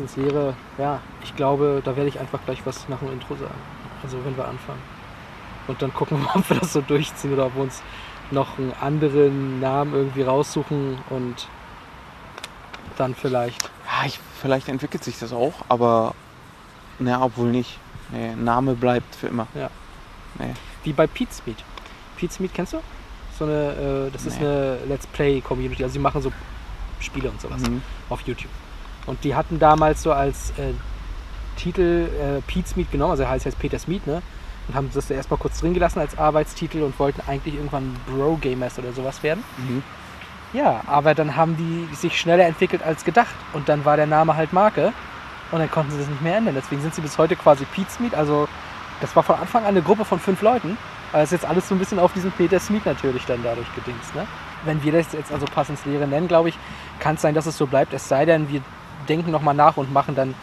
Ins 0.00 0.16
Leere, 0.16 0.54
ja, 0.78 1.00
ich 1.22 1.34
glaube, 1.36 1.82
da 1.84 1.96
werde 1.96 2.08
ich 2.08 2.18
einfach 2.20 2.38
gleich 2.44 2.64
was 2.64 2.88
nach 2.88 2.98
dem 2.98 3.12
Intro 3.12 3.34
sagen. 3.36 3.54
Also 4.02 4.18
wenn 4.24 4.36
wir 4.36 4.46
anfangen. 4.46 4.82
Und 5.66 5.80
dann 5.80 5.92
gucken 5.94 6.18
wir 6.18 6.24
mal, 6.24 6.32
ob 6.40 6.50
wir 6.50 6.58
das 6.60 6.72
so 6.72 6.80
durchziehen 6.80 7.32
oder 7.32 7.46
ob 7.46 7.54
wir 7.56 7.62
uns 7.62 7.82
noch 8.30 8.58
einen 8.58 8.72
anderen 8.80 9.60
Namen 9.60 9.94
irgendwie 9.94 10.22
raussuchen 10.22 10.98
und 11.10 11.46
dann 12.96 13.14
vielleicht. 13.14 13.70
Ja, 13.86 14.06
ich, 14.06 14.18
vielleicht 14.40 14.68
entwickelt 14.68 15.04
sich 15.04 15.18
das 15.18 15.32
auch, 15.32 15.52
aber 15.68 16.14
na, 16.98 17.22
obwohl 17.22 17.50
nicht. 17.50 17.78
Nee, 18.12 18.34
Name 18.34 18.74
bleibt 18.74 19.14
für 19.14 19.28
immer. 19.28 19.46
Ja. 19.54 19.70
Nee. 20.38 20.52
Wie 20.84 20.92
bei 20.92 21.06
Pete's 21.06 21.42
Meat. 21.46 21.56
Pete's 22.16 22.38
Meat 22.40 22.52
kennst 22.54 22.72
du? 22.74 22.80
So 23.38 23.44
eine, 23.46 24.06
äh, 24.08 24.10
das 24.12 24.26
ist 24.26 24.38
Nee. 24.40 24.46
eine 24.46 24.78
Let's 24.86 25.06
Play 25.08 25.40
Community. 25.40 25.82
Also 25.82 25.94
die 25.94 25.98
machen 26.00 26.22
so 26.22 26.32
Spiele 27.00 27.30
und 27.30 27.40
sowas 27.40 27.60
Mhm. 27.62 27.82
auf 28.10 28.20
YouTube. 28.22 28.50
Und 29.06 29.22
die 29.24 29.34
hatten 29.34 29.58
damals 29.58 30.02
so 30.02 30.12
als 30.12 30.50
äh, 30.50 30.72
Titel 31.56 32.08
äh, 32.20 32.40
Pete's 32.46 32.76
Meat 32.76 32.90
genommen, 32.90 33.12
also 33.12 33.28
heißt 33.28 33.44
jetzt 33.44 33.58
Peters 33.58 33.86
Meat, 33.86 34.06
ne? 34.06 34.22
Und 34.66 34.74
haben 34.74 34.90
das 34.94 35.10
erstmal 35.10 35.38
kurz 35.38 35.60
drin 35.60 35.74
gelassen 35.74 35.98
als 35.98 36.16
Arbeitstitel 36.16 36.82
und 36.82 36.98
wollten 36.98 37.20
eigentlich 37.26 37.54
irgendwann 37.54 37.94
Bro 38.06 38.38
Gamers 38.40 38.78
oder 38.78 38.92
sowas 38.92 39.22
werden. 39.22 39.44
Mhm. 39.58 39.82
Ja, 40.54 40.82
aber 40.86 41.14
dann 41.14 41.36
haben 41.36 41.56
die 41.56 41.94
sich 41.94 42.18
schneller 42.18 42.46
entwickelt 42.46 42.82
als 42.82 43.04
gedacht. 43.04 43.34
Und 43.52 43.68
dann 43.68 43.84
war 43.84 43.96
der 43.96 44.06
Name 44.06 44.36
halt 44.36 44.52
Marke. 44.52 44.92
Und 45.50 45.58
dann 45.58 45.70
konnten 45.70 45.92
sie 45.92 45.98
das 45.98 46.08
nicht 46.08 46.22
mehr 46.22 46.36
ändern. 46.36 46.54
Deswegen 46.56 46.80
sind 46.80 46.94
sie 46.94 47.02
bis 47.02 47.18
heute 47.18 47.36
quasi 47.36 47.66
Pete's 47.66 48.00
Meat. 48.00 48.14
Also 48.14 48.48
das 49.00 49.14
war 49.14 49.22
von 49.22 49.36
Anfang 49.36 49.64
an 49.64 49.70
eine 49.70 49.82
Gruppe 49.82 50.04
von 50.04 50.18
fünf 50.18 50.40
Leuten. 50.40 50.78
Aber 51.12 51.22
es 51.22 51.30
ist 51.30 51.42
jetzt 51.42 51.50
alles 51.50 51.68
so 51.68 51.74
ein 51.74 51.78
bisschen 51.78 51.98
auf 51.98 52.12
diesen 52.14 52.32
Peter 52.32 52.58
Meat 52.70 52.86
natürlich 52.86 53.26
dann 53.26 53.42
dadurch 53.42 53.72
gedingst. 53.74 54.14
Ne? 54.14 54.26
Wenn 54.64 54.82
wir 54.82 54.92
das 54.92 55.12
jetzt 55.12 55.30
also 55.30 55.44
passend 55.44 55.78
ins 55.78 55.86
Leere 55.86 56.06
nennen, 56.06 56.26
glaube 56.26 56.48
ich, 56.48 56.58
kann 57.00 57.16
es 57.16 57.22
sein, 57.22 57.34
dass 57.34 57.46
es 57.46 57.58
so 57.58 57.66
bleibt. 57.66 57.92
Es 57.92 58.08
sei 58.08 58.24
denn, 58.24 58.48
wir 58.48 58.62
denken 59.08 59.30
nochmal 59.30 59.54
nach 59.54 59.76
und 59.76 59.92
machen 59.92 60.14
dann 60.14 60.34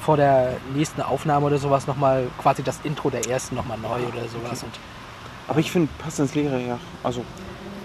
vor 0.00 0.16
der 0.16 0.56
nächsten 0.74 1.02
Aufnahme 1.02 1.46
oder 1.46 1.58
sowas 1.58 1.86
nochmal 1.86 2.28
quasi 2.40 2.62
das 2.62 2.80
Intro 2.84 3.10
der 3.10 3.28
ersten 3.28 3.56
nochmal 3.56 3.78
neu 3.78 4.00
oder 4.06 4.28
sowas. 4.28 4.62
Und 4.62 4.72
Aber 5.48 5.58
ich 5.60 5.70
finde, 5.70 5.88
passt 5.98 6.20
ins 6.20 6.34
Leere, 6.34 6.60
ja. 6.60 6.78
Also, 7.02 7.24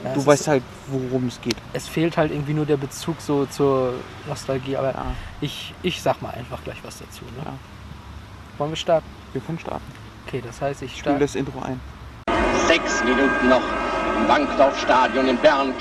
ja, 0.03 0.13
du 0.13 0.25
weißt 0.25 0.41
ist, 0.41 0.47
halt, 0.47 0.63
worum 0.87 1.27
es 1.27 1.39
geht. 1.41 1.55
es 1.73 1.87
fehlt 1.87 2.17
halt 2.17 2.31
irgendwie 2.31 2.53
nur 2.53 2.65
der 2.65 2.77
Bezug 2.77 3.21
so 3.21 3.45
zur 3.45 3.93
Nostalgie. 4.27 4.77
Aber 4.77 4.91
Ja, 4.91 5.05
Ich, 5.41 5.73
ich 5.83 6.01
sag 6.01 6.21
mal 6.21 6.31
einfach 6.31 6.63
gleich 6.63 6.83
was 6.83 6.99
dazu. 6.99 7.23
Ne? 7.25 7.43
Ja. 7.45 7.53
Wollen 8.57 8.71
wir 8.71 8.77
starten? 8.77 9.07
wir 9.33 9.41
können 9.41 9.59
starten. 9.59 9.85
Okay, 10.27 10.41
das 10.45 10.61
heißt, 10.61 10.81
ich 10.81 10.99
starte. 10.99 11.19
das 11.19 11.35
Intro 11.35 11.61
ein. 11.61 11.79
Sechs 12.67 13.03
Minuten 13.03 13.49
noch 13.49 13.61
im 14.17 14.27
Bankdorfstadion 14.27 15.27
in 15.27 15.37
Bern. 15.37 15.73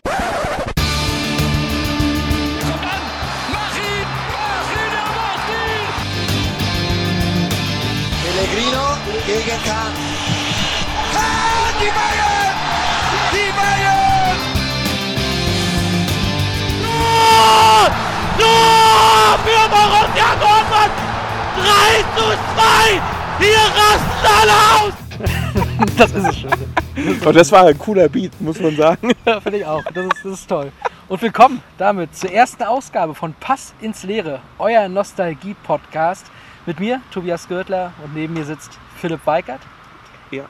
Pellegrino 8.51 8.83
gegen 9.27 9.62
Kahn. 9.65 9.93
Kahn, 11.12 11.73
die 11.81 11.91
Bayern! 11.97 12.55
Die 13.33 13.51
Bayern! 13.56 14.39
Tor! 16.83 17.91
Tor 18.39 19.39
für 19.45 19.65
Borussia 19.71 20.28
Dortmund! 20.41 20.95
3 21.56 22.03
zu 22.17 22.27
2! 22.56 23.01
Hier 23.39 23.65
rasten 23.78 24.27
alle 24.41 24.56
aus! 24.75 24.95
das 25.97 26.11
ist 26.11 26.28
es 26.28 26.39
schon. 26.39 26.51
Oh, 27.25 27.33
das 27.33 27.53
war 27.53 27.67
ein 27.67 27.78
cooler 27.78 28.09
Beat, 28.09 28.41
muss 28.41 28.59
man 28.61 28.77
sagen. 28.77 29.12
Ja, 29.25 29.41
Finde 29.41 29.59
ich 29.59 29.65
auch. 29.65 29.84
Das 29.95 30.06
ist, 30.06 30.25
das 30.25 30.33
ist 30.33 30.48
toll. 30.48 30.73
Und 31.09 31.23
willkommen 31.23 31.62
damit 31.78 32.17
zur 32.17 32.33
ersten 32.33 32.65
Ausgabe 32.65 33.15
von 33.15 33.33
Pass 33.34 33.75
ins 33.81 34.03
Leere, 34.03 34.41
euer 34.59 34.89
Nostalgie-Podcast. 34.89 36.27
Mit 36.66 36.78
mir, 36.78 37.00
Tobias 37.11 37.48
Görtler, 37.48 37.92
und 38.05 38.14
neben 38.14 38.34
mir 38.34 38.44
sitzt 38.44 38.78
Philipp 38.97 39.27
Weikert. 39.27 39.61
Ja, 40.30 40.44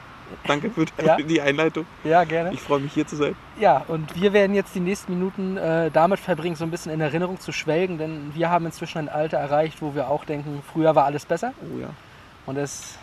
danke 0.45 0.69
für 0.69 0.85
Ja. 1.03 1.15
die 1.17 1.41
Einleitung. 1.41 1.85
Ja, 2.03 2.23
gerne. 2.25 2.53
Ich 2.53 2.59
freue 2.61 2.79
mich 2.81 2.93
hier 2.93 3.07
zu 3.07 3.15
sein. 3.15 3.35
Ja, 3.59 3.83
und 3.87 4.19
wir 4.19 4.33
werden 4.33 4.53
jetzt 4.53 4.75
die 4.75 4.81
nächsten 4.81 5.13
Minuten 5.13 5.57
äh, 5.57 5.89
damit 5.89 6.19
verbringen, 6.19 6.55
so 6.55 6.65
ein 6.65 6.71
bisschen 6.71 6.91
in 6.91 6.99
Erinnerung 7.01 7.39
zu 7.39 7.51
schwelgen, 7.51 7.97
denn 7.97 8.31
wir 8.35 8.49
haben 8.49 8.65
inzwischen 8.65 8.97
ein 8.99 9.09
Alter 9.09 9.37
erreicht, 9.37 9.81
wo 9.81 9.95
wir 9.95 10.09
auch 10.09 10.25
denken, 10.25 10.61
früher 10.73 10.95
war 10.95 11.05
alles 11.05 11.25
besser. 11.25 11.53
Oh 11.61 11.79
ja. 11.79 11.87
Und 12.45 12.57
es 12.57 12.97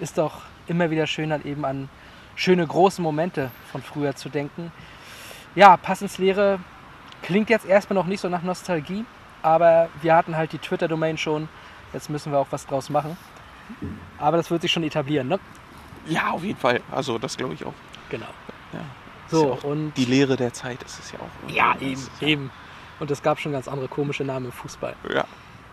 ist 0.00 0.16
doch 0.18 0.42
immer 0.66 0.90
wieder 0.90 1.06
schön, 1.06 1.30
dann 1.30 1.44
eben 1.44 1.64
an 1.64 1.88
schöne 2.36 2.66
große 2.66 3.02
Momente 3.02 3.50
von 3.70 3.82
früher 3.82 4.16
zu 4.16 4.28
denken. 4.30 4.72
Ja, 5.54 5.76
Pass 5.76 6.02
ins 6.02 6.18
Leere 6.18 6.58
klingt 7.22 7.50
jetzt 7.50 7.66
erstmal 7.66 7.94
noch 7.94 8.06
nicht 8.06 8.20
so 8.20 8.28
nach 8.28 8.42
Nostalgie, 8.42 9.04
aber 9.42 9.88
wir 10.02 10.16
hatten 10.16 10.36
halt 10.36 10.52
die 10.52 10.58
Twitter-Domain 10.58 11.18
schon. 11.18 11.48
Jetzt 11.94 12.10
müssen 12.10 12.32
wir 12.32 12.38
auch 12.38 12.48
was 12.50 12.66
draus 12.66 12.90
machen. 12.90 13.16
Aber 14.18 14.36
das 14.36 14.50
wird 14.50 14.60
sich 14.62 14.70
schon 14.72 14.82
etablieren, 14.82 15.28
ne? 15.28 15.40
Ja, 16.06 16.30
auf 16.32 16.44
jeden 16.44 16.58
Fall. 16.58 16.80
Also, 16.90 17.16
das 17.18 17.36
glaube 17.36 17.54
ich 17.54 17.64
auch. 17.64 17.72
Genau. 18.10 18.26
Ja. 18.74 18.80
So, 19.28 19.54
ja 19.62 19.68
und 19.68 19.94
die 19.96 20.04
Lehre 20.04 20.36
der 20.36 20.52
Zeit 20.52 20.82
ist 20.82 20.98
es 20.98 21.12
ja 21.12 21.18
auch. 21.20 21.50
ja, 21.50 21.74
eben, 21.80 22.02
ja- 22.20 22.26
eben. 22.26 22.50
Und 23.00 23.10
es 23.10 23.22
gab 23.22 23.40
schon 23.40 23.52
ganz 23.52 23.66
andere 23.68 23.88
komische 23.88 24.22
Namen 24.24 24.46
im 24.46 24.52
Fußball. 24.52 24.94
Ja, 25.12 25.24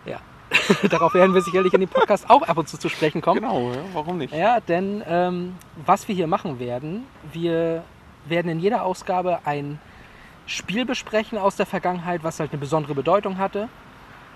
Ja. 0.06 0.18
Darauf 0.90 1.14
werden 1.14 1.34
wir 1.34 1.40
sicherlich 1.42 1.72
in 1.72 1.80
dem 1.80 1.88
Podcast 1.88 2.28
auch 2.28 2.42
ab 2.42 2.58
und 2.58 2.68
zu 2.68 2.76
zu 2.78 2.88
sprechen 2.88 3.20
kommen. 3.22 3.40
genau. 3.40 3.70
Ja, 3.72 3.78
warum 3.94 4.18
nicht? 4.18 4.34
Ja, 4.34 4.60
denn 4.60 5.02
ähm, 5.06 5.54
was 5.86 6.08
wir 6.08 6.14
hier 6.14 6.26
machen 6.26 6.58
werden, 6.58 7.06
wir 7.32 7.84
werden 8.26 8.50
in 8.50 8.60
jeder 8.60 8.82
Ausgabe 8.84 9.38
ein 9.44 9.78
Spiel 10.46 10.84
besprechen 10.84 11.38
aus 11.38 11.56
der 11.56 11.64
Vergangenheit, 11.66 12.22
was 12.24 12.38
halt 12.40 12.50
eine 12.52 12.58
besondere 12.60 12.94
Bedeutung 12.94 13.38
hatte. 13.38 13.68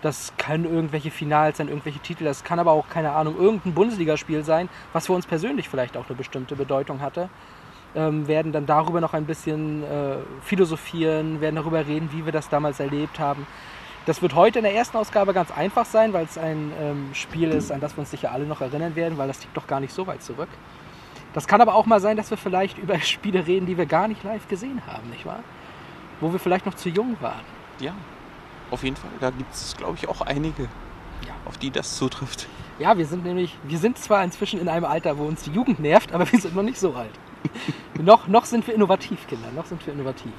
Das 0.02 0.32
können 0.36 0.64
irgendwelche 0.64 1.10
Finals 1.10 1.58
sein, 1.58 1.68
irgendwelche 1.68 2.00
Titel, 2.00 2.24
das 2.24 2.44
kann 2.44 2.58
aber 2.58 2.72
auch, 2.72 2.88
keine 2.88 3.12
Ahnung, 3.12 3.36
irgendein 3.38 3.74
Bundesligaspiel 3.74 4.44
sein, 4.44 4.68
was 4.92 5.06
für 5.06 5.14
uns 5.14 5.26
persönlich 5.26 5.68
vielleicht 5.68 5.96
auch 5.96 6.06
eine 6.06 6.16
bestimmte 6.16 6.54
Bedeutung 6.54 7.00
hatte. 7.00 7.28
Ähm, 7.94 8.28
werden 8.28 8.52
dann 8.52 8.66
darüber 8.66 9.00
noch 9.00 9.14
ein 9.14 9.24
bisschen 9.24 9.82
äh, 9.82 10.16
philosophieren, 10.42 11.40
werden 11.40 11.56
darüber 11.56 11.86
reden, 11.86 12.10
wie 12.12 12.26
wir 12.26 12.32
das 12.32 12.50
damals 12.50 12.78
erlebt 12.78 13.18
haben. 13.18 13.46
Das 14.04 14.22
wird 14.22 14.34
heute 14.34 14.58
in 14.58 14.64
der 14.64 14.74
ersten 14.74 14.98
Ausgabe 14.98 15.32
ganz 15.32 15.50
einfach 15.50 15.86
sein, 15.86 16.12
weil 16.12 16.26
es 16.26 16.36
ein 16.36 16.72
ähm, 16.78 17.08
Spiel 17.12 17.50
ist, 17.50 17.72
an 17.72 17.80
das 17.80 17.96
wir 17.96 18.00
uns 18.00 18.10
sicher 18.10 18.32
alle 18.32 18.44
noch 18.44 18.60
erinnern 18.60 18.94
werden, 18.96 19.16
weil 19.18 19.28
das 19.28 19.40
liegt 19.40 19.56
doch 19.56 19.66
gar 19.66 19.80
nicht 19.80 19.94
so 19.94 20.06
weit 20.06 20.22
zurück. 20.22 20.48
Das 21.32 21.48
kann 21.48 21.60
aber 21.60 21.74
auch 21.74 21.86
mal 21.86 22.00
sein, 22.00 22.16
dass 22.16 22.30
wir 22.30 22.36
vielleicht 22.36 22.78
über 22.78 22.98
Spiele 23.00 23.46
reden, 23.46 23.66
die 23.66 23.76
wir 23.76 23.86
gar 23.86 24.08
nicht 24.08 24.22
live 24.22 24.46
gesehen 24.46 24.82
haben, 24.86 25.08
nicht 25.10 25.26
wahr? 25.26 25.40
Wo 26.20 26.32
wir 26.32 26.38
vielleicht 26.38 26.66
noch 26.66 26.74
zu 26.74 26.88
jung 26.88 27.16
waren. 27.20 27.44
Ja, 27.80 27.94
auf 28.70 28.82
jeden 28.84 28.96
Fall. 28.96 29.10
Da 29.20 29.30
gibt 29.30 29.52
es, 29.54 29.76
glaube 29.76 29.96
ich, 30.00 30.08
auch 30.08 30.20
einige, 30.20 30.64
Ja. 31.26 31.34
auf 31.44 31.58
die 31.58 31.70
das 31.70 31.96
zutrifft. 31.96 32.46
Ja, 32.78 32.98
wir 32.98 33.06
sind 33.06 33.24
nämlich, 33.24 33.56
wir 33.64 33.78
sind 33.78 33.96
zwar 33.98 34.22
inzwischen 34.22 34.60
in 34.60 34.68
einem 34.68 34.84
Alter, 34.84 35.16
wo 35.18 35.24
uns 35.24 35.42
die 35.42 35.50
Jugend 35.50 35.80
nervt, 35.80 36.12
aber 36.12 36.30
wir 36.32 36.38
sind 36.38 36.54
noch 36.54 36.62
nicht 36.62 36.78
so 36.78 36.94
alt. 36.94 37.10
noch, 38.02 38.28
noch 38.28 38.44
sind 38.44 38.66
wir 38.66 38.74
innovativ, 38.74 39.26
Kinder, 39.26 39.48
noch 39.54 39.66
sind 39.66 39.84
wir 39.86 39.94
innovativ. 39.94 40.32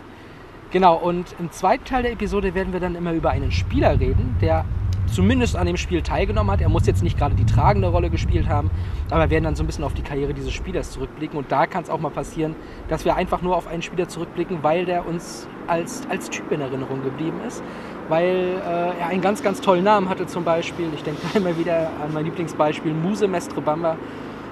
Genau, 0.72 0.96
und 0.98 1.34
im 1.40 1.50
zweiten 1.52 1.86
Teil 1.86 2.04
der 2.04 2.12
Episode 2.12 2.54
werden 2.54 2.74
wir 2.74 2.82
dann 2.82 2.96
immer 2.96 3.14
über 3.14 3.30
einen 3.30 3.52
Spieler 3.54 3.98
reden, 4.00 4.36
der 4.42 4.66
zumindest 5.08 5.56
an 5.56 5.66
dem 5.66 5.78
Spiel 5.78 6.02
teilgenommen 6.02 6.52
hat. 6.52 6.60
Er 6.60 6.68
muss 6.68 6.86
jetzt 6.86 7.02
nicht 7.02 7.18
gerade 7.18 7.36
die 7.36 7.46
tragende 7.46 7.88
Rolle 7.88 8.10
gespielt 8.10 8.50
haben, 8.50 8.70
aber 9.10 9.22
wir 9.24 9.30
werden 9.30 9.46
dann 9.46 9.56
so 9.56 9.64
ein 9.64 9.68
bisschen 9.68 9.86
auf 9.86 9.94
die 9.94 10.02
Karriere 10.02 10.34
dieses 10.34 10.52
Spielers 10.52 10.92
zurückblicken. 10.92 11.38
Und 11.40 11.50
da 11.52 11.66
kann 11.66 11.84
es 11.84 11.90
auch 11.90 12.00
mal 12.02 12.12
passieren, 12.12 12.56
dass 12.90 13.06
wir 13.06 13.16
einfach 13.16 13.42
nur 13.42 13.56
auf 13.56 13.68
einen 13.68 13.82
Spieler 13.82 14.10
zurückblicken, 14.10 14.60
weil 14.64 14.86
der 14.86 15.08
uns 15.08 15.48
als, 15.68 16.06
als 16.10 16.30
Typ 16.30 16.52
in 16.52 16.60
Erinnerung 16.60 17.02
geblieben 17.02 17.40
ist. 17.48 17.64
Weil 18.10 18.62
äh, 18.66 19.00
er 19.00 19.08
einen 19.08 19.22
ganz, 19.22 19.44
ganz 19.44 19.60
tollen 19.62 19.84
Namen 19.84 20.10
hatte 20.10 20.28
zum 20.28 20.44
Beispiel. 20.44 20.88
Ich 20.94 21.04
denke 21.04 21.22
immer 21.34 21.58
wieder 21.58 21.90
an 22.04 22.14
mein 22.14 22.26
Lieblingsbeispiel 22.26 22.94
Muse 22.94 23.28
Mestre 23.28 23.62
Bamba, 23.62 23.98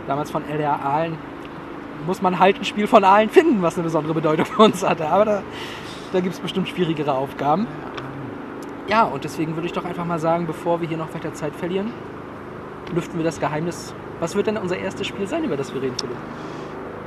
damals 0.07 0.31
von 0.31 0.43
LR 0.47 0.83
Aalen. 0.83 1.17
Muss 2.05 2.21
man 2.21 2.39
halt 2.39 2.59
ein 2.59 2.65
Spiel 2.65 2.87
von 2.87 3.03
Aalen 3.03 3.29
finden, 3.29 3.61
was 3.61 3.75
eine 3.75 3.83
besondere 3.83 4.13
Bedeutung 4.13 4.45
für 4.45 4.63
uns 4.63 4.83
hatte. 4.83 5.07
Aber 5.07 5.25
da, 5.25 5.43
da 6.11 6.19
gibt 6.19 6.35
es 6.35 6.39
bestimmt 6.39 6.67
schwierigere 6.67 7.13
Aufgaben. 7.13 7.67
Ja, 8.87 9.03
und 9.03 9.23
deswegen 9.23 9.55
würde 9.55 9.65
ich 9.65 9.73
doch 9.73 9.85
einfach 9.85 10.05
mal 10.05 10.19
sagen, 10.19 10.45
bevor 10.45 10.79
wir 10.79 10.87
hier 10.87 10.97
noch 10.97 11.13
weiter 11.15 11.33
Zeit 11.33 11.55
verlieren, 11.55 11.91
lüften 12.93 13.17
wir 13.17 13.23
das 13.23 13.39
Geheimnis. 13.39 13.95
Was 14.19 14.35
wird 14.35 14.47
denn 14.47 14.57
unser 14.57 14.77
erstes 14.77 15.07
Spiel 15.07 15.27
sein, 15.27 15.43
über 15.43 15.57
das 15.57 15.73
wir 15.73 15.81
reden, 15.81 15.95
Philipp? 15.99 16.17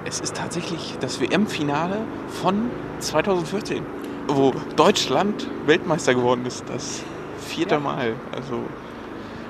Es 0.05 0.21
ist 0.21 0.37
tatsächlich 0.37 0.97
das 1.01 1.21
WM-Finale 1.21 1.99
von 2.29 2.71
2014, 2.99 3.85
wo 4.29 4.53
Deutschland 4.77 5.49
Weltmeister 5.67 6.15
geworden 6.15 6.45
ist. 6.47 6.65
Das 6.69 7.03
vierte 7.39 7.75
Ja. 7.77 7.81
Mal. 7.81 8.15
Also, 8.35 8.61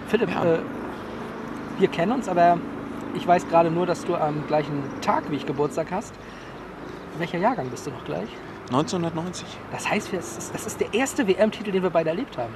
Philipp, 0.08 0.30
Ja. 0.30 0.44
äh, 0.44 0.58
wir 1.78 1.88
kennen 1.88 2.12
uns, 2.12 2.28
aber 2.28 2.58
ich 3.14 3.26
weiß 3.26 3.48
gerade 3.48 3.70
nur, 3.70 3.86
dass 3.86 4.04
du 4.04 4.14
am 4.16 4.46
gleichen 4.46 4.82
Tag 5.00 5.30
wie 5.30 5.36
ich 5.36 5.46
Geburtstag 5.46 5.88
hast. 5.90 6.14
Welcher 7.18 7.38
Jahrgang 7.38 7.68
bist 7.68 7.86
du 7.86 7.90
noch 7.90 8.04
gleich? 8.04 8.28
1990. 8.70 9.46
Das 9.72 9.88
heißt, 9.88 10.12
das 10.12 10.50
ist, 10.66 10.80
der 10.80 10.92
erste 10.92 11.26
WM-Titel, 11.26 11.72
den 11.72 11.82
wir 11.82 11.90
beide 11.90 12.10
erlebt 12.10 12.36
haben. 12.36 12.54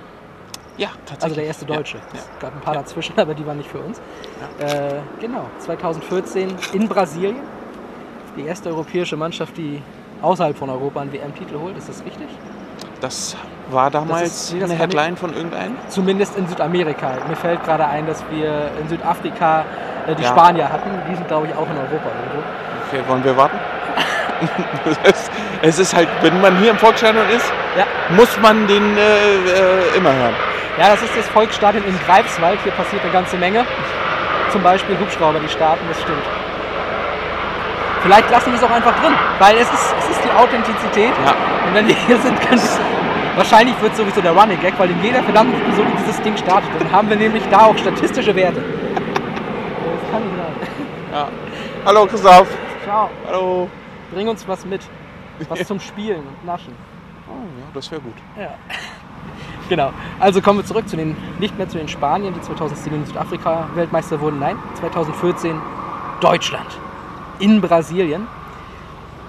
Ja, 0.76 0.88
tatsächlich. 1.06 1.22
Also 1.24 1.34
der 1.36 1.44
erste 1.44 1.66
Deutsche. 1.66 1.96
Ja, 1.98 2.02
Es 2.14 2.26
ja. 2.26 2.30
gab 2.40 2.54
ein 2.54 2.60
paar 2.60 2.74
dazwischen, 2.74 3.18
aber 3.18 3.34
die 3.34 3.46
waren 3.46 3.58
nicht 3.58 3.70
für 3.70 3.78
uns. 3.78 4.00
Äh, 4.58 5.00
genau, 5.20 5.46
2014 5.58 6.54
in 6.72 6.88
Brasilien. 6.88 7.36
Die 8.36 8.42
erste 8.42 8.70
europäische 8.70 9.16
Mannschaft, 9.16 9.56
die 9.56 9.82
außerhalb 10.22 10.56
von 10.56 10.70
Europa 10.70 11.00
einen 11.00 11.12
WM-Titel 11.12 11.58
holt. 11.58 11.76
Ist 11.76 11.88
das 11.88 12.04
richtig? 12.04 12.28
Das 13.00 13.36
War 13.70 13.90
damals 13.90 14.22
ist- 14.22 14.52
das 14.52 14.52
eine 14.54 14.60
kann 14.62 14.70
ich- 14.72 14.78
Headline 14.80 15.16
von 15.16 15.34
irgendeinem? 15.34 15.76
Zumindest 15.88 16.36
in 16.38 16.46
Südamerika. 16.48 17.12
Mir 17.28 17.36
fällt 17.36 17.64
gerade 17.64 17.86
ein, 17.86 18.06
dass 18.06 18.22
wir 18.30 18.70
in 18.80 18.88
Südafrika 18.88 19.64
äh, 20.06 20.14
die 20.14 20.22
Ja. 20.22 20.28
Spanier 20.30 20.68
hatten. 20.72 20.90
Die 21.10 21.14
sind, 21.14 21.26
glaube 21.28 21.46
ich, 21.46 21.52
auch 21.54 21.68
in 21.68 21.76
Europa 21.76 22.10
irgendwo. 22.10 22.42
Okay, 22.88 23.02
wollen 23.08 23.24
wir 23.24 23.36
warten? 23.36 23.58
es, 25.04 25.30
es 25.62 25.78
ist 25.78 25.94
halt, 25.96 26.08
wenn 26.22 26.40
man 26.40 26.56
hier 26.58 26.70
im 26.72 26.78
Volksstadion 26.78 27.28
ist, 27.30 27.52
Ja. 27.76 27.84
muss 28.16 28.36
man 28.40 28.66
den 28.66 28.96
äh, 28.96 29.00
äh, 29.00 29.96
immer 29.96 30.12
hören. 30.12 30.34
Ja, 30.78 30.88
das 30.90 31.02
ist 31.02 31.16
das 31.16 31.28
Volksstadion 31.28 31.84
in 31.84 31.98
Greifswald. 32.06 32.58
Hier 32.62 32.72
passiert 32.72 33.02
eine 33.02 33.12
ganze 33.12 33.36
Menge. 33.36 33.64
Zum 34.50 34.62
Beispiel 34.62 34.98
Hubschrauber, 34.98 35.38
die 35.38 35.48
starten, 35.48 35.84
das 35.88 36.00
stimmt. 36.00 36.22
Vielleicht 38.02 38.30
lassen 38.30 38.50
wir 38.50 38.58
es 38.58 38.64
auch 38.64 38.70
einfach 38.70 38.98
drin, 39.00 39.12
weil 39.38 39.56
es 39.56 39.72
ist, 39.72 39.94
es 39.98 40.10
ist 40.10 40.24
die 40.24 40.30
Authentizität. 40.32 41.12
Ja. 41.24 41.34
Und 41.66 41.74
wenn 41.74 41.86
wir 41.86 41.94
hier 41.94 42.18
sind, 42.18 42.40
können 42.40 42.60
Wahrscheinlich 43.36 43.80
wird 43.80 43.96
sowieso 43.96 44.20
der 44.20 44.32
Running 44.32 44.60
Gag, 44.60 44.78
weil 44.78 44.90
in 44.90 45.02
jeder 45.02 45.22
verdammten 45.22 45.58
Episode 45.62 45.88
dieses 45.98 46.20
Ding 46.20 46.36
startet. 46.36 46.68
Dann 46.78 46.92
haben 46.92 47.08
wir 47.08 47.16
nämlich 47.16 47.42
da 47.50 47.66
auch 47.66 47.78
statistische 47.78 48.34
Werte. 48.34 48.60
Das 48.60 50.10
kann 50.10 50.22
nicht 50.22 50.36
sein. 50.36 50.76
Ja. 51.12 51.28
Hallo 51.86 52.06
Christoph. 52.06 52.48
Ciao. 52.84 53.08
Hallo. 53.26 53.70
Bring 54.12 54.28
uns 54.28 54.46
was 54.46 54.66
mit. 54.66 54.82
Was 55.48 55.66
zum 55.66 55.80
Spielen 55.80 56.18
und 56.18 56.44
Naschen. 56.44 56.74
Oh, 57.26 57.32
ja, 57.32 57.64
das 57.72 57.90
wäre 57.90 58.02
gut. 58.02 58.14
Ja. 58.38 58.54
Genau. 59.68 59.92
Also 60.20 60.42
kommen 60.42 60.58
wir 60.58 60.66
zurück 60.66 60.86
zu 60.88 60.96
den, 60.96 61.16
nicht 61.38 61.56
mehr 61.56 61.68
zu 61.68 61.78
den 61.78 61.88
Spaniern, 61.88 62.34
die 62.34 62.40
2010 62.42 62.92
in 62.92 63.06
Südafrika 63.06 63.68
Weltmeister 63.74 64.20
wurden. 64.20 64.40
Nein, 64.40 64.58
2014 64.74 65.58
Deutschland 66.20 66.66
in 67.42 67.60
Brasilien. 67.60 68.26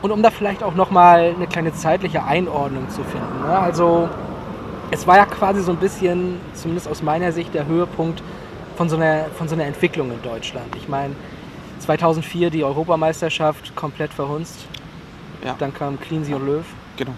Und 0.02 0.12
um 0.12 0.22
da 0.22 0.30
vielleicht 0.30 0.64
auch 0.64 0.76
nochmal 0.76 1.34
eine 1.36 1.48
kleine 1.48 1.74
zeitliche 1.74 2.24
Einordnung 2.24 2.90
zu 2.90 3.04
finden. 3.04 3.42
Ne? 3.46 3.58
Also 3.58 4.10
es 4.92 5.08
war 5.08 5.18
ja 5.18 5.26
quasi 5.26 5.62
so 5.62 5.72
ein 5.72 5.78
bisschen, 5.78 6.40
zumindest 6.54 6.88
aus 6.88 7.02
meiner 7.02 7.32
Sicht, 7.32 7.54
der 7.54 7.66
Höhepunkt 7.66 8.22
von 8.76 8.90
so 8.90 8.96
einer, 8.96 9.26
von 9.38 9.48
so 9.48 9.56
einer 9.56 9.66
Entwicklung 9.66 10.12
in 10.12 10.22
Deutschland. 10.22 10.76
Ich 10.76 10.88
meine, 10.88 11.16
2004 11.80 12.50
die 12.50 12.64
Europameisterschaft 12.64 13.76
komplett 13.76 14.14
verhunzt. 14.14 14.66
Ja. 15.44 15.56
Dann 15.58 15.74
kam 15.74 16.00
Cleansey 16.00 16.34
und 16.34 16.46
Löw. 16.46 16.66
Genau. 16.98 17.14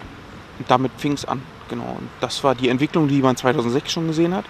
Und 0.59 0.69
damit 0.69 0.91
fing 0.97 1.13
es 1.13 1.25
an. 1.25 1.41
Genau. 1.69 1.97
Und 1.99 2.09
das 2.21 2.43
war 2.43 2.55
die 2.55 2.69
Entwicklung, 2.69 3.07
die 3.07 3.21
man 3.21 3.35
2006 3.35 3.91
schon 3.91 4.07
gesehen 4.07 4.33
hat. 4.33 4.45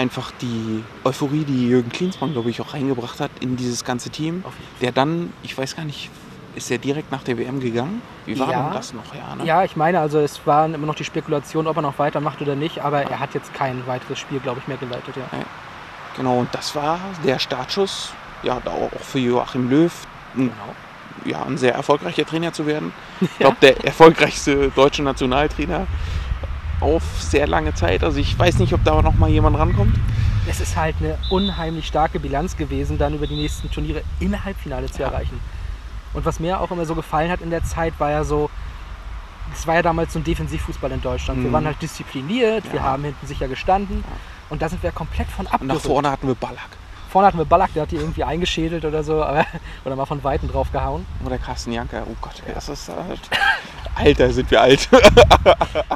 Einfach 0.00 0.30
die 0.40 0.82
Euphorie, 1.04 1.44
die 1.44 1.68
Jürgen 1.68 1.90
Klinsmann, 1.92 2.32
glaube 2.32 2.48
ich, 2.48 2.58
auch 2.62 2.72
reingebracht 2.72 3.20
hat 3.20 3.30
in 3.40 3.56
dieses 3.58 3.84
ganze 3.84 4.08
Team. 4.08 4.42
Der 4.80 4.92
dann, 4.92 5.30
ich 5.42 5.58
weiß 5.58 5.76
gar 5.76 5.84
nicht, 5.84 6.08
ist 6.56 6.70
er 6.70 6.78
direkt 6.78 7.12
nach 7.12 7.22
der 7.22 7.36
WM 7.36 7.60
gegangen? 7.60 8.00
Wie 8.24 8.38
war 8.38 8.50
Ja. 8.50 8.62
denn 8.62 8.72
das 8.72 8.94
noch? 8.94 9.14
Ja, 9.14 9.34
ne? 9.36 9.44
Ja, 9.44 9.62
ich 9.62 9.76
meine, 9.76 10.00
also 10.00 10.18
es 10.18 10.40
waren 10.46 10.72
immer 10.72 10.86
noch 10.86 10.94
die 10.94 11.04
Spekulationen, 11.04 11.68
ob 11.68 11.76
er 11.76 11.82
noch 11.82 11.98
weitermacht 11.98 12.40
oder 12.40 12.54
nicht, 12.56 12.78
aber 12.82 13.02
er 13.02 13.20
hat 13.20 13.34
jetzt 13.34 13.52
kein 13.52 13.86
weiteres 13.86 14.18
Spiel, 14.18 14.40
glaube 14.40 14.60
ich, 14.60 14.68
mehr 14.68 14.78
geleitet. 14.78 15.14
Ja. 15.18 15.24
Genau, 16.16 16.38
und 16.38 16.48
das 16.54 16.74
war 16.74 16.98
der 17.22 17.38
Startschuss, 17.38 18.14
ja, 18.42 18.56
auch 18.56 19.00
für 19.02 19.18
Joachim 19.18 19.68
Löw, 19.68 19.92
Genau. 20.34 20.50
ja, 21.26 21.42
ein 21.44 21.58
sehr 21.58 21.74
erfolgreicher 21.74 22.24
Trainer 22.24 22.54
zu 22.54 22.64
werden. 22.64 22.90
Ich 23.20 23.38
glaube, 23.38 23.58
der 23.60 23.84
erfolgreichste 23.84 24.70
deutsche 24.74 25.02
Nationaltrainer 25.02 25.86
auf 26.80 27.02
sehr 27.18 27.46
lange 27.46 27.74
Zeit. 27.74 28.02
Also 28.04 28.18
ich 28.18 28.38
weiß 28.38 28.58
nicht, 28.58 28.72
ob 28.72 28.82
da 28.84 29.00
noch 29.02 29.14
mal 29.14 29.28
jemand 29.28 29.58
rankommt. 29.58 29.96
Es 30.48 30.60
ist 30.60 30.76
halt 30.76 30.96
eine 31.00 31.18
unheimlich 31.30 31.86
starke 31.86 32.18
Bilanz 32.18 32.56
gewesen, 32.56 32.98
dann 32.98 33.14
über 33.14 33.26
die 33.26 33.36
nächsten 33.36 33.70
Turniere 33.70 34.02
im 34.20 34.44
Halbfinale 34.44 34.86
zu 34.90 35.02
Ja. 35.02 35.08
erreichen. 35.08 35.38
Und 36.14 36.24
was 36.24 36.40
mir 36.40 36.60
auch 36.60 36.70
immer 36.70 36.86
so 36.86 36.94
gefallen 36.94 37.30
hat 37.30 37.40
in 37.40 37.50
der 37.50 37.62
Zeit, 37.62 37.94
war 37.98 38.10
ja 38.10 38.24
so, 38.24 38.50
es 39.54 39.66
war 39.66 39.76
ja 39.76 39.82
damals 39.82 40.12
so 40.12 40.18
ein 40.18 40.24
Defensivfußball 40.24 40.90
in 40.92 41.00
Deutschland. 41.02 41.40
Wir 41.42 41.48
Mhm. 41.48 41.52
waren 41.52 41.66
halt 41.66 41.80
diszipliniert, 41.82 42.64
wir 42.72 42.80
Ja. 42.80 42.86
haben 42.86 43.04
hinten 43.04 43.26
sicher 43.26 43.46
gestanden 43.48 44.02
und 44.48 44.62
da 44.62 44.68
sind 44.68 44.82
wir 44.82 44.90
komplett 44.92 45.28
von 45.28 45.46
Und 45.46 45.66
nach 45.66 45.76
vorne 45.80 46.10
hatten 46.10 46.26
wir 46.26 46.34
Ballack. 46.34 46.70
Vorne 47.10 47.26
hatten 47.28 47.38
wir 47.38 47.44
Ballack, 47.44 47.72
der 47.74 47.82
hat 47.82 47.90
die 47.90 47.96
irgendwie 47.96 48.24
eingeschädelt 48.24 48.84
oder 48.84 49.04
so, 49.04 49.22
aber, 49.24 49.44
oder 49.84 49.94
mal 49.96 50.06
von 50.06 50.22
Weitem 50.24 50.48
drauf 50.50 50.72
gehauen. 50.72 51.04
Oder 51.24 51.38
Carsten 51.38 51.72
Janker. 51.72 52.04
Oh 52.08 52.16
Gott, 52.20 52.42
das 52.54 52.68
ist 52.68 52.88
halt... 52.88 53.20
Alter, 53.94 54.30
sind 54.32 54.50
wir 54.50 54.60
alt. 54.60 54.88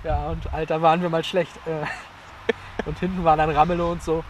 Ja, 0.05 0.26
und 0.29 0.52
Alter, 0.52 0.82
waren 0.82 1.00
wir 1.02 1.08
mal 1.08 1.25
schlecht. 1.25 1.52
Äh, 1.67 1.87
Und 2.87 2.99
hinten 2.99 3.25
waren 3.25 3.38
dann 3.38 3.50
Ramelow 3.50 3.93
und 3.93 4.02
so. 4.02 4.25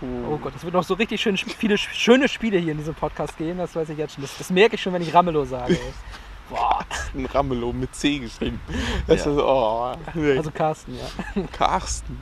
Oh 0.00 0.36
Gott, 0.38 0.52
es 0.56 0.62
wird 0.62 0.72
noch 0.74 0.84
so 0.84 0.94
richtig 0.94 1.20
schön, 1.20 1.36
viele 1.36 1.74
sch- 1.74 1.92
schöne 1.92 2.28
Spiele 2.28 2.56
hier 2.58 2.70
in 2.72 2.78
diesem 2.78 2.94
Podcast 2.94 3.36
gehen, 3.36 3.58
das 3.58 3.74
weiß 3.74 3.88
ich 3.88 3.98
jetzt 3.98 4.14
schon. 4.14 4.22
Das, 4.22 4.38
das 4.38 4.48
merke 4.50 4.76
ich 4.76 4.82
schon, 4.82 4.92
wenn 4.92 5.02
ich 5.02 5.12
Ramelow 5.12 5.44
sage. 5.44 5.76
Boah, 6.50 6.78
Ein 7.14 7.26
Ramelow 7.26 7.72
mit 7.72 7.94
C 7.94 8.18
geschrieben. 8.20 8.60
Das 9.06 9.24
Ja. 9.24 9.32
ist, 9.32 9.38
oh, 9.38 9.92
also 10.14 10.50
Carsten, 10.52 10.94
ja. 10.96 11.42
Carsten. 11.52 12.20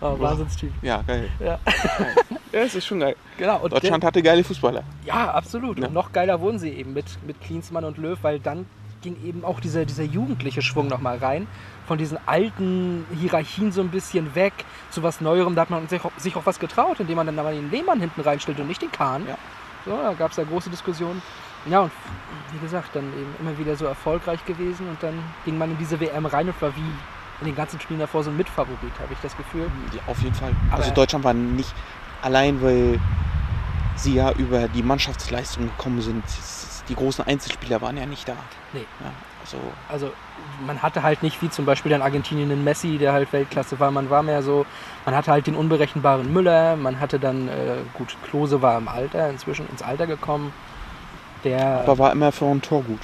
Oh, 0.00 0.18
Wahnsinnstyp. 0.18 0.72
Ja, 0.82 1.02
geil. 1.06 1.28
Ja, 1.40 1.58
Ja, 2.52 2.60
es 2.60 2.74
ist 2.74 2.86
schon 2.86 3.00
geil. 3.00 3.16
genau. 3.38 3.66
Deutschland 3.68 4.04
hatte 4.04 4.22
geile 4.22 4.44
Fußballer. 4.44 4.82
ja, 5.04 5.32
absolut. 5.32 5.78
Ja. 5.78 5.86
Und 5.88 5.94
noch 5.94 6.12
geiler 6.12 6.40
wurden 6.40 6.58
sie 6.58 6.70
eben 6.70 6.92
mit, 6.92 7.06
mit 7.26 7.40
Klinsmann 7.40 7.84
und 7.84 7.96
Löw, 7.98 8.18
weil 8.22 8.38
dann 8.40 8.66
ging 9.02 9.16
eben 9.24 9.44
auch 9.44 9.60
dieser, 9.60 9.84
dieser 9.84 10.02
jugendliche 10.04 10.62
Schwung 10.62 10.88
nochmal 10.88 11.18
rein. 11.18 11.46
Von 11.86 11.98
diesen 11.98 12.18
alten 12.26 13.04
Hierarchien 13.18 13.72
so 13.72 13.80
ein 13.80 13.88
bisschen 13.88 14.34
weg 14.34 14.52
zu 14.90 15.02
was 15.02 15.20
Neuerem. 15.20 15.54
Da 15.54 15.62
hat 15.62 15.70
man 15.70 15.88
sich 15.88 16.04
auch, 16.04 16.12
sich 16.16 16.36
auch 16.36 16.46
was 16.46 16.58
getraut, 16.58 17.00
indem 17.00 17.16
man 17.16 17.26
dann 17.26 17.38
aber 17.38 17.52
den 17.52 17.70
Lehmann 17.70 17.98
hinten 18.00 18.20
reinstellt 18.20 18.60
und 18.60 18.68
nicht 18.68 18.82
den 18.82 18.92
Kahn. 18.92 19.26
Ja. 19.26 19.36
So, 19.84 19.92
da 19.96 20.12
gab 20.12 20.30
es 20.30 20.36
ja 20.36 20.44
große 20.44 20.70
Diskussionen. 20.70 21.22
Ja, 21.66 21.80
und 21.80 21.90
wie 22.52 22.58
gesagt, 22.58 22.94
dann 22.94 23.04
eben 23.04 23.34
immer 23.40 23.58
wieder 23.58 23.76
so 23.76 23.84
erfolgreich 23.86 24.44
gewesen 24.44 24.88
und 24.88 25.02
dann 25.02 25.14
ging 25.44 25.58
man 25.58 25.70
in 25.70 25.78
diese 25.78 25.98
WM 26.00 26.26
rein 26.26 26.48
und 26.48 26.60
war 26.62 26.74
wie 26.76 26.80
in 27.40 27.46
den 27.46 27.54
ganzen 27.56 27.80
Spielen 27.80 28.00
davor 28.00 28.22
so 28.22 28.30
ein 28.30 28.36
Mitfavorit, 28.36 28.92
habe 29.00 29.12
ich 29.12 29.18
das 29.22 29.36
Gefühl. 29.36 29.70
Ja, 29.94 30.00
auf 30.06 30.20
jeden 30.22 30.34
Fall. 30.34 30.52
Aber- 30.70 30.82
also 30.82 30.92
Deutschland 30.94 31.24
war 31.24 31.32
nicht 31.34 31.72
allein, 32.22 32.62
weil 32.62 33.00
sie 33.96 34.14
ja 34.14 34.30
über 34.32 34.68
die 34.68 34.82
Mannschaftsleistung 34.82 35.64
gekommen 35.66 36.00
sind. 36.02 36.22
Es- 36.26 36.66
Die 36.88 36.94
großen 36.94 37.26
Einzelspieler 37.26 37.80
waren 37.80 37.96
ja 37.96 38.06
nicht 38.06 38.28
da. 38.28 38.32
Nee. 38.72 38.84
Ja, 39.00 39.12
also 39.40 39.58
Also 39.88 40.12
man 40.66 40.82
hatte 40.82 41.02
halt 41.02 41.22
nicht 41.22 41.40
wie 41.42 41.50
zum 41.50 41.64
Beispiel 41.64 41.92
in 41.92 42.02
Argentinien 42.02 42.50
einen 42.50 42.64
Messi, 42.64 42.98
der 42.98 43.12
halt 43.12 43.32
Weltklasse 43.32 43.78
war. 43.80 43.90
Man 43.90 44.10
war 44.10 44.22
mehr 44.22 44.42
so, 44.42 44.66
man 45.04 45.14
hatte 45.14 45.30
halt 45.30 45.46
den 45.46 45.54
unberechenbaren 45.54 46.32
Müller, 46.32 46.76
man 46.76 47.00
hatte 47.00 47.18
dann, 47.18 47.48
äh, 47.48 47.76
gut, 47.94 48.16
Klose 48.28 48.60
war 48.62 48.76
im 48.78 48.88
Alter, 48.88 49.30
inzwischen 49.30 49.68
ins 49.68 49.82
Alter 49.82 50.06
gekommen. 50.06 50.52
Der, 51.44 51.80
aber 51.80 51.98
war 51.98 52.12
immer 52.12 52.32
für 52.32 52.44
ein 52.46 52.60
Tor 52.60 52.82
gut. 52.82 53.00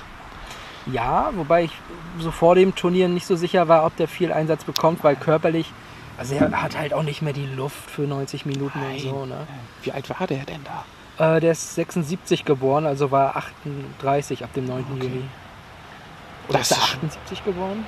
ja, 0.86 1.30
wobei 1.34 1.64
ich 1.64 1.72
so 2.18 2.30
vor 2.30 2.54
dem 2.54 2.74
Turnier 2.74 3.08
nicht 3.08 3.26
so 3.26 3.34
sicher 3.36 3.66
war, 3.68 3.84
ob 3.86 3.96
der 3.96 4.08
viel 4.08 4.32
Einsatz 4.32 4.64
bekommt, 4.64 5.02
weil 5.04 5.16
körperlich, 5.16 5.72
also 6.18 6.34
er 6.34 6.62
hat 6.62 6.76
halt 6.78 6.92
auch 6.94 7.02
nicht 7.02 7.22
mehr 7.22 7.32
die 7.32 7.46
Luft 7.46 7.90
für 7.90 8.02
90 8.02 8.44
Minuten 8.46 8.78
und 8.78 9.00
so. 9.00 9.24
Ne? 9.26 9.46
Wie 9.82 9.92
alt 9.92 10.08
war 10.10 10.26
der 10.26 10.44
denn 10.44 10.62
da? 10.64 10.84
Äh, 11.18 11.40
der 11.40 11.52
ist 11.52 11.74
76 11.74 12.44
geboren, 12.44 12.86
also 12.86 13.10
war 13.10 13.36
38 13.36 14.44
ab 14.44 14.52
dem 14.54 14.66
9. 14.66 14.84
Juli. 15.00 15.24
Oder 16.48 16.58
Das 16.58 16.70
ist 16.70 16.76
er 16.76 16.82
ist 16.82 16.88
schon- 16.88 16.98
78 16.98 17.44
geboren? 17.44 17.86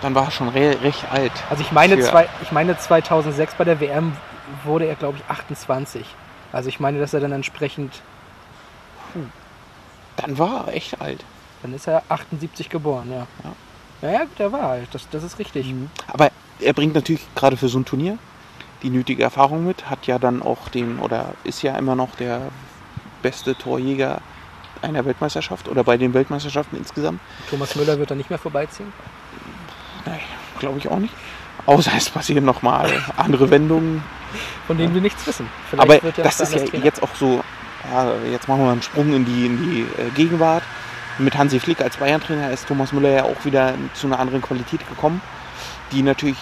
Dann 0.00 0.14
war 0.14 0.24
er 0.24 0.30
schon 0.32 0.48
re 0.48 0.76
recht 0.82 1.04
alt. 1.12 1.30
Also 1.48 1.62
ich 1.62 1.70
meine, 1.70 2.00
zwei, 2.00 2.28
ich 2.42 2.50
meine 2.50 2.76
2006 2.76 3.54
bei 3.54 3.64
der 3.64 3.78
WM 3.80 4.16
wurde 4.64 4.86
er, 4.86 4.96
glaube 4.96 5.18
ich, 5.18 5.24
28. 5.30 6.04
Also 6.52 6.68
ich 6.68 6.80
meine, 6.80 6.98
dass 6.98 7.14
er 7.14 7.20
dann 7.20 7.30
entsprechend, 7.32 8.00
Dann 10.16 10.38
war 10.38 10.66
er 10.68 10.74
echt 10.74 11.00
alt. 11.00 11.24
dann 11.62 11.72
ist 11.74 11.86
er 11.86 12.02
78 12.08 12.68
geboren, 12.68 13.10
ja. 13.12 13.26
Ja. 13.44 13.52
Naja, 14.02 14.20
gut, 14.24 14.40
er 14.40 14.50
war 14.52 14.62
alt, 14.70 14.88
das, 14.92 15.08
das 15.10 15.22
ist 15.22 15.38
richtig. 15.38 15.72
Aber 16.08 16.30
er 16.60 16.72
bringt 16.72 16.94
natürlich 16.94 17.22
gerade 17.36 17.56
für 17.56 17.68
so 17.68 17.78
ein 17.78 17.84
Turnier 17.84 18.18
die 18.82 18.90
nötige 18.90 19.22
Erfahrung 19.22 19.66
mit. 19.66 19.88
Hat 19.88 20.06
ja 20.06 20.18
dann 20.18 20.42
auch 20.42 20.68
den, 20.68 20.98
oder 20.98 21.34
ist 21.44 21.62
ja 21.62 21.76
immer 21.76 21.94
noch 21.94 22.14
der 22.16 22.40
beste 23.22 23.54
Torjäger 23.56 24.20
einer 24.82 25.04
Weltmeisterschaft 25.04 25.68
oder 25.68 25.84
bei 25.84 25.96
den 25.96 26.12
Weltmeisterschaften 26.12 26.76
insgesamt. 26.76 27.20
Thomas 27.48 27.76
Müller 27.76 27.98
wird 27.98 28.10
da 28.10 28.14
nicht 28.14 28.30
mehr 28.30 28.38
vorbeiziehen. 28.38 28.92
Nein, 30.04 30.20
glaube 30.58 30.78
ich 30.78 30.88
auch 30.88 30.98
nicht. 30.98 31.14
Außer 31.66 31.92
es 31.96 32.10
passieren 32.10 32.44
nochmal 32.44 32.90
andere 33.16 33.50
Wendungen. 33.50 34.02
Von 34.66 34.78
denen 34.78 34.94
wir 34.94 35.00
nichts 35.00 35.26
wissen. 35.26 35.46
Vielleicht 35.70 35.82
Aber 35.90 36.02
wird 36.02 36.18
er 36.18 36.24
das 36.24 36.40
ist 36.40 36.54
ja 36.54 36.64
Trainer. 36.64 36.84
jetzt 36.84 37.02
auch 37.02 37.14
so, 37.14 37.44
ja, 37.92 38.12
jetzt 38.30 38.48
machen 38.48 38.64
wir 38.64 38.72
einen 38.72 38.82
Sprung 38.82 39.12
in 39.12 39.24
die, 39.24 39.46
in 39.46 39.58
die 39.58 39.80
äh, 40.00 40.10
Gegenwart. 40.14 40.62
Mit 41.18 41.36
Hansi 41.36 41.60
Flick 41.60 41.80
als 41.80 41.98
Bayern-Trainer 41.98 42.50
ist 42.50 42.66
Thomas 42.66 42.92
Müller 42.92 43.10
ja 43.10 43.24
auch 43.24 43.44
wieder 43.44 43.74
zu 43.92 44.06
einer 44.06 44.18
anderen 44.18 44.40
Qualität 44.40 44.88
gekommen, 44.88 45.20
die 45.92 46.02
natürlich 46.02 46.38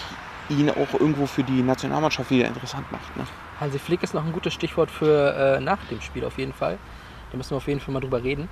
ihn 0.49 0.69
auch 0.69 0.99
irgendwo 0.99 1.25
für 1.25 1.43
die 1.43 1.61
Nationalmannschaft 1.61 2.29
wieder 2.29 2.47
interessant 2.47 2.91
macht. 2.91 3.15
Ne? 3.17 3.23
Hansi 3.59 3.79
Flick 3.79 4.03
ist 4.03 4.13
noch 4.13 4.25
ein 4.25 4.31
gutes 4.33 4.53
Stichwort 4.53 4.89
für 4.91 5.57
äh, 5.57 5.59
nach 5.61 5.77
dem 5.89 6.01
Spiel 6.01 6.25
auf 6.25 6.37
jeden 6.37 6.53
Fall. 6.53 6.77
Da 7.31 7.37
müssen 7.37 7.51
wir 7.51 7.57
auf 7.57 7.67
jeden 7.67 7.79
Fall 7.79 7.93
mal 7.93 7.99
drüber 7.99 8.23
reden. 8.23 8.49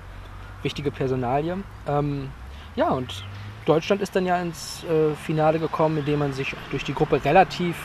Wichtige 0.62 0.90
Personalie. 0.90 1.56
Ähm, 1.86 2.28
ja, 2.76 2.88
und 2.90 3.24
Deutschland 3.66 4.00
ist 4.02 4.14
dann 4.16 4.24
ja 4.26 4.40
ins 4.40 4.84
äh, 4.84 5.14
Finale 5.14 5.58
gekommen, 5.58 5.98
indem 5.98 6.20
man 6.20 6.32
sich 6.32 6.54
durch 6.70 6.84
die 6.84 6.94
Gruppe 6.94 7.22
relativ 7.24 7.76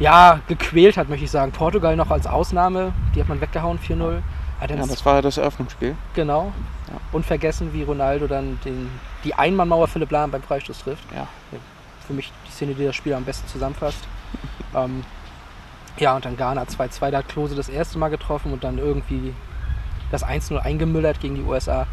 ja, 0.00 0.40
gequält 0.48 0.96
hat, 0.96 1.08
möchte 1.08 1.24
ich 1.24 1.30
sagen. 1.30 1.52
Portugal 1.52 1.94
noch 1.96 2.10
als 2.10 2.26
Ausnahme, 2.26 2.92
die 3.14 3.20
hat 3.20 3.28
man 3.28 3.40
weggehauen, 3.40 3.78
4-0. 3.78 4.20
Hat 4.60 4.70
dann 4.70 4.78
Ja, 4.78 4.86
das 4.86 5.04
war 5.04 5.22
das 5.22 5.36
Eröffnungsspiel. 5.36 5.94
genau. 6.14 6.52
Ja. 6.88 7.00
Und 7.12 7.24
vergessen, 7.24 7.72
wie 7.72 7.82
Ronaldo 7.82 8.26
dann 8.26 8.58
den, 8.64 8.90
die 9.24 9.34
Einmannmauer 9.34 9.88
Philipp 9.88 10.10
Lahm 10.10 10.30
beim 10.30 10.42
Freistoß 10.42 10.80
trifft. 10.80 11.04
Ja. 11.14 11.26
für 12.06 12.12
mich 12.12 12.32
Szene, 12.54 12.74
die 12.74 12.84
das 12.84 12.96
Spiel 12.96 13.12
am 13.14 13.24
besten 13.24 13.46
zusammenfasst. 13.48 13.98
ähm, 14.74 15.04
ja, 15.98 16.16
und 16.16 16.24
dann 16.24 16.36
Ghana 16.36 16.62
2-2, 16.64 17.10
da 17.10 17.18
hat 17.18 17.28
Klose 17.28 17.54
das 17.54 17.68
erste 17.68 17.98
Mal 17.98 18.08
getroffen 18.08 18.52
und 18.52 18.64
dann 18.64 18.78
irgendwie 18.78 19.32
das 20.10 20.24
1-0 20.24 20.56
eingemüllert 20.58 21.20
gegen 21.20 21.34
die 21.36 21.42
USA. 21.42 21.86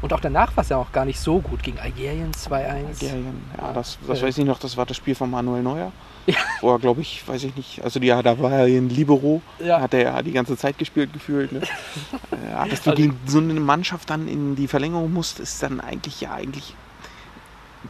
Und 0.00 0.12
auch 0.12 0.20
danach 0.20 0.56
war 0.56 0.62
es 0.62 0.68
ja 0.68 0.76
auch 0.76 0.90
gar 0.92 1.04
nicht 1.04 1.18
so 1.20 1.38
gut. 1.40 1.62
Gegen 1.62 1.78
Algerien 1.78 2.32
2-1. 2.32 2.50
Algerien, 2.86 3.42
ja, 3.56 3.72
das, 3.72 3.98
das 4.06 4.20
Ja. 4.20 4.26
weiß 4.26 4.38
ich 4.38 4.44
noch, 4.44 4.58
das 4.58 4.76
war 4.76 4.84
das 4.86 4.96
Spiel 4.96 5.14
von 5.14 5.30
Manuel 5.30 5.62
Neuer. 5.62 5.92
Ja. 6.26 6.36
Wo 6.60 6.70
er, 6.72 6.78
glaube 6.78 7.00
ich, 7.00 7.26
weiß 7.26 7.42
ich 7.44 7.56
nicht, 7.56 7.82
also 7.82 7.98
ja, 7.98 8.22
da 8.22 8.38
war 8.40 8.52
er 8.52 8.66
in 8.68 8.88
Libero, 8.88 9.42
Ja. 9.58 9.80
hat 9.80 9.92
er 9.94 10.02
ja 10.02 10.22
die 10.22 10.30
ganze 10.32 10.56
Zeit 10.56 10.78
gespielt 10.78 11.12
gefühlt. 11.12 11.50
Ne? 11.52 11.62
ja, 12.50 12.64
dass 12.66 12.82
du 12.82 12.90
Also- 12.90 13.02
gegen 13.02 13.18
so 13.26 13.38
eine 13.38 13.54
Mannschaft 13.58 14.08
dann 14.10 14.28
in 14.28 14.54
die 14.54 14.68
Verlängerung 14.68 15.12
musst, 15.12 15.40
ist 15.40 15.60
dann 15.64 15.80
eigentlich 15.80 16.20
ja 16.20 16.32
eigentlich, 16.32 16.74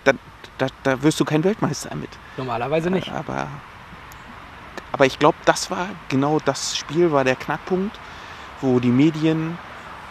da, 0.05 0.13
da, 0.63 0.69
da 0.83 1.03
wirst 1.03 1.19
du 1.21 1.25
kein 1.25 1.43
Weltmeister 1.45 1.95
mit. 1.95 2.11
Normalerweise 2.37 2.91
nicht. 2.91 3.11
Aber, 3.11 3.49
aber 4.93 5.07
ich 5.07 5.19
glaube, 5.19 5.37
das 5.45 5.71
war 5.71 5.89
genau 6.09 6.39
das 6.45 6.77
Spiel, 6.77 7.13
war 7.13 7.25
der 7.25 7.37
Knackpunkt, 7.37 7.99
wo 8.61 8.79
die 8.79 8.91
Medien 8.91 9.59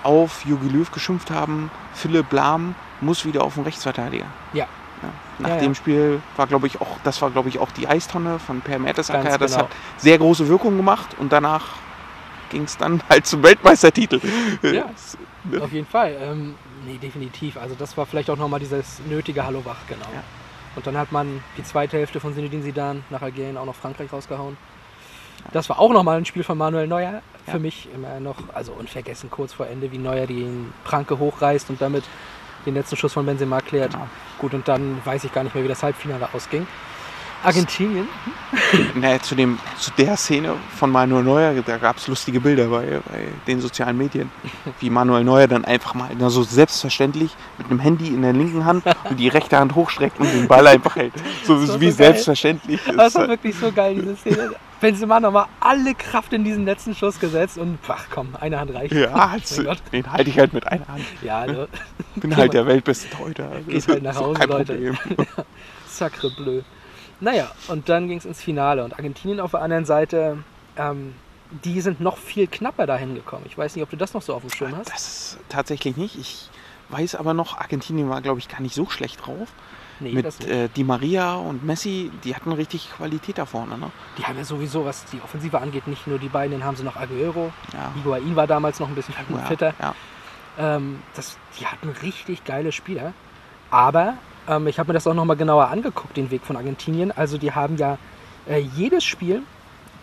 auf 0.03 0.45
Jogi 0.45 0.67
Löw 0.67 0.91
geschimpft 0.91 1.31
haben, 1.31 1.69
Philipp 1.93 2.31
Lahm 2.31 2.75
muss 2.99 3.25
wieder 3.25 3.43
auf 3.43 3.53
den 3.55 3.63
Rechtsverteidiger. 3.63 4.25
Ja. 4.53 4.67
Ja, 5.01 5.09
nach 5.39 5.49
Ja, 5.49 5.57
dem 5.57 5.69
ja. 5.71 5.75
Spiel 5.75 6.21
war, 6.35 6.45
glaube 6.47 6.67
ich, 6.67 6.79
auch, 6.79 6.97
das 7.03 7.21
war, 7.21 7.31
glaube 7.31 7.49
ich, 7.49 7.57
auch 7.59 7.71
die 7.71 7.87
Eistonne 7.87 8.37
von 8.39 8.61
Per 8.61 8.77
Mertesacker. 8.77 9.23
Ganz 9.23 9.37
Das 9.39 9.51
genau. 9.53 9.63
hat 9.63 9.71
sehr 9.97 10.17
große 10.17 10.47
Wirkung 10.47 10.77
gemacht 10.77 11.15
und 11.17 11.31
danach 11.31 11.65
ging 12.49 12.63
es 12.63 12.77
dann 12.77 13.01
halt 13.09 13.25
zum 13.25 13.41
Weltmeistertitel. 13.41 14.19
Ja. 14.61 14.85
Auf 15.59 15.71
jeden 15.71 15.87
Fall. 15.87 16.15
Ähm, 16.21 16.55
nee, 16.85 16.97
definitiv. 16.97 17.57
Also 17.57 17.75
das 17.77 17.97
war 17.97 18.05
vielleicht 18.05 18.29
auch 18.29 18.37
nochmal 18.37 18.59
dieses 18.59 18.99
nötige 19.09 19.43
Hallo 19.43 19.65
wach, 19.65 19.77
genau. 19.87 20.05
Und 20.75 20.87
dann 20.87 20.97
hat 20.97 21.11
man 21.11 21.43
die 21.57 21.63
zweite 21.63 21.97
Hälfte 21.97 22.19
von 22.19 22.33
Zinedine 22.33 22.63
Zidane 22.63 23.01
nach 23.09 23.21
Algerien 23.21 23.57
auch 23.57 23.65
noch 23.65 23.75
Frankreich 23.75 24.11
rausgehauen. 24.11 24.57
Das 25.51 25.67
war 25.69 25.79
auch 25.79 25.91
nochmal 25.91 26.17
ein 26.17 26.25
Spiel 26.25 26.43
von 26.43 26.57
Manuel 26.57 26.87
Neuer. 26.87 27.21
Für 27.45 27.53
Ja. 27.53 27.59
mich 27.59 27.89
immer 27.93 28.19
noch, 28.19 28.37
also 28.53 28.71
unvergessen 28.73 29.31
kurz 29.31 29.53
vor 29.53 29.67
Ende, 29.67 29.91
wie 29.91 29.97
Neuer 29.97 30.27
den 30.27 30.73
Pranke 30.83 31.17
hochreißt 31.17 31.69
und 31.71 31.81
damit 31.81 32.03
den 32.65 32.75
letzten 32.75 32.95
Schuss 32.95 33.13
von 33.13 33.25
Benzema 33.25 33.59
klärt. 33.59 33.93
Genau. 33.93 34.07
Gut, 34.37 34.53
und 34.53 34.67
dann 34.67 35.01
weiß 35.03 35.23
ich 35.23 35.33
gar 35.33 35.43
nicht 35.43 35.55
mehr, 35.55 35.63
wie 35.63 35.67
das 35.67 35.81
Halbfinale 35.81 36.29
ausging. 36.33 36.67
Argentinien, 37.43 38.07
Naja, 38.95 39.19
zu, 39.21 39.33
dem, 39.35 39.57
zu 39.77 39.91
der 39.97 40.15
Szene 40.17 40.55
von 40.77 40.91
Manuel 40.91 41.23
Neuer, 41.23 41.53
da 41.65 41.77
gab 41.77 41.97
es 41.97 42.07
lustige 42.07 42.39
Bilder 42.39 42.67
bei, 42.67 42.99
bei 43.09 43.27
den 43.47 43.61
sozialen 43.61 43.97
Medien. 43.97 44.29
Wie 44.79 44.89
Manuel 44.89 45.23
Neuer 45.23 45.47
dann 45.47 45.65
einfach 45.65 45.93
mal 45.93 46.09
na, 46.17 46.29
so 46.29 46.43
selbstverständlich 46.43 47.31
mit 47.57 47.67
einem 47.69 47.79
Handy 47.79 48.07
in 48.09 48.21
der 48.21 48.33
linken 48.33 48.65
Hand 48.65 48.83
und 49.09 49.17
die 49.19 49.27
rechte 49.29 49.57
Hand 49.57 49.73
hochstreckt 49.75 50.19
und 50.19 50.31
den 50.33 50.47
Ball 50.47 50.67
einfach 50.67 50.95
hält. 50.97 51.13
So 51.45 51.59
Das 51.59 51.69
war 51.69 51.81
wie 51.81 51.89
so 51.91 51.97
selbstverständlich. 51.97 52.79
das 52.85 53.07
ist 53.07 53.15
war 53.15 53.21
halt- 53.21 53.29
wirklich 53.29 53.55
so 53.55 53.71
geil, 53.71 53.95
diese 53.95 54.15
Szene. 54.17 54.51
Benzema 54.79 55.19
nochmal 55.19 55.45
alle 55.59 55.93
Kraft 55.93 56.33
in 56.33 56.43
diesen 56.43 56.65
letzten 56.65 56.95
Schuss 56.95 57.19
gesetzt 57.19 57.57
und 57.59 57.77
ach 57.87 58.05
komm, 58.09 58.29
eine 58.41 58.59
Hand 58.59 58.73
reicht. 58.73 58.93
ja, 58.93 59.11
Mein 59.15 59.29
also, 59.29 59.63
den 59.91 60.11
halte 60.11 60.29
ich 60.31 60.39
halt 60.39 60.53
mit 60.53 60.65
einer 60.67 60.87
Hand. 60.87 61.05
Ja, 61.21 61.45
ne? 61.45 61.67
Bin 62.15 62.35
halt 62.35 62.53
der 62.53 62.65
weltbeste 62.65 63.07
Torhüter. 63.15 63.47
Geht 63.67 63.87
halt 63.87 64.01
nach 64.03 64.15
Hause, 64.15 64.43
Leute. 64.45 64.73
Problem. 64.73 64.97
Sacre 65.87 66.31
bleu. 66.35 66.61
Naja, 67.21 67.49
und 67.67 67.87
dann 67.87 68.07
ging 68.07 68.17
es 68.17 68.25
ins 68.25 68.41
Finale. 68.41 68.83
Und 68.83 68.93
Argentinien 68.93 69.39
auf 69.39 69.51
der 69.51 69.61
anderen 69.61 69.85
Seite, 69.85 70.39
ähm, 70.75 71.13
die 71.63 71.79
sind 71.81 72.01
noch 72.01 72.17
viel 72.17 72.47
knapper 72.47 72.85
dahin 72.87 73.15
gekommen. 73.15 73.45
Ich 73.47 73.57
weiß 73.57 73.75
nicht, 73.75 73.83
ob 73.83 73.89
du 73.89 73.97
das 73.97 74.13
noch 74.13 74.21
so 74.21 74.33
auf 74.33 74.41
dem 74.41 74.49
Schirm 74.51 74.75
hast. 74.75 74.89
Das 74.91 75.37
tatsächlich 75.49 75.97
nicht. 75.97 76.17
Ich 76.19 76.49
weiß 76.89 77.15
aber 77.15 77.33
noch, 77.33 77.57
Argentinien 77.57 78.09
war, 78.09 78.21
glaube 78.21 78.39
ich, 78.39 78.49
gar 78.49 78.59
nicht 78.61 78.75
so 78.75 78.89
schlecht 78.89 79.25
drauf. 79.25 79.49
Nee, 79.99 80.13
Mit 80.13 80.45
äh, 80.47 80.67
Di 80.69 80.83
Maria 80.83 81.35
und 81.35 81.63
Messi, 81.63 82.11
die 82.23 82.35
hatten 82.35 82.51
richtig 82.53 82.89
Qualität 82.91 83.37
da 83.37 83.45
vorne. 83.45 83.77
Ne? 83.77 83.91
Die 84.17 84.23
haben 84.23 84.35
ja 84.35 84.43
sowieso, 84.43 84.83
was 84.83 85.05
die 85.05 85.21
Offensive 85.21 85.59
angeht, 85.59 85.85
nicht 85.87 86.07
nur 86.07 86.17
die 86.17 86.27
beiden, 86.27 86.57
dann 86.57 86.67
haben 86.67 86.75
sie 86.75 86.83
noch 86.83 86.95
Aguero. 86.95 87.53
Ja. 87.71 87.91
Higuain 87.95 88.35
war 88.35 88.47
damals 88.47 88.79
noch 88.79 88.87
ein 88.87 88.95
bisschen 88.95 89.13
Ja, 89.29 89.37
fitter. 89.45 89.73
ja. 89.79 89.93
Ähm, 90.57 91.01
das, 91.15 91.37
die 91.59 91.67
hatten 91.67 91.89
richtig 92.01 92.43
geile 92.45 92.71
Spieler. 92.71 93.13
Aber 93.69 94.15
ähm, 94.47 94.67
ich 94.67 94.79
habe 94.79 94.89
mir 94.89 94.93
das 94.93 95.07
auch 95.07 95.13
nochmal 95.13 95.37
genauer 95.37 95.67
angeguckt, 95.69 96.17
den 96.17 96.31
Weg 96.31 96.45
von 96.45 96.55
Argentinien. 96.55 97.11
Also 97.11 97.37
die 97.37 97.51
haben 97.51 97.77
ja 97.77 97.97
äh, 98.47 98.59
jedes 98.59 99.03
Spiel 99.03 99.43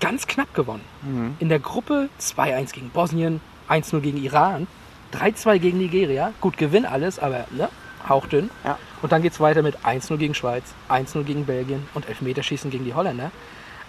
ganz 0.01 0.27
knapp 0.27 0.55
gewonnen. 0.55 0.85
Mhm. 1.03 1.37
In 1.39 1.49
der 1.49 1.59
Gruppe 1.59 2.09
2-1 2.21 2.73
gegen 2.73 2.91
Bosnien, 2.91 3.41
1-0 3.69 4.01
gegen 4.01 4.23
Iran, 4.23 4.67
3-2 5.15 5.59
gegen 5.59 5.79
Nigeria. 5.79 6.33
Gut, 6.41 6.57
Gewinn 6.57 6.87
alles, 6.87 7.19
aber 7.19 7.47
ne, 7.51 7.69
hauchdünn. 8.09 8.51
Ja. 8.65 8.79
Und 9.03 9.13
dann 9.13 9.23
geht 9.23 9.33
es 9.33 9.41
weiter 9.41 9.63
mit 9.63 9.79
1-0 9.85 10.17
gegen 10.17 10.35
Schweiz, 10.35 10.65
1-0 10.89 11.23
gegen 11.25 11.47
Belgien 11.47 11.89
und 11.95 12.09
Elfmeterschießen 12.09 12.71
gegen 12.71 12.85
die 12.85 12.95
Holländer. 12.95 13.31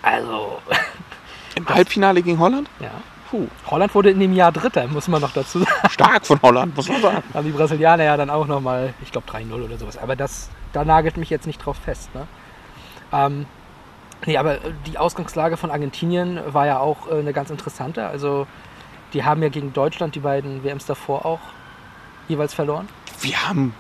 Also, 0.02 0.60
Im 1.56 1.68
Halbfinale 1.68 2.22
gegen 2.22 2.40
Holland? 2.40 2.70
ja. 2.80 2.92
Puh, 3.30 3.48
Holland 3.68 3.94
wurde 3.94 4.10
in 4.10 4.20
dem 4.20 4.34
Jahr 4.34 4.52
Dritter, 4.52 4.88
muss 4.88 5.08
man 5.08 5.22
noch 5.22 5.32
dazu 5.32 5.60
sagen. 5.60 5.90
stark 5.90 6.26
von 6.26 6.42
Holland, 6.42 6.76
muss 6.76 6.88
man 6.88 7.02
sagen. 7.02 7.24
haben 7.34 7.46
die 7.46 7.52
Brasilianer 7.52 8.04
ja 8.04 8.18
dann 8.18 8.30
auch 8.30 8.48
nochmal, 8.48 8.94
ich 9.04 9.12
glaube 9.12 9.30
3-0 9.30 9.54
oder 9.54 9.78
sowas. 9.78 9.98
Aber 9.98 10.16
das, 10.16 10.50
da 10.74 10.84
nagelt 10.84 11.18
mich 11.18 11.30
jetzt 11.30 11.46
nicht 11.46 11.64
drauf 11.64 11.78
fest. 11.78 12.10
Ne? 12.16 12.28
Ähm, 13.14 13.46
nee, 14.26 14.36
aber 14.38 14.58
die 14.88 14.98
Ausgangslage 14.98 15.58
von 15.58 15.70
Argentinien 15.70 16.40
war 16.48 16.66
ja 16.66 16.80
auch 16.80 17.08
äh, 17.08 17.20
eine 17.20 17.32
ganz 17.32 17.52
interessante. 17.52 18.08
Also 18.08 18.48
die 19.14 19.24
haben 19.24 19.44
ja 19.44 19.50
gegen 19.50 19.74
Deutschland 19.74 20.16
die 20.16 20.22
beiden 20.22 20.64
WMs 20.64 20.88
davor 20.88 21.26
auch 21.26 21.40
jeweils 22.28 22.56
verloren. 22.56 22.88
Wir 23.22 23.48
haben, 23.48 23.76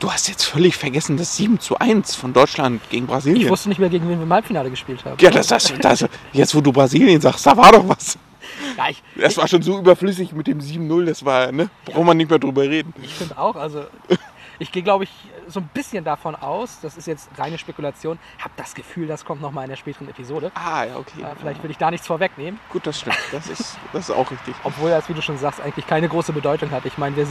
du 0.00 0.10
hast 0.10 0.28
jetzt 0.28 0.42
völlig 0.42 0.76
vergessen, 0.76 1.16
das 1.16 1.36
7 1.36 1.60
zu 1.60 1.78
1 1.78 2.16
von 2.16 2.32
Deutschland 2.32 2.80
gegen 2.90 3.06
Brasilien. 3.06 3.42
Ich 3.42 3.48
wusste 3.48 3.68
nicht 3.68 3.78
mehr, 3.78 3.90
gegen 3.90 4.08
wen 4.08 4.18
wir 4.18 4.24
im 4.24 4.32
Halbfinale 4.32 4.70
gespielt 4.70 5.04
haben. 5.04 5.16
ja, 5.20 5.30
das, 5.30 5.46
das, 5.46 5.72
das, 5.80 6.04
jetzt 6.32 6.54
wo 6.54 6.60
du 6.60 6.72
Brasilien 6.72 7.20
sagst, 7.20 7.46
da 7.46 7.56
war 7.56 7.70
doch 7.70 7.88
was. 7.88 8.18
Ja, 8.78 8.88
ich, 8.88 9.02
Das 9.16 9.36
war 9.36 9.48
schon 9.48 9.60
so 9.62 9.78
überflüssig 9.78 10.32
mit 10.32 10.46
dem 10.46 10.60
7-0, 10.60 11.04
das 11.04 11.24
war, 11.24 11.50
ne? 11.50 11.68
Braucht 11.84 12.04
man 12.04 12.16
nicht 12.16 12.30
mehr 12.30 12.38
drüber 12.38 12.62
reden. 12.62 12.94
ich 13.02 13.12
finde 13.12 13.36
auch, 13.36 13.56
also 13.56 13.84
ich 14.60 14.70
gehe, 14.70 14.84
glaube 14.84 15.04
ich, 15.04 15.10
so 15.48 15.58
ein 15.58 15.68
bisschen 15.74 16.04
davon 16.04 16.36
aus, 16.36 16.78
das 16.80 16.96
ist 16.96 17.06
jetzt 17.06 17.28
reine 17.36 17.58
Spekulation, 17.58 18.20
habe 18.38 18.52
das 18.56 18.74
Gefühl, 18.74 19.08
das 19.08 19.24
kommt 19.24 19.42
nochmal 19.42 19.64
in 19.64 19.70
der 19.70 19.76
späteren 19.76 20.08
Episode. 20.08 20.52
Ah, 20.54 20.84
ja, 20.84 20.96
okay. 20.96 21.22
Äh, 21.22 21.34
vielleicht 21.40 21.60
will 21.64 21.72
ich 21.72 21.76
da 21.78 21.90
nichts 21.90 22.06
vorwegnehmen. 22.06 22.60
Gut, 22.70 22.86
das 22.86 23.00
stimmt. 23.00 23.18
Das 23.32 23.48
ist, 23.48 23.76
das 23.92 24.08
ist 24.08 24.14
auch 24.14 24.30
richtig. 24.30 24.54
Obwohl 24.62 24.90
das, 24.90 25.08
wie 25.08 25.14
du 25.14 25.22
schon 25.22 25.38
sagst, 25.38 25.60
eigentlich 25.60 25.86
keine 25.86 26.08
große 26.08 26.32
Bedeutung 26.32 26.70
hat. 26.70 26.84
Ich 26.86 26.98
meine, 26.98 27.16
wer 27.16 27.26
7-1 27.26 27.28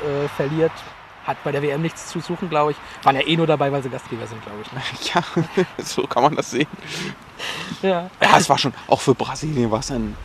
äh, 0.00 0.28
verliert, 0.36 0.72
hat 1.26 1.42
bei 1.42 1.52
der 1.52 1.62
WM 1.62 1.82
nichts 1.82 2.08
zu 2.08 2.20
suchen, 2.20 2.50
glaube 2.50 2.72
ich. 2.72 2.76
Waren 3.02 3.16
ja 3.16 3.26
eh 3.26 3.36
nur 3.36 3.46
dabei, 3.46 3.72
weil 3.72 3.82
sie 3.82 3.88
Gastgeber 3.88 4.26
sind, 4.26 4.42
glaube 4.44 4.58
ich. 4.62 4.72
Ne? 4.72 4.80
Ja, 5.14 5.22
so 5.82 6.02
kann 6.06 6.22
man 6.22 6.36
das 6.36 6.50
sehen. 6.50 6.68
Ja. 7.82 8.10
Ja, 8.20 8.36
es 8.36 8.48
war 8.48 8.58
schon, 8.58 8.74
auch 8.86 9.00
für 9.00 9.14
Brasilien 9.14 9.70
war 9.70 9.80
es 9.80 9.90
ein, 9.90 10.16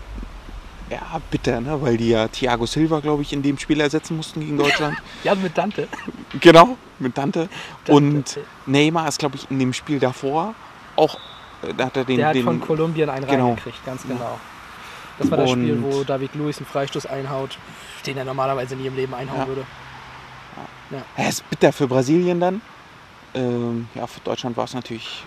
ja, 0.90 1.22
bitter, 1.32 1.62
ne? 1.62 1.82
weil 1.82 1.98
die 1.98 2.10
ja 2.10 2.28
Thiago 2.28 2.66
Silva, 2.66 3.00
glaube 3.00 3.22
ich, 3.22 3.34
in 3.34 3.42
dem 3.42 3.58
Spiel 3.58 3.80
ersetzen 3.80 4.18
mussten 4.18 4.40
gegen 4.40 4.58
Deutschland. 4.58 4.98
ja, 5.24 5.36
mit 5.36 5.58
Dante. 5.58 5.88
genau, 6.40 6.78
mit 7.00 7.18
Dante. 7.18 7.50
Dante. 7.86 7.92
Und 7.92 8.40
Neymar 8.66 9.08
ist, 9.08 9.20
glaube 9.20 9.36
ich, 9.36 9.50
in 9.52 9.60
dem 9.60 9.74
Spiel 9.74 10.00
davor 10.00 10.56
auch, 10.96 11.16
äh, 11.64 11.74
da 11.76 11.86
hat 11.86 11.98
er 11.98 12.06
den, 12.06 12.18
Der 12.18 12.28
hat 12.30 12.36
den 12.36 12.44
von 12.44 12.60
Kolumbien 12.60 13.10
einen 13.10 13.26
genau. 13.28 13.48
reingekriegt, 13.50 13.86
ganz 13.86 14.04
genau. 14.04 14.40
Das 15.18 15.30
war 15.30 15.38
das 15.38 15.52
Spiel, 15.52 15.74
Und- 15.74 15.84
wo 15.84 16.04
David 16.04 16.34
Luiz 16.36 16.58
einen 16.58 16.66
Freistoß 16.66 17.06
einhaut, 17.06 17.58
den 18.06 18.18
er 18.18 18.26
normalerweise 18.26 18.76
nie 18.76 18.88
im 18.88 18.96
Leben 18.96 19.14
einhauen 19.14 19.40
Ja. 19.42 19.48
würde. 19.48 19.66
Ja, 21.18 21.28
ist 21.28 21.48
bitter 21.50 21.72
für 21.72 21.88
Brasilien 21.88 22.40
dann. 22.40 22.62
Ähm, 23.36 23.88
ja, 23.94 24.08
für 24.08 24.22
Deutschland 24.22 24.58
war 24.58 24.64
es 24.64 24.74
natürlich 24.74 25.24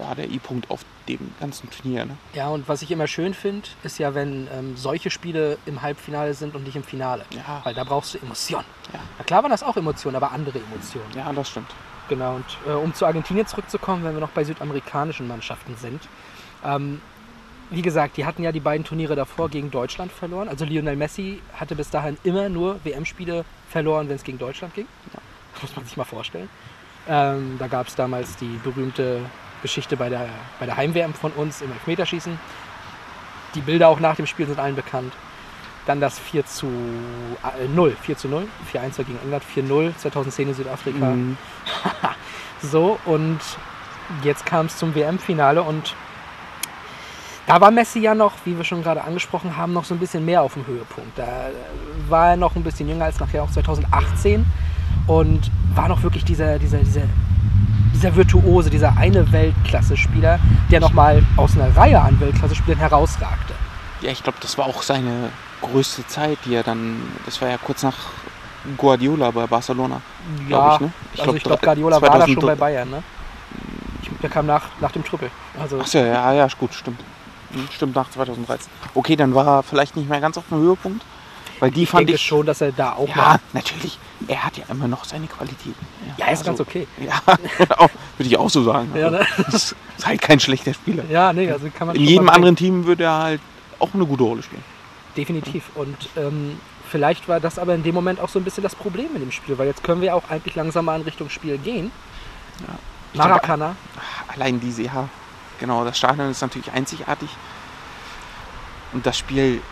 ja, 0.00 0.14
der 0.14 0.30
I-Punkt 0.30 0.70
auf 0.70 0.84
dem 1.08 1.34
ganzen 1.40 1.70
Turnier. 1.70 2.04
Ne? 2.06 2.16
Ja, 2.32 2.48
und 2.48 2.68
was 2.68 2.82
ich 2.82 2.90
immer 2.90 3.06
schön 3.06 3.34
finde, 3.34 3.68
ist 3.82 3.98
ja, 3.98 4.14
wenn 4.14 4.48
ähm, 4.52 4.76
solche 4.76 5.10
Spiele 5.10 5.58
im 5.66 5.82
Halbfinale 5.82 6.34
sind 6.34 6.54
und 6.54 6.64
nicht 6.64 6.76
im 6.76 6.84
Finale. 6.84 7.24
Ja. 7.30 7.60
Weil 7.64 7.74
da 7.74 7.84
brauchst 7.84 8.14
du 8.14 8.18
Emotionen. 8.18 8.64
Ja. 8.92 9.00
Na 9.18 9.24
klar 9.24 9.42
waren 9.42 9.50
das 9.50 9.62
auch 9.62 9.76
Emotionen, 9.76 10.16
aber 10.16 10.32
andere 10.32 10.58
Emotionen. 10.58 11.06
ja, 11.14 11.32
das 11.32 11.50
stimmt. 11.50 11.70
Genau, 12.08 12.36
und 12.36 12.44
äh, 12.66 12.72
um 12.72 12.92
zu 12.92 13.06
Argentinien 13.06 13.46
zurückzukommen, 13.46 14.04
wenn 14.04 14.14
wir 14.14 14.20
noch 14.20 14.30
bei 14.30 14.44
südamerikanischen 14.44 15.26
Mannschaften 15.26 15.76
sind. 15.76 16.02
Ähm, 16.64 17.00
wie 17.70 17.82
gesagt, 17.82 18.16
die 18.16 18.26
hatten 18.26 18.42
ja 18.42 18.52
die 18.52 18.60
beiden 18.60 18.84
Turniere 18.84 19.16
davor 19.16 19.48
gegen 19.48 19.70
Deutschland 19.70 20.12
verloren. 20.12 20.48
Also 20.48 20.64
Lionel 20.64 20.96
Messi 20.96 21.40
hatte 21.54 21.74
bis 21.74 21.90
dahin 21.90 22.18
immer 22.22 22.48
nur 22.48 22.78
WM-Spiele 22.84 23.44
verloren, 23.68 24.08
wenn 24.08 24.16
es 24.16 24.24
gegen 24.24 24.38
Deutschland 24.38 24.74
ging. 24.74 24.86
Muss 25.62 25.74
man 25.74 25.84
sich 25.84 25.96
mal 25.96 26.04
vorstellen. 26.04 26.48
Ähm, 27.08 27.56
da 27.58 27.68
gab 27.68 27.88
es 27.88 27.94
damals 27.94 28.36
die 28.36 28.58
berühmte 28.62 29.20
Geschichte 29.64 29.96
bei 29.96 30.10
der, 30.10 30.28
bei 30.60 30.66
der 30.66 30.76
Heim-WM 30.76 31.14
von 31.14 31.32
uns 31.32 31.62
im 31.62 31.72
Elfmeterschießen. 31.72 32.38
Die 33.54 33.60
Bilder 33.62 33.88
auch 33.88 33.98
nach 33.98 34.14
dem 34.14 34.26
Spiel 34.26 34.46
sind 34.46 34.60
allen 34.60 34.76
bekannt. 34.76 35.12
Dann 35.86 36.00
das 36.00 36.18
4 36.18 36.44
zu 36.46 36.66
äh, 36.66 37.66
0, 37.68 37.96
4 38.00 38.16
zu 38.16 38.28
0, 38.28 38.46
4-1 38.72 38.98
war 38.98 39.04
gegen 39.04 39.18
England, 39.24 39.42
4-0, 39.56 39.96
2010 39.96 40.48
in 40.48 40.54
Südafrika. 40.54 41.06
Mhm. 41.06 41.36
So, 42.62 42.98
und 43.04 43.40
jetzt 44.22 44.46
kam 44.46 44.66
es 44.66 44.78
zum 44.78 44.94
WM-Finale 44.94 45.62
und 45.62 45.94
da 47.46 47.60
war 47.60 47.70
Messi 47.70 47.98
ja 48.00 48.14
noch, 48.14 48.32
wie 48.46 48.56
wir 48.56 48.64
schon 48.64 48.82
gerade 48.82 49.04
angesprochen 49.04 49.54
haben, 49.54 49.74
noch 49.74 49.84
so 49.84 49.94
ein 49.94 50.00
bisschen 50.00 50.24
mehr 50.24 50.40
auf 50.40 50.54
dem 50.54 50.66
Höhepunkt. 50.66 51.18
Da 51.18 51.50
war 52.08 52.30
er 52.30 52.36
noch 52.36 52.56
ein 52.56 52.62
bisschen 52.62 52.88
jünger 52.88 53.04
als 53.04 53.20
nachher 53.20 53.42
auch 53.42 53.50
2018 53.50 54.46
und 55.06 55.50
war 55.74 55.88
noch 55.88 56.02
wirklich 56.02 56.24
dieser, 56.24 56.58
dieser, 56.58 56.78
dieser, 56.78 57.02
diese 57.02 57.08
dieser 58.04 58.16
Virtuose, 58.16 58.68
dieser 58.68 58.98
eine 58.98 59.32
Weltklasse-Spieler, 59.32 60.38
der 60.70 60.80
nochmal 60.80 61.22
aus 61.38 61.56
einer 61.56 61.74
Reihe 61.74 61.98
an 61.98 62.20
Weltklasse-Spielern 62.20 62.78
herausragte. 62.78 63.54
Ja, 64.02 64.10
ich 64.10 64.22
glaube, 64.22 64.36
das 64.42 64.58
war 64.58 64.66
auch 64.66 64.82
seine 64.82 65.30
größte 65.62 66.06
Zeit, 66.06 66.36
die 66.44 66.54
er 66.54 66.62
dann, 66.62 67.00
das 67.24 67.40
war 67.40 67.48
ja 67.48 67.56
kurz 67.56 67.82
nach 67.82 67.96
Guardiola 68.76 69.30
bei 69.30 69.46
Barcelona. 69.46 70.02
Ja, 70.48 70.74
ich, 70.74 70.80
ne? 70.80 70.92
Ich 71.14 71.20
also 71.20 71.24
glaub, 71.24 71.36
ich 71.36 71.44
glaube, 71.44 71.64
Guardiola 71.64 72.02
war 72.02 72.10
da 72.10 72.26
schon 72.26 72.40
2003. 72.40 72.46
bei 72.46 72.54
Bayern, 72.56 72.90
ne? 72.90 73.02
Der 74.22 74.28
kam 74.28 74.44
nach, 74.44 74.64
nach 74.80 74.92
dem 74.92 75.02
Triple. 75.02 75.30
Also, 75.58 75.80
Achso, 75.80 75.98
ja, 75.98 76.32
ja, 76.34 76.46
gut, 76.58 76.74
stimmt. 76.74 77.00
Hm, 77.52 77.68
Stimmt, 77.70 77.94
nach 77.94 78.10
2013. 78.10 78.70
Okay, 78.94 79.16
dann 79.16 79.34
war 79.34 79.46
er 79.46 79.62
vielleicht 79.62 79.96
nicht 79.96 80.10
mehr 80.10 80.20
ganz 80.20 80.36
auf 80.36 80.44
dem 80.50 80.58
Höhepunkt. 80.58 81.02
Weil 81.64 81.70
die 81.70 81.84
ich 81.84 81.88
fand 81.88 82.00
denke 82.08 82.16
ich. 82.16 82.22
schon, 82.22 82.44
dass 82.44 82.60
er 82.60 82.72
da 82.72 82.92
auch 82.92 83.08
ja, 83.08 83.16
mal... 83.16 83.40
natürlich. 83.54 83.98
Er 84.28 84.44
hat 84.44 84.58
ja 84.58 84.64
immer 84.68 84.86
noch 84.86 85.06
seine 85.06 85.26
Qualität. 85.26 85.74
Ja, 86.18 86.26
ist 86.26 86.44
ganz 86.44 86.60
okay. 86.60 86.86
Ja. 86.98 87.22
Würde 87.26 87.88
ich 88.18 88.36
auch 88.36 88.50
so 88.50 88.62
sagen. 88.62 88.90
Ja, 88.94 89.06
Also, 89.06 89.18
ne? 89.18 89.26
das 89.50 89.74
ist 89.96 90.06
halt 90.06 90.20
kein 90.20 90.40
schlechter 90.40 90.74
Spieler. 90.74 91.04
Ja, 91.08 91.32
nee, 91.32 91.50
also 91.50 91.70
kann 91.70 91.86
man 91.86 91.96
In 91.96 92.02
jedem 92.02 92.28
anderen 92.28 92.54
Team 92.54 92.84
würde 92.84 93.04
er 93.04 93.18
halt 93.18 93.40
auch 93.78 93.94
eine 93.94 94.04
gute 94.04 94.24
Rolle 94.24 94.42
spielen. 94.42 94.62
Definitiv. 95.16 95.70
Und 95.74 95.96
ähm, 96.16 96.60
vielleicht 96.90 97.28
war 97.28 97.40
das 97.40 97.58
aber 97.58 97.74
in 97.74 97.82
dem 97.82 97.94
Moment 97.94 98.20
auch 98.20 98.28
so 98.28 98.38
ein 98.38 98.44
bisschen 98.44 98.62
das 98.62 98.74
Problem 98.74 99.08
in 99.14 99.20
dem 99.20 99.32
Spiel, 99.32 99.56
weil 99.56 99.66
jetzt 99.66 99.82
können 99.82 100.02
wir 100.02 100.14
auch 100.14 100.28
eigentlich 100.28 100.54
langsam 100.54 100.84
mal 100.84 100.96
in 100.96 101.02
Richtung 101.06 101.30
Spiel 101.30 101.56
gehen. 101.56 101.90
Glaub, 103.14 103.28
Maracana. 103.28 103.74
Allein 104.28 104.60
diese, 104.60 104.82
ja, 104.82 105.08
genau, 105.58 105.82
das 105.84 105.96
Stadion 105.96 106.30
ist 106.30 106.42
natürlich 106.42 106.70
einzigartig. 106.72 107.30
Und 108.92 109.06
das 109.06 109.16
Spiel 109.16 109.62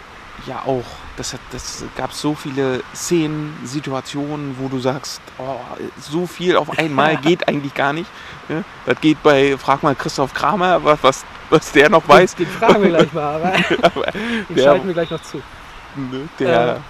ja 0.46 0.62
auch. 0.66 0.84
Das, 1.16 1.34
hat, 1.34 1.40
das 1.50 1.84
gab 1.96 2.12
so 2.12 2.34
viele 2.34 2.82
Szenen, 2.94 3.54
Situationen, 3.64 4.56
wo 4.58 4.68
du 4.68 4.78
sagst, 4.78 5.20
oh, 5.38 5.56
so 6.00 6.26
viel 6.26 6.56
auf 6.56 6.78
einmal 6.78 7.16
geht 7.22 7.46
eigentlich 7.48 7.74
gar 7.74 7.92
nicht. 7.92 8.10
ne? 8.48 8.64
Das 8.86 9.00
geht 9.00 9.22
bei, 9.22 9.56
frag 9.58 9.82
mal 9.82 9.94
Christoph 9.94 10.32
Kramer, 10.32 10.82
was, 10.82 11.02
was, 11.02 11.24
was 11.50 11.70
der 11.72 11.90
noch 11.90 12.08
weiß. 12.08 12.34
Den 12.36 12.46
fragen 12.46 12.82
wir 12.82 12.88
gleich 12.90 13.12
mal, 13.12 13.34
aber 13.34 13.52
den 14.12 14.56
der- 14.56 14.62
schalten 14.64 14.86
wir 14.86 14.94
gleich 14.94 15.10
noch 15.10 15.22
zu. 15.22 15.36
Ne? 15.96 16.28
Der, 16.38 16.80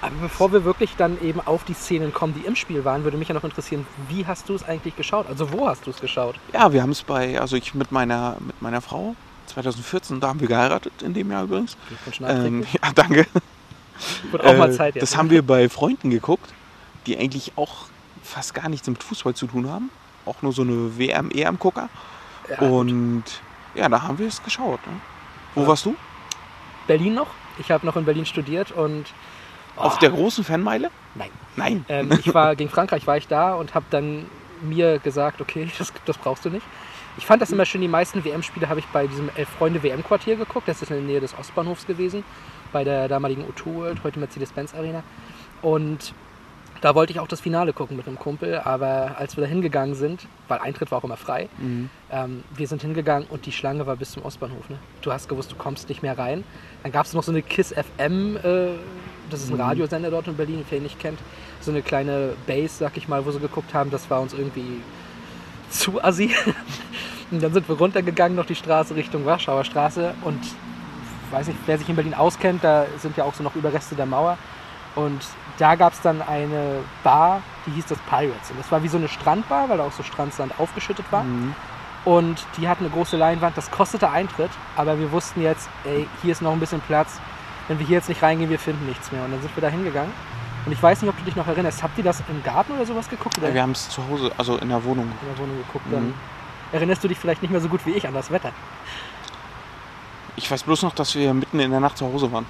Aber 0.00 0.14
bevor 0.20 0.52
wir 0.52 0.64
wirklich 0.64 0.94
dann 0.96 1.20
eben 1.20 1.40
auf 1.40 1.64
die 1.64 1.74
Szenen 1.74 2.12
kommen, 2.14 2.34
die 2.34 2.46
im 2.46 2.54
Spiel 2.54 2.84
waren, 2.84 3.02
würde 3.04 3.16
mich 3.16 3.28
ja 3.28 3.34
noch 3.34 3.42
interessieren, 3.44 3.86
wie 4.08 4.26
hast 4.26 4.48
du 4.48 4.54
es 4.54 4.62
eigentlich 4.62 4.94
geschaut? 4.96 5.26
Also 5.28 5.50
wo 5.52 5.66
hast 5.66 5.86
du 5.86 5.90
es 5.90 6.00
geschaut? 6.00 6.36
ja, 6.52 6.72
wir 6.72 6.82
haben 6.82 6.90
es 6.90 7.02
bei, 7.02 7.40
also 7.40 7.56
ich 7.56 7.74
mit 7.74 7.90
meiner, 7.90 8.36
mit 8.40 8.60
meiner 8.62 8.80
Frau, 8.80 9.16
2014, 9.54 10.20
da 10.20 10.28
haben 10.28 10.40
wir 10.40 10.48
geheiratet, 10.48 10.92
in 11.02 11.14
dem 11.14 11.30
Jahr 11.30 11.44
übrigens. 11.44 11.76
Ähm, 12.22 12.64
ja, 12.72 12.92
danke. 12.94 13.26
Wird 14.30 14.44
auch 14.44 14.56
mal 14.56 14.70
Äh, 14.70 14.72
Zeit 14.72 14.94
jetzt. 14.96 15.02
Das 15.02 15.16
haben 15.16 15.30
wir 15.30 15.42
bei 15.46 15.68
Freunden 15.68 16.10
geguckt, 16.10 16.52
die 17.06 17.16
eigentlich 17.16 17.52
auch 17.56 17.86
fast 18.22 18.54
gar 18.54 18.68
nichts 18.68 18.88
mit 18.88 19.02
Fußball 19.02 19.34
zu 19.34 19.46
tun 19.46 19.70
haben. 19.70 19.90
Auch 20.26 20.42
nur 20.42 20.52
so 20.52 20.62
eine 20.62 20.98
WM, 20.98 21.30
EM-Gucker. 21.30 21.88
Ja, 22.50 22.56
gut. 22.56 22.68
Und 22.68 23.24
ja, 23.74 23.88
da 23.88 24.02
haben 24.02 24.18
wir 24.18 24.26
es 24.26 24.42
geschaut. 24.42 24.84
Ne? 24.86 24.92
Wo 25.54 25.62
Ja. 25.62 25.66
warst 25.68 25.86
du? 25.86 25.94
Berlin 26.86 27.14
noch. 27.14 27.28
Ich 27.58 27.70
habe 27.70 27.86
noch 27.86 27.96
in 27.96 28.04
Berlin 28.04 28.26
studiert 28.26 28.72
und 28.72 29.06
Auf 29.76 29.96
Oh, 29.96 29.98
der 30.00 30.10
großen 30.10 30.44
Fanmeile? 30.44 30.90
Nein. 31.14 31.30
Nein. 31.56 31.84
Ähm, 31.88 32.12
ich 32.12 32.32
war 32.34 32.56
gegen 32.56 32.70
Frankreich 32.70 33.06
war 33.06 33.16
ich 33.16 33.28
da 33.28 33.54
und 33.54 33.74
habe 33.74 33.86
dann 33.90 34.26
mir 34.62 34.98
gesagt, 34.98 35.40
okay, 35.40 35.70
das, 35.78 35.92
das 36.04 36.16
brauchst 36.18 36.44
du 36.44 36.50
nicht. 36.50 36.66
Ich 37.16 37.26
fand 37.26 37.40
das 37.40 37.52
immer 37.52 37.64
schön, 37.64 37.80
die 37.80 37.88
meisten 37.88 38.24
WM-Spiele 38.24 38.68
habe 38.68 38.80
ich 38.80 38.86
bei 38.86 39.06
diesem 39.06 39.30
Elf-Freunde-WM-Quartier 39.36 40.36
geguckt. 40.36 40.66
Das 40.66 40.82
ist 40.82 40.90
in 40.90 40.96
der 40.96 41.04
Nähe 41.06 41.20
des 41.20 41.36
Ostbahnhofs 41.38 41.86
gewesen, 41.86 42.24
bei 42.72 42.82
der 42.82 43.06
damaligen 43.08 43.44
O2 43.44 43.74
World, 43.74 44.04
heute 44.04 44.18
Mercedes-Benz 44.18 44.74
Arena. 44.74 45.04
Und 45.62 46.12
da 46.80 46.94
wollte 46.96 47.12
ich 47.12 47.20
auch 47.20 47.28
das 47.28 47.40
Finale 47.40 47.72
gucken 47.72 47.96
mit 47.96 48.06
einem 48.08 48.18
Kumpel, 48.18 48.58
aber 48.58 49.14
als 49.16 49.36
wir 49.36 49.42
da 49.44 49.48
hingegangen 49.48 49.94
sind, 49.94 50.26
weil 50.48 50.58
Eintritt 50.58 50.90
war 50.90 50.98
auch 50.98 51.04
immer 51.04 51.16
frei, 51.16 51.48
Mhm. 51.58 51.88
ähm, 52.10 52.42
wir 52.54 52.66
sind 52.66 52.82
hingegangen 52.82 53.26
und 53.30 53.46
die 53.46 53.52
Schlange 53.52 53.86
war 53.86 53.96
bis 53.96 54.10
zum 54.10 54.24
Ostbahnhof. 54.24 54.68
Ne? 54.68 54.78
Du 55.00 55.12
hast 55.12 55.28
gewusst, 55.28 55.52
du 55.52 55.56
kommst 55.56 55.88
nicht 55.88 56.02
mehr 56.02 56.18
rein. 56.18 56.42
Dann 56.82 56.90
gab 56.92 57.06
es 57.06 57.14
noch 57.14 57.22
so 57.22 57.30
eine 57.30 57.42
KISS 57.42 57.72
FM, 57.72 58.36
äh, 58.36 58.40
das 59.30 59.40
ist 59.42 59.50
ein 59.50 59.58
Radiosender 59.60 60.10
dort 60.10 60.26
in 60.26 60.36
Berlin, 60.36 60.64
wer 60.68 60.78
ihn 60.78 60.82
nicht 60.82 60.98
kennt. 60.98 61.18
So 61.60 61.70
eine 61.70 61.80
kleine 61.80 62.32
Base, 62.46 62.74
sag 62.80 62.96
ich 62.98 63.08
mal, 63.08 63.24
wo 63.24 63.30
sie 63.30 63.38
geguckt 63.40 63.72
haben, 63.72 63.90
das 63.90 64.10
war 64.10 64.20
uns 64.20 64.34
irgendwie 64.34 64.82
zu 65.74 66.02
assi. 66.02 66.34
und 67.30 67.42
dann 67.42 67.52
sind 67.52 67.68
wir 67.68 67.76
runtergegangen 67.76 68.36
noch 68.36 68.46
die 68.46 68.54
Straße 68.54 68.94
Richtung 68.94 69.24
Warschauer 69.26 69.64
Straße 69.64 70.14
und 70.22 70.40
weiß 71.30 71.48
nicht, 71.48 71.58
wer 71.66 71.78
sich 71.78 71.88
in 71.88 71.96
Berlin 71.96 72.14
auskennt, 72.14 72.62
da 72.62 72.86
sind 72.98 73.16
ja 73.16 73.24
auch 73.24 73.34
so 73.34 73.42
noch 73.42 73.54
Überreste 73.54 73.94
der 73.94 74.06
Mauer. 74.06 74.38
Und 74.94 75.20
da 75.58 75.74
gab 75.74 75.92
es 75.92 76.00
dann 76.00 76.22
eine 76.22 76.80
Bar, 77.02 77.42
die 77.66 77.72
hieß 77.72 77.86
das 77.86 77.98
Pirates. 78.08 78.50
Und 78.50 78.58
das 78.60 78.70
war 78.70 78.82
wie 78.82 78.88
so 78.88 78.96
eine 78.96 79.08
Strandbar, 79.08 79.68
weil 79.68 79.78
da 79.78 79.84
auch 79.84 79.92
so 79.92 80.02
Strandsand 80.02 80.58
aufgeschüttet 80.58 81.06
war. 81.10 81.24
Mhm. 81.24 81.54
Und 82.04 82.46
die 82.58 82.68
hatten 82.68 82.84
eine 82.84 82.92
große 82.92 83.16
Leinwand, 83.16 83.56
das 83.56 83.70
kostete 83.70 84.10
Eintritt, 84.10 84.50
aber 84.76 84.98
wir 84.98 85.10
wussten 85.10 85.40
jetzt, 85.40 85.68
ey, 85.84 86.06
hier 86.22 86.32
ist 86.32 86.42
noch 86.42 86.52
ein 86.52 86.60
bisschen 86.60 86.82
Platz. 86.82 87.18
Wenn 87.66 87.78
wir 87.78 87.86
hier 87.86 87.96
jetzt 87.96 88.10
nicht 88.10 88.22
reingehen, 88.22 88.50
wir 88.50 88.58
finden 88.58 88.86
nichts 88.86 89.10
mehr. 89.10 89.24
Und 89.24 89.32
dann 89.32 89.40
sind 89.40 89.56
wir 89.56 89.62
da 89.62 89.68
hingegangen. 89.68 90.12
Und 90.66 90.72
ich 90.72 90.82
weiß 90.82 91.02
nicht, 91.02 91.10
ob 91.10 91.18
du 91.18 91.24
dich 91.24 91.36
noch 91.36 91.46
erinnerst, 91.46 91.82
habt 91.82 91.98
ihr 91.98 92.04
das 92.04 92.22
im 92.28 92.42
Garten 92.42 92.72
oder 92.72 92.86
sowas 92.86 93.08
geguckt? 93.08 93.36
Oder 93.38 93.52
Wir 93.52 93.62
haben 93.62 93.72
es 93.72 93.88
zu 93.90 94.06
Hause, 94.08 94.32
also 94.38 94.56
in 94.56 94.68
der 94.70 94.82
Wohnung. 94.84 95.04
in 95.20 95.28
der 95.28 95.38
Wohnung 95.38 95.58
geguckt? 95.58 95.84
Dann 95.90 96.06
Mhm. 96.08 96.14
erinnerst 96.72 97.04
du 97.04 97.08
dich 97.08 97.18
vielleicht 97.18 97.42
nicht 97.42 97.50
mehr 97.50 97.60
so 97.60 97.68
gut 97.68 97.84
wie 97.86 97.92
ich 97.92 98.06
an 98.06 98.14
das 98.14 98.30
Wetter. 98.30 98.50
Ich 100.36 100.50
weiß 100.50 100.64
bloß 100.64 100.82
noch, 100.82 100.94
dass 100.94 101.14
wir 101.14 101.32
mitten 101.34 101.60
in 101.60 101.70
der 101.70 101.80
Nacht 101.80 101.98
zu 101.98 102.06
Hause 102.06 102.32
waren. 102.32 102.46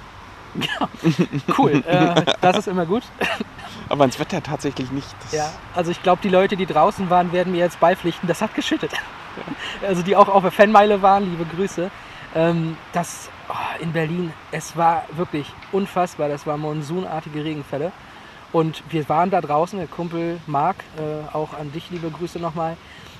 Cool, 1.57 1.83
äh, 1.85 2.23
das 2.41 2.57
ist 2.59 2.67
immer 2.69 2.85
gut. 2.85 3.03
Aber 3.89 4.01
ans 4.01 4.17
Wetter 4.19 4.41
tatsächlich 4.41 4.89
nicht. 4.91 5.07
Das 5.21 5.33
Ja, 5.33 5.49
also 5.75 5.91
ich 5.91 6.01
glaube, 6.01 6.21
die 6.23 6.29
Leute, 6.29 6.55
die 6.55 6.65
draußen 6.65 7.09
waren, 7.09 7.31
werden 7.33 7.51
mir 7.51 7.59
jetzt 7.59 7.79
beipflichten, 7.79 8.27
das 8.27 8.41
hat 8.41 8.53
geschüttet. 8.55 8.91
Also 9.85 10.01
die 10.01 10.15
auch 10.15 10.29
auf 10.29 10.43
der 10.43 10.51
Fanmeile 10.51 11.01
waren, 11.01 11.29
liebe 11.29 11.43
Grüße. 11.43 11.91
Ähm, 12.35 12.77
das 12.93 13.29
oh, 13.49 13.53
in 13.83 13.91
Berlin, 13.91 14.31
es 14.53 14.77
war 14.77 15.03
wirklich 15.11 15.51
unfassbar. 15.73 16.29
Das 16.29 16.47
waren 16.47 16.61
monsunartige 16.61 17.43
Regenfälle. 17.43 17.91
Und 18.55 18.83
wir 18.87 19.09
waren 19.09 19.31
da 19.31 19.41
draußen, 19.41 19.77
der 19.77 19.87
Kumpel 19.89 20.39
Marc, 20.47 20.77
äh, 20.97 21.35
auch 21.35 21.53
an 21.59 21.73
dich 21.73 21.89
liebe 21.89 22.09
Grüße 22.09 22.39
nochmal, 22.39 22.77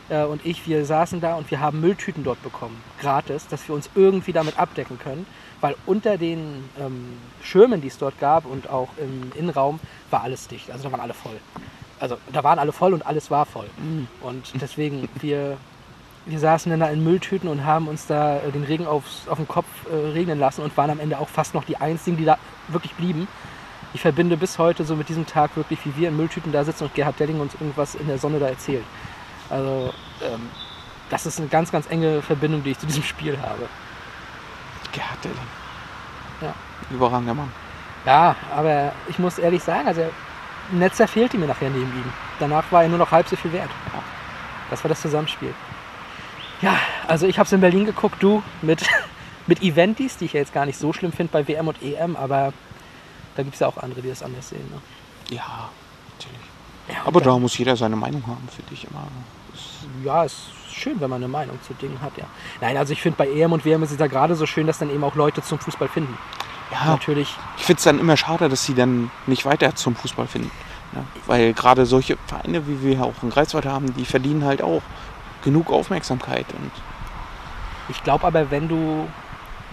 äh, 0.07 0.23
und 0.23 0.45
ich, 0.45 0.65
wir 0.65 0.85
saßen 0.85 1.19
da 1.19 1.35
und 1.35 1.51
wir 1.51 1.59
haben 1.59 1.81
Mülltüten 1.81 2.23
dort 2.23 2.41
bekommen, 2.41 2.81
gratis, 3.01 3.45
dass 3.49 3.67
wir 3.67 3.75
uns 3.75 3.89
irgendwie 3.95 4.31
damit 4.31 4.57
abdecken 4.57 4.97
können. 4.97 5.25
Weil 5.59 5.75
unter 5.85 6.17
den 6.17 6.69
ähm, 6.79 7.17
Schirmen, 7.43 7.81
die 7.81 7.89
es 7.89 7.97
dort 7.97 8.17
gab 8.17 8.45
und 8.45 8.69
auch 8.69 8.87
im 8.95 9.33
Innenraum, 9.37 9.81
war 10.09 10.23
alles 10.23 10.47
dicht. 10.47 10.71
Also 10.71 10.85
da 10.85 10.93
waren 10.93 11.01
alle 11.01 11.13
voll. 11.13 11.35
Also 11.99 12.15
da 12.31 12.41
waren 12.45 12.57
alle 12.57 12.71
voll 12.71 12.93
und 12.93 13.05
alles 13.05 13.29
war 13.29 13.45
voll. 13.45 13.67
Und 14.21 14.53
deswegen, 14.61 15.09
wir, 15.15 15.57
wir 16.25 16.39
saßen 16.39 16.69
dann 16.69 16.79
da 16.79 16.87
in 16.87 17.03
Mülltüten 17.03 17.49
und 17.49 17.65
haben 17.65 17.89
uns 17.89 18.07
da 18.07 18.37
äh, 18.37 18.51
den 18.53 18.63
Regen 18.63 18.87
aufs, 18.87 19.27
auf 19.27 19.37
den 19.37 19.49
Kopf 19.49 19.67
äh, 19.91 20.11
regnen 20.11 20.39
lassen 20.39 20.61
und 20.61 20.77
waren 20.77 20.91
am 20.91 21.01
Ende 21.01 21.19
auch 21.19 21.27
fast 21.27 21.53
noch 21.53 21.65
die 21.65 21.75
einzigen, 21.75 22.15
die 22.15 22.23
da 22.23 22.37
wirklich 22.69 22.93
blieben. 22.93 23.27
Ich 23.95 24.01
verbinde 24.01 24.35
bis 24.35 24.59
heute 24.59 24.83
so 24.83 24.97
mit 24.97 25.07
diesem 25.07 25.25
Tag 25.25 25.55
wirklich, 25.55 25.79
wie 25.85 25.95
wir 25.95 26.09
in 26.09 26.17
Mülltüten 26.17 26.51
da 26.51 26.65
sitzen 26.65 26.83
und 26.83 26.93
Gerhard 26.93 27.17
Delling 27.17 27.39
uns 27.39 27.53
irgendwas 27.53 27.95
in 27.95 28.07
der 28.07 28.17
Sonne 28.17 28.39
da 28.39 28.47
erzählt. 28.47 28.83
Also 29.49 29.93
ähm, 30.21 30.49
das 31.09 31.25
ist 31.25 31.39
eine 31.39 31.47
ganz, 31.47 31.71
ganz 31.71 31.89
enge 31.89 32.21
Verbindung, 32.21 32.61
die 32.61 32.71
ich 32.71 32.77
zu 32.77 32.85
diesem 32.85 33.03
Spiel 33.03 33.39
habe. 33.39 33.69
Gerhard 34.91 35.23
Delling. 35.23 35.37
Ja. 36.41 36.53
Überragender 36.91 37.35
Mann. 37.35 37.49
Ja, 38.05 38.35
aber 38.53 38.91
ich 39.07 39.17
muss 39.17 39.39
ehrlich 39.39 39.63
sagen, 39.63 39.87
also 39.87 40.01
Netzer 40.71 41.07
fehlte 41.07 41.37
mir 41.37 41.47
nachher 41.47 41.69
neben 41.69 41.85
ihm. 41.85 42.13
Danach 42.37 42.69
war 42.73 42.83
er 42.83 42.89
nur 42.89 42.97
noch 42.97 43.11
halb 43.11 43.29
so 43.29 43.37
viel 43.37 43.53
wert. 43.53 43.69
Das 44.69 44.83
war 44.83 44.89
das 44.89 45.01
Zusammenspiel. 45.01 45.53
Ja, 46.61 46.77
also 47.07 47.27
ich 47.27 47.39
habe 47.39 47.47
es 47.47 47.53
in 47.53 47.61
Berlin 47.61 47.85
geguckt, 47.85 48.21
du 48.21 48.43
mit, 48.61 48.85
mit 49.47 49.63
Eventis, 49.63 50.17
die 50.17 50.25
ich 50.25 50.33
ja 50.33 50.41
jetzt 50.41 50.53
gar 50.53 50.65
nicht 50.65 50.77
so 50.77 50.91
schlimm 50.91 51.13
finde 51.13 51.31
bei 51.31 51.47
WM 51.47 51.69
und 51.69 51.81
EM, 51.81 52.17
aber 52.17 52.51
da 53.35 53.43
gibt 53.43 53.55
es 53.55 53.59
ja 53.59 53.67
auch 53.67 53.77
andere, 53.77 54.01
die 54.01 54.09
das 54.09 54.23
anders 54.23 54.49
sehen. 54.49 54.67
Ne? 54.71 55.35
Ja, 55.35 55.69
natürlich. 56.13 56.47
Ja, 56.87 56.95
Aber 57.05 57.21
da 57.21 57.37
muss 57.37 57.57
jeder 57.57 57.75
seine 57.75 57.95
Meinung 57.95 58.25
haben, 58.27 58.47
finde 58.53 58.73
ich 58.73 58.85
immer. 58.85 59.07
Ja, 60.03 60.23
ist 60.23 60.49
schön, 60.71 60.99
wenn 60.99 61.09
man 61.09 61.23
eine 61.23 61.31
Meinung 61.31 61.59
zu 61.65 61.73
Dingen 61.73 61.99
hat, 62.01 62.17
ja. 62.17 62.25
Nein, 62.61 62.77
also 62.77 62.93
ich 62.93 63.01
finde 63.01 63.17
bei 63.17 63.27
EM 63.27 63.53
und 63.53 63.65
WM 63.65 63.81
ist 63.83 63.91
es 63.91 63.99
ja 63.99 64.07
gerade 64.07 64.35
so 64.35 64.45
schön, 64.45 64.67
dass 64.67 64.79
dann 64.79 64.89
eben 64.89 65.03
auch 65.03 65.15
Leute 65.15 65.41
zum 65.41 65.59
Fußball 65.59 65.87
finden. 65.87 66.17
Ja, 66.71 66.85
Natürlich, 66.85 67.29
ich 67.57 67.63
finde 67.63 67.77
es 67.77 67.83
dann 67.83 67.99
immer 67.99 68.17
schade, 68.17 68.49
dass 68.49 68.65
sie 68.65 68.73
dann 68.73 69.11
nicht 69.27 69.45
weiter 69.45 69.75
zum 69.75 69.95
Fußball 69.95 70.27
finden. 70.27 70.51
Ja, 70.93 71.03
weil 71.27 71.53
gerade 71.53 71.85
solche 71.85 72.17
Vereine, 72.27 72.67
wie 72.67 72.81
wir 72.81 73.03
auch 73.03 73.21
in 73.21 73.29
Greifswald 73.29 73.65
haben, 73.65 73.93
die 73.95 74.05
verdienen 74.05 74.43
halt 74.45 74.61
auch 74.61 74.81
genug 75.43 75.71
Aufmerksamkeit. 75.71 76.45
Und 76.53 76.71
ich 77.89 78.03
glaube 78.03 78.25
aber, 78.25 78.49
wenn 78.51 78.67
du, 78.67 79.07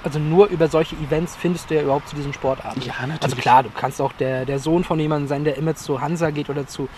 also 0.04 0.18
nur 0.18 0.48
über 0.48 0.68
solche 0.68 0.96
Events 0.96 1.36
findest 1.36 1.70
du 1.70 1.74
ja 1.74 1.82
überhaupt 1.82 2.08
zu 2.08 2.16
diesen 2.16 2.32
Sportarten. 2.32 2.80
Ja, 2.82 2.94
natürlich. 3.00 3.22
Also 3.22 3.36
klar, 3.36 3.62
du 3.62 3.70
kannst 3.70 4.00
auch 4.00 4.12
der, 4.12 4.44
der 4.44 4.58
Sohn 4.58 4.84
von 4.84 4.98
jemandem 4.98 5.28
sein, 5.28 5.44
der 5.44 5.56
immer 5.56 5.74
zu 5.74 6.00
Hansa 6.00 6.30
geht 6.30 6.50
oder 6.50 6.66
zu 6.66 6.88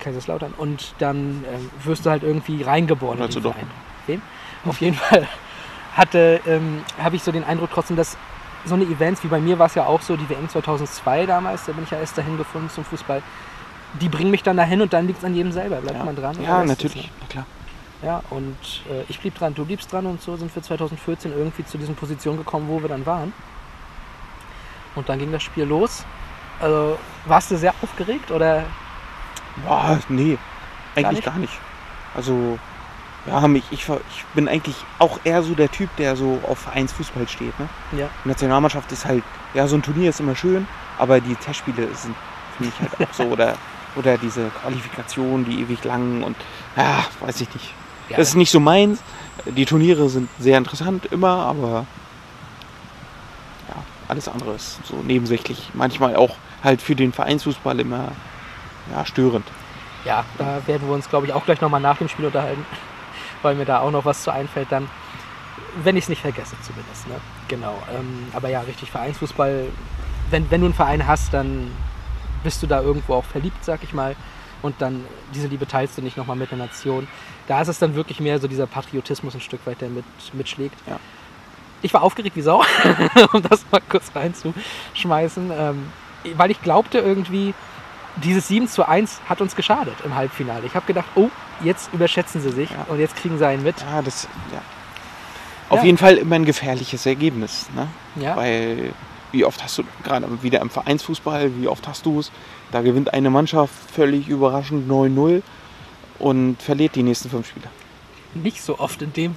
Kaiserslautern 0.00 0.52
und 0.56 0.94
dann 0.98 1.44
ähm, 1.52 1.70
wirst 1.84 2.04
du 2.04 2.10
halt 2.10 2.22
irgendwie 2.22 2.62
reingeboren 2.62 3.18
Oder 3.18 3.30
zu. 3.30 3.40
Verein. 3.40 3.66
Wem? 4.06 4.20
Auf 4.64 4.80
jeden 4.80 4.96
Fall 4.96 5.28
hatte, 5.96 6.40
ähm, 6.46 6.82
habe 6.98 7.16
ich 7.16 7.22
so 7.22 7.32
den 7.32 7.44
Eindruck 7.44 7.70
trotzdem, 7.72 7.96
dass 7.96 8.16
so 8.64 8.74
eine 8.74 8.84
Events, 8.84 9.22
wie 9.24 9.28
bei 9.28 9.40
mir 9.40 9.58
war 9.58 9.66
es 9.66 9.74
ja 9.74 9.86
auch 9.86 10.00
so, 10.00 10.16
die 10.16 10.28
WM 10.28 10.48
2002 10.48 11.26
damals, 11.26 11.66
da 11.66 11.72
bin 11.72 11.84
ich 11.84 11.90
ja 11.90 11.98
erst 11.98 12.16
dahin 12.16 12.36
gefunden 12.36 12.70
zum 12.70 12.84
Fußball, 12.84 13.22
die 14.00 14.08
bringen 14.08 14.30
mich 14.30 14.42
dann 14.42 14.56
dahin 14.56 14.80
und 14.80 14.92
dann 14.92 15.06
liegt 15.06 15.18
es 15.18 15.24
an 15.24 15.34
jedem 15.34 15.52
selber. 15.52 15.76
Bleibt 15.76 15.98
ja. 15.98 16.04
man 16.04 16.16
dran? 16.16 16.36
Ja, 16.42 16.64
natürlich. 16.64 17.10
Na 17.20 17.26
klar. 17.28 17.46
Ja, 18.02 18.22
und 18.30 18.56
äh, 18.90 19.04
ich 19.08 19.20
blieb 19.20 19.36
dran, 19.36 19.54
du 19.54 19.64
bliebst 19.64 19.92
dran 19.92 20.06
und 20.06 20.20
so 20.20 20.36
sind 20.36 20.54
wir 20.54 20.62
2014 20.62 21.32
irgendwie 21.32 21.64
zu 21.64 21.78
diesen 21.78 21.94
Positionen 21.94 22.38
gekommen, 22.38 22.68
wo 22.68 22.80
wir 22.80 22.88
dann 22.88 23.06
waren. 23.06 23.32
Und 24.94 25.08
dann 25.08 25.18
ging 25.18 25.30
das 25.30 25.42
Spiel 25.42 25.64
los. 25.64 26.04
Also, 26.60 26.98
warst 27.26 27.50
du 27.50 27.56
sehr 27.56 27.74
aufgeregt 27.80 28.30
oder? 28.30 28.64
Boah, 29.64 29.98
nee, 30.08 30.36
eigentlich 30.94 31.12
nicht? 31.12 31.24
gar 31.24 31.38
nicht. 31.38 31.52
Also, 32.14 32.58
ja, 33.26 33.46
mich, 33.46 33.64
ich, 33.70 33.88
ich 33.88 34.24
bin 34.34 34.48
eigentlich 34.48 34.76
auch 34.98 35.20
eher 35.24 35.42
so 35.42 35.54
der 35.54 35.70
Typ, 35.70 35.94
der 35.96 36.16
so 36.16 36.40
auf 36.48 36.58
Vereinsfußball 36.58 37.28
steht. 37.28 37.58
Ne? 37.58 37.68
Ja. 37.96 38.08
Nationalmannschaft 38.24 38.90
ist 38.90 39.04
halt, 39.04 39.22
ja, 39.54 39.66
so 39.68 39.76
ein 39.76 39.82
Turnier 39.82 40.10
ist 40.10 40.20
immer 40.20 40.34
schön, 40.34 40.66
aber 40.98 41.20
die 41.20 41.36
Testspiele 41.36 41.88
sind 41.94 42.16
für 42.56 42.64
mich 42.64 42.74
halt 42.80 43.08
auch 43.08 43.14
so. 43.14 43.24
Oder, 43.24 43.54
oder 43.94 44.18
diese 44.18 44.48
Qualifikation, 44.48 45.44
die 45.44 45.60
ewig 45.60 45.84
lang 45.84 46.22
und, 46.22 46.36
ja, 46.76 47.04
weiß 47.20 47.40
ich 47.42 47.54
nicht. 47.54 47.74
Ja, 48.12 48.18
Das 48.18 48.28
ist 48.28 48.34
nicht 48.34 48.50
so 48.50 48.60
meins. 48.60 49.02
Die 49.46 49.64
Turniere 49.64 50.08
sind 50.08 50.28
sehr 50.38 50.58
interessant 50.58 51.06
immer, 51.06 51.46
aber 51.46 51.86
ja, 53.68 53.74
alles 54.08 54.28
andere 54.28 54.54
ist 54.54 54.80
so 54.86 54.96
nebensächlich. 54.96 55.70
Manchmal 55.74 56.16
auch 56.16 56.36
halt 56.62 56.82
für 56.82 56.94
den 56.94 57.12
Vereinsfußball 57.12 57.80
immer 57.80 58.12
ja, 58.94 59.04
störend. 59.06 59.46
ja, 60.04 60.24
da 60.38 60.60
werden 60.66 60.86
wir 60.88 60.94
uns, 60.94 61.08
glaube 61.08 61.26
ich, 61.26 61.32
auch 61.32 61.44
gleich 61.44 61.60
nochmal 61.60 61.80
nach 61.80 61.98
dem 61.98 62.08
Spiel 62.08 62.26
unterhalten, 62.26 62.64
weil 63.42 63.54
mir 63.54 63.64
da 63.64 63.80
auch 63.80 63.90
noch 63.90 64.04
was 64.04 64.22
zu 64.22 64.30
einfällt 64.32 64.70
dann. 64.70 64.88
Wenn 65.82 65.96
ich 65.96 66.04
es 66.04 66.08
nicht 66.10 66.20
vergesse 66.20 66.54
zumindest. 66.62 67.08
Ne? 67.08 67.14
Genau. 67.48 67.82
Ähm, 67.90 68.26
aber 68.34 68.48
ja, 68.50 68.60
richtig, 68.60 68.90
Vereinsfußball, 68.90 69.66
wenn, 70.30 70.50
wenn 70.50 70.60
du 70.60 70.66
einen 70.66 70.74
Verein 70.74 71.06
hast, 71.06 71.32
dann 71.32 71.70
bist 72.44 72.62
du 72.62 72.66
da 72.66 72.82
irgendwo 72.82 73.14
auch 73.14 73.24
verliebt, 73.24 73.64
sag 73.64 73.82
ich 73.82 73.94
mal. 73.94 74.14
Und 74.62 74.76
dann 74.80 75.04
diese 75.34 75.48
Liebe 75.48 75.66
teilst 75.66 75.98
du 75.98 76.02
nicht 76.02 76.16
nochmal 76.16 76.36
mit 76.36 76.50
der 76.50 76.58
Nation. 76.58 77.08
Da 77.48 77.60
ist 77.60 77.68
es 77.68 77.78
dann 77.80 77.94
wirklich 77.96 78.20
mehr 78.20 78.38
so 78.38 78.46
dieser 78.48 78.66
Patriotismus 78.66 79.34
ein 79.34 79.40
Stück 79.40 79.66
weit, 79.66 79.80
der 79.80 79.88
mit, 79.88 80.04
mitschlägt. 80.32 80.76
Ja. 80.88 80.98
Ich 81.82 81.92
war 81.92 82.02
aufgeregt 82.02 82.36
wie 82.36 82.42
Sau, 82.42 82.62
um 83.32 83.42
das 83.42 83.64
mal 83.72 83.80
kurz 83.88 84.12
reinzuschmeißen, 84.14 85.50
ähm, 85.52 85.86
weil 86.36 86.52
ich 86.52 86.62
glaubte 86.62 86.98
irgendwie, 86.98 87.54
dieses 88.22 88.46
7 88.48 88.68
zu 88.68 88.86
1 88.86 89.20
hat 89.28 89.40
uns 89.40 89.56
geschadet 89.56 89.94
im 90.04 90.14
Halbfinale. 90.14 90.64
Ich 90.66 90.74
habe 90.76 90.86
gedacht, 90.86 91.06
oh, 91.16 91.28
jetzt 91.64 91.92
überschätzen 91.92 92.40
sie 92.40 92.50
sich 92.52 92.70
Ja. 92.70 92.86
und 92.88 93.00
jetzt 93.00 93.16
kriegen 93.16 93.36
sie 93.38 93.46
einen 93.46 93.64
mit. 93.64 93.80
Ja, 93.80 94.00
das, 94.02 94.28
ja. 94.52 94.60
Auf 95.70 95.78
Ja. 95.80 95.84
jeden 95.86 95.98
Fall 95.98 96.18
immer 96.18 96.36
ein 96.36 96.44
gefährliches 96.44 97.04
Ergebnis. 97.06 97.66
Ne? 97.74 97.88
Ja. 98.22 98.36
Weil, 98.36 98.92
wie 99.32 99.44
oft 99.44 99.62
hast 99.64 99.78
du, 99.78 99.84
gerade 100.04 100.42
wieder 100.42 100.60
im 100.60 100.70
Vereinsfußball, 100.70 101.50
wie 101.58 101.66
oft 101.66 101.88
hast 101.88 102.04
du 102.06 102.20
es, 102.20 102.30
da 102.72 102.82
gewinnt 102.82 103.12
eine 103.12 103.30
Mannschaft 103.30 103.72
völlig 103.92 104.28
überraschend 104.28 104.90
9-0 104.90 105.42
und 106.18 106.60
verliert 106.60 106.96
die 106.96 107.02
nächsten 107.02 107.30
fünf 107.30 107.48
Spiele. 107.48 107.66
Nicht 108.34 108.62
so 108.62 108.78
oft 108.78 109.00
in 109.02 109.12
dem 109.12 109.36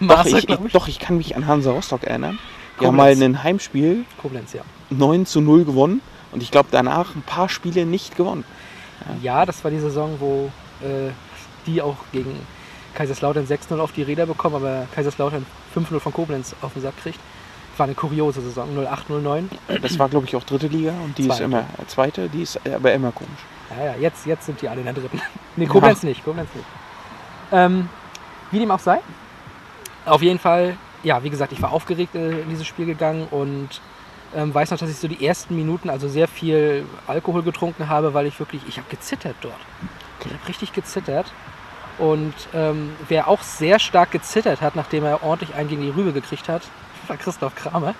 Maße, 0.00 0.42
glaube 0.42 0.62
ich, 0.62 0.66
ich. 0.68 0.72
doch, 0.72 0.88
ich 0.88 0.98
kann 0.98 1.18
mich 1.18 1.36
an 1.36 1.46
Hansa 1.46 1.72
Rostock 1.72 2.04
erinnern. 2.04 2.38
Koblenz. 2.76 2.86
haben 2.88 2.96
mal 2.96 3.22
ein 3.22 3.42
Heimspiel 3.42 4.04
Koblenz, 4.20 4.52
ja. 4.52 4.62
9 4.90 5.26
zu 5.26 5.40
0 5.40 5.64
gewonnen 5.64 6.00
und 6.32 6.42
ich 6.42 6.50
glaube 6.50 6.68
danach 6.70 7.14
ein 7.14 7.22
paar 7.22 7.48
Spiele 7.48 7.86
nicht 7.86 8.16
gewonnen. 8.16 8.44
Ja, 9.22 9.46
das 9.46 9.62
war 9.64 9.70
die 9.70 9.78
Saison, 9.78 10.16
wo 10.20 10.50
äh, 10.82 11.10
die 11.66 11.82
auch 11.82 11.96
gegen 12.12 12.34
Kaiserslautern 12.94 13.46
6-0 13.46 13.78
auf 13.78 13.92
die 13.92 14.02
Räder 14.02 14.26
bekommen, 14.26 14.56
aber 14.56 14.86
Kaiserslautern 14.94 15.44
5-0 15.74 16.00
von 16.00 16.12
Koblenz 16.12 16.54
auf 16.62 16.72
den 16.72 16.82
Sack 16.82 16.96
kriegt. 16.98 17.20
War 17.78 17.84
eine 17.84 17.94
kuriose 17.94 18.40
Saison, 18.40 18.68
08-09. 18.78 19.44
Das 19.82 19.98
war 19.98 20.08
glaube 20.08 20.26
ich 20.26 20.34
auch 20.34 20.44
dritte 20.44 20.66
Liga 20.66 20.92
und 21.04 21.18
die 21.18 21.22
ist 21.22 21.28
Zweite. 21.28 21.44
immer 21.44 21.60
äh, 21.60 21.86
zweite, 21.86 22.28
die 22.28 22.42
ist 22.42 22.58
aber 22.66 22.92
immer 22.92 23.12
komisch. 23.12 23.40
Ja, 23.70 23.86
ja, 23.86 23.94
jetzt, 24.00 24.24
jetzt 24.26 24.46
sind 24.46 24.62
die 24.62 24.68
alle 24.68 24.80
in 24.80 24.86
der 24.86 24.94
dritten. 24.94 25.20
nee, 25.56 25.66
Koblenz 25.66 26.02
nicht, 26.02 26.24
Koblenz 26.24 26.48
nicht. 26.54 26.66
Ähm, 27.52 27.88
wie 28.50 28.58
dem 28.58 28.70
auch 28.70 28.78
sei. 28.78 29.00
Auf 30.04 30.22
jeden 30.22 30.38
Fall, 30.38 30.76
ja, 31.02 31.22
wie 31.22 31.30
gesagt, 31.30 31.52
ich 31.52 31.60
war 31.60 31.72
aufgeregt 31.72 32.14
äh, 32.14 32.40
in 32.40 32.48
dieses 32.48 32.66
Spiel 32.66 32.86
gegangen 32.86 33.26
und 33.30 33.80
ähm, 34.34 34.54
weiß 34.54 34.70
noch, 34.70 34.78
dass 34.78 34.90
ich 34.90 34.96
so 34.96 35.08
die 35.08 35.24
ersten 35.24 35.56
Minuten 35.56 35.90
also 35.90 36.08
sehr 36.08 36.28
viel 36.28 36.84
Alkohol 37.06 37.42
getrunken 37.42 37.88
habe, 37.88 38.14
weil 38.14 38.26
ich 38.26 38.38
wirklich, 38.38 38.62
ich 38.68 38.78
habe 38.78 38.88
gezittert 38.90 39.36
dort. 39.40 39.58
Ich 40.20 40.26
habe 40.26 40.48
richtig 40.48 40.72
gezittert. 40.72 41.32
Und 41.98 42.34
ähm, 42.52 42.92
wer 43.08 43.28
auch 43.28 43.40
sehr 43.42 43.78
stark 43.78 44.10
gezittert 44.10 44.60
hat, 44.60 44.76
nachdem 44.76 45.04
er 45.04 45.22
ordentlich 45.22 45.54
einen 45.54 45.68
gegen 45.68 45.82
die 45.82 45.88
Rübe 45.88 46.12
gekriegt 46.12 46.48
hat, 46.48 46.62
war 47.08 47.16
Christoph 47.16 47.54
Kramer. 47.54 47.94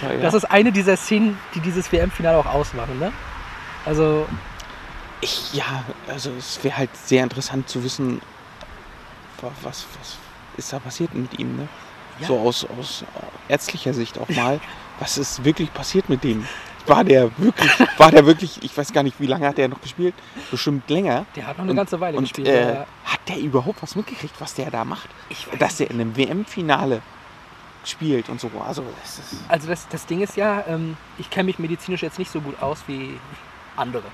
Fall, 0.00 0.16
ja. 0.16 0.22
Das 0.22 0.34
ist 0.34 0.44
eine 0.50 0.72
dieser 0.72 0.96
Szenen, 0.96 1.38
die 1.54 1.60
dieses 1.60 1.92
WM-Finale 1.92 2.36
auch 2.38 2.46
ausmachen. 2.46 2.98
Ne? 2.98 3.12
Also 3.84 4.26
Ich, 5.20 5.52
ja, 5.54 5.84
also 6.08 6.30
es 6.38 6.62
wäre 6.64 6.76
halt 6.76 6.90
sehr 6.96 7.22
interessant 7.22 7.68
zu 7.68 7.84
wissen, 7.84 8.20
wa- 9.42 9.50
was, 9.62 9.86
was 10.00 10.16
ist 10.56 10.72
da 10.72 10.78
passiert 10.78 11.14
mit 11.14 11.38
ihm, 11.38 11.56
ne? 11.56 11.68
Ja. 12.20 12.26
So 12.26 12.38
aus, 12.40 12.66
aus 12.78 13.04
ärztlicher 13.48 13.94
Sicht 13.94 14.18
auch 14.18 14.28
mal. 14.30 14.60
Was 14.98 15.16
ist 15.18 15.44
wirklich 15.44 15.72
passiert 15.72 16.08
mit 16.08 16.24
dem? 16.24 16.46
War 16.86 17.04
der 17.04 17.30
wirklich, 17.38 17.70
war 17.98 18.10
der 18.10 18.24
wirklich, 18.26 18.62
ich 18.62 18.76
weiß 18.76 18.92
gar 18.92 19.02
nicht, 19.02 19.20
wie 19.20 19.26
lange 19.26 19.46
hat 19.46 19.58
der 19.58 19.68
noch 19.68 19.80
gespielt? 19.80 20.14
Bestimmt 20.50 20.88
länger. 20.90 21.26
der 21.36 21.46
hat 21.46 21.56
noch 21.58 21.62
eine 21.64 21.70
Und- 21.72 21.76
ganze 21.76 22.00
Weile 22.00 22.16
Und 22.16 22.24
gespielt. 22.24 22.48
äh, 22.48 22.62
aber 22.62 22.86
hat 23.04 23.20
der 23.28 23.38
überhaupt 23.38 23.82
was 23.82 23.94
mitgekriegt, 23.94 24.34
was 24.40 24.54
der 24.54 24.70
da 24.70 24.84
macht? 24.84 25.08
Dass 25.58 25.76
der 25.76 25.90
in 25.90 26.00
einem 26.00 26.16
WM-Finale 26.16 27.00
spielt 27.84 28.28
und 28.28 28.40
so. 28.40 28.50
Also 28.66 28.84
das 29.02 29.20
Also 29.48 29.68
das, 29.68 29.88
das 29.88 30.06
Ding 30.06 30.20
ist 30.20 30.36
ja, 30.36 30.64
ähm, 30.68 30.96
ich 31.18 31.30
kenne 31.30 31.44
mich 31.46 31.58
medizinisch 31.58 32.02
jetzt 32.02 32.18
nicht 32.18 32.30
so 32.30 32.40
gut 32.40 32.60
aus 32.62 32.82
wie 32.86 33.18
andere. 33.76 34.04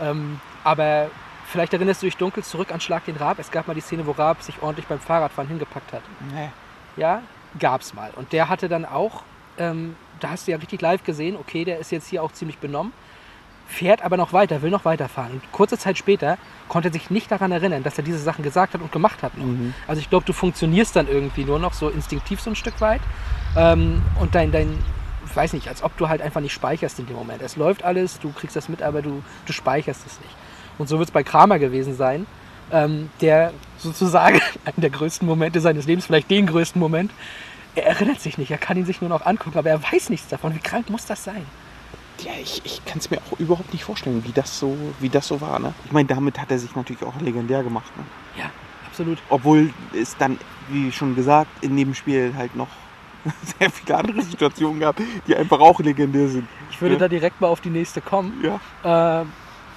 ähm, 0.00 0.40
aber 0.64 1.10
vielleicht 1.46 1.72
erinnerst 1.72 2.02
du 2.02 2.06
dich 2.06 2.16
dunkel 2.16 2.44
zurück 2.44 2.72
an 2.72 2.80
Schlag 2.80 3.04
den 3.06 3.16
Raab. 3.16 3.38
Es 3.38 3.50
gab 3.50 3.66
mal 3.66 3.74
die 3.74 3.80
Szene, 3.80 4.06
wo 4.06 4.12
Raab 4.12 4.42
sich 4.42 4.62
ordentlich 4.62 4.86
beim 4.86 5.00
Fahrradfahren 5.00 5.48
hingepackt 5.48 5.92
hat. 5.92 6.02
ne, 6.32 6.52
Ja, 6.96 7.22
gab's 7.58 7.94
mal. 7.94 8.12
Und 8.16 8.32
der 8.32 8.48
hatte 8.48 8.68
dann 8.68 8.84
auch, 8.84 9.22
ähm, 9.58 9.96
da 10.20 10.30
hast 10.30 10.46
du 10.46 10.52
ja 10.52 10.58
richtig 10.58 10.80
live 10.80 11.02
gesehen, 11.02 11.36
okay, 11.36 11.64
der 11.64 11.78
ist 11.78 11.90
jetzt 11.90 12.08
hier 12.08 12.22
auch 12.22 12.32
ziemlich 12.32 12.58
benommen, 12.58 12.92
fährt 13.70 14.02
aber 14.02 14.16
noch 14.16 14.32
weiter, 14.32 14.62
will 14.62 14.70
noch 14.70 14.84
weiterfahren. 14.84 15.34
Und 15.34 15.52
kurze 15.52 15.78
Zeit 15.78 15.96
später 15.96 16.36
konnte 16.68 16.88
er 16.88 16.92
sich 16.92 17.10
nicht 17.10 17.30
daran 17.30 17.52
erinnern, 17.52 17.82
dass 17.82 17.96
er 17.96 18.04
diese 18.04 18.18
Sachen 18.18 18.42
gesagt 18.42 18.74
hat 18.74 18.82
und 18.82 18.92
gemacht 18.92 19.22
hat. 19.22 19.36
Mhm. 19.38 19.74
Also 19.86 20.00
ich 20.00 20.10
glaube, 20.10 20.26
du 20.26 20.32
funktionierst 20.32 20.96
dann 20.96 21.08
irgendwie 21.08 21.44
nur 21.44 21.58
noch 21.58 21.72
so 21.72 21.88
instinktiv 21.88 22.40
so 22.40 22.50
ein 22.50 22.56
Stück 22.56 22.80
weit. 22.80 23.00
Ähm, 23.56 24.02
und 24.20 24.34
dein, 24.34 24.52
dein, 24.52 24.76
ich 25.24 25.34
weiß 25.34 25.52
nicht, 25.52 25.68
als 25.68 25.82
ob 25.82 25.96
du 25.96 26.08
halt 26.08 26.20
einfach 26.20 26.40
nicht 26.40 26.52
speicherst 26.52 26.98
in 26.98 27.06
dem 27.06 27.16
Moment. 27.16 27.42
Es 27.42 27.56
läuft 27.56 27.84
alles, 27.84 28.18
du 28.18 28.32
kriegst 28.32 28.56
das 28.56 28.68
mit, 28.68 28.82
aber 28.82 29.02
du, 29.02 29.22
du 29.46 29.52
speicherst 29.52 30.06
es 30.06 30.18
nicht. 30.20 30.34
Und 30.78 30.88
so 30.88 30.98
wird 30.98 31.08
es 31.08 31.12
bei 31.12 31.22
Kramer 31.22 31.58
gewesen 31.58 31.94
sein, 31.94 32.26
ähm, 32.72 33.10
der 33.20 33.52
sozusagen 33.78 34.40
einen 34.64 34.80
der 34.80 34.90
größten 34.90 35.26
Momente 35.26 35.60
seines 35.60 35.86
Lebens, 35.86 36.06
vielleicht 36.06 36.30
den 36.30 36.46
größten 36.46 36.80
Moment, 36.80 37.12
er 37.76 37.86
erinnert 37.86 38.20
sich 38.20 38.36
nicht, 38.36 38.50
er 38.50 38.58
kann 38.58 38.76
ihn 38.76 38.84
sich 38.84 39.00
nur 39.00 39.10
noch 39.10 39.24
angucken, 39.24 39.58
aber 39.58 39.70
er 39.70 39.80
weiß 39.80 40.10
nichts 40.10 40.28
davon. 40.28 40.54
Wie 40.54 40.58
krank 40.58 40.90
muss 40.90 41.06
das 41.06 41.22
sein? 41.22 41.46
Ja, 42.24 42.32
ich, 42.40 42.60
ich 42.64 42.84
kann 42.84 42.98
es 42.98 43.10
mir 43.10 43.18
auch 43.18 43.38
überhaupt 43.38 43.72
nicht 43.72 43.84
vorstellen, 43.84 44.24
wie 44.24 44.32
das 44.32 44.58
so, 44.58 44.76
wie 45.00 45.08
das 45.08 45.26
so 45.28 45.40
war. 45.40 45.58
Ne? 45.58 45.74
Ich 45.84 45.92
meine, 45.92 46.06
damit 46.08 46.38
hat 46.40 46.50
er 46.50 46.58
sich 46.58 46.74
natürlich 46.74 47.02
auch 47.02 47.18
legendär 47.20 47.62
gemacht. 47.62 47.90
Ne? 47.96 48.04
Ja, 48.36 48.50
absolut. 48.86 49.18
Obwohl 49.28 49.72
es 49.94 50.16
dann, 50.16 50.38
wie 50.68 50.92
schon 50.92 51.14
gesagt, 51.16 51.50
in 51.62 51.76
dem 51.76 51.94
Spiel 51.94 52.34
halt 52.36 52.54
noch 52.56 52.68
sehr 53.58 53.70
viele 53.70 53.98
andere 53.98 54.22
Situationen 54.22 54.80
gab, 54.80 54.96
die 55.26 55.36
einfach 55.36 55.60
auch 55.60 55.78
legendär 55.80 56.28
sind. 56.28 56.48
Ich 56.70 56.80
würde 56.80 56.94
Ja. 56.94 57.00
da 57.00 57.08
direkt 57.08 57.40
mal 57.40 57.48
auf 57.48 57.60
die 57.60 57.70
nächste 57.70 58.00
kommen. 58.00 58.42
Ja. 58.84 59.20
Äh, 59.22 59.24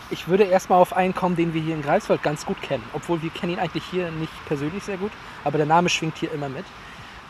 ich 0.09 0.27
würde 0.27 0.43
erstmal 0.43 0.79
auf 0.79 0.93
einen 0.93 1.13
kommen, 1.15 1.35
den 1.35 1.53
wir 1.53 1.61
hier 1.61 1.75
in 1.75 1.81
Greifswald 1.81 2.21
ganz 2.23 2.45
gut 2.45 2.61
kennen. 2.61 2.83
Obwohl 2.93 3.21
wir 3.21 3.29
kennen 3.31 3.53
ihn 3.53 3.59
eigentlich 3.59 3.83
hier 3.89 4.11
nicht 4.11 4.31
persönlich 4.45 4.83
sehr 4.83 4.97
gut, 4.97 5.11
aber 5.43 5.57
der 5.57 5.65
Name 5.65 5.89
schwingt 5.89 6.17
hier 6.17 6.31
immer 6.31 6.49
mit. 6.49 6.65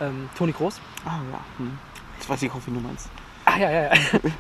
Ähm, 0.02 0.28
Toni 0.38 0.52
Groß. 0.52 0.80
Ah 1.06 1.20
ja. 1.32 1.40
Hm. 1.58 1.78
Jetzt 2.18 2.30
weiß 2.30 2.42
ich 2.42 2.52
auch, 2.52 2.60
wie 2.66 2.72
du 2.72 2.80
meinst. 2.80 3.10
Ah 3.54 3.60
ja, 3.60 3.70
ja, 3.72 3.84
ja. 3.84 3.92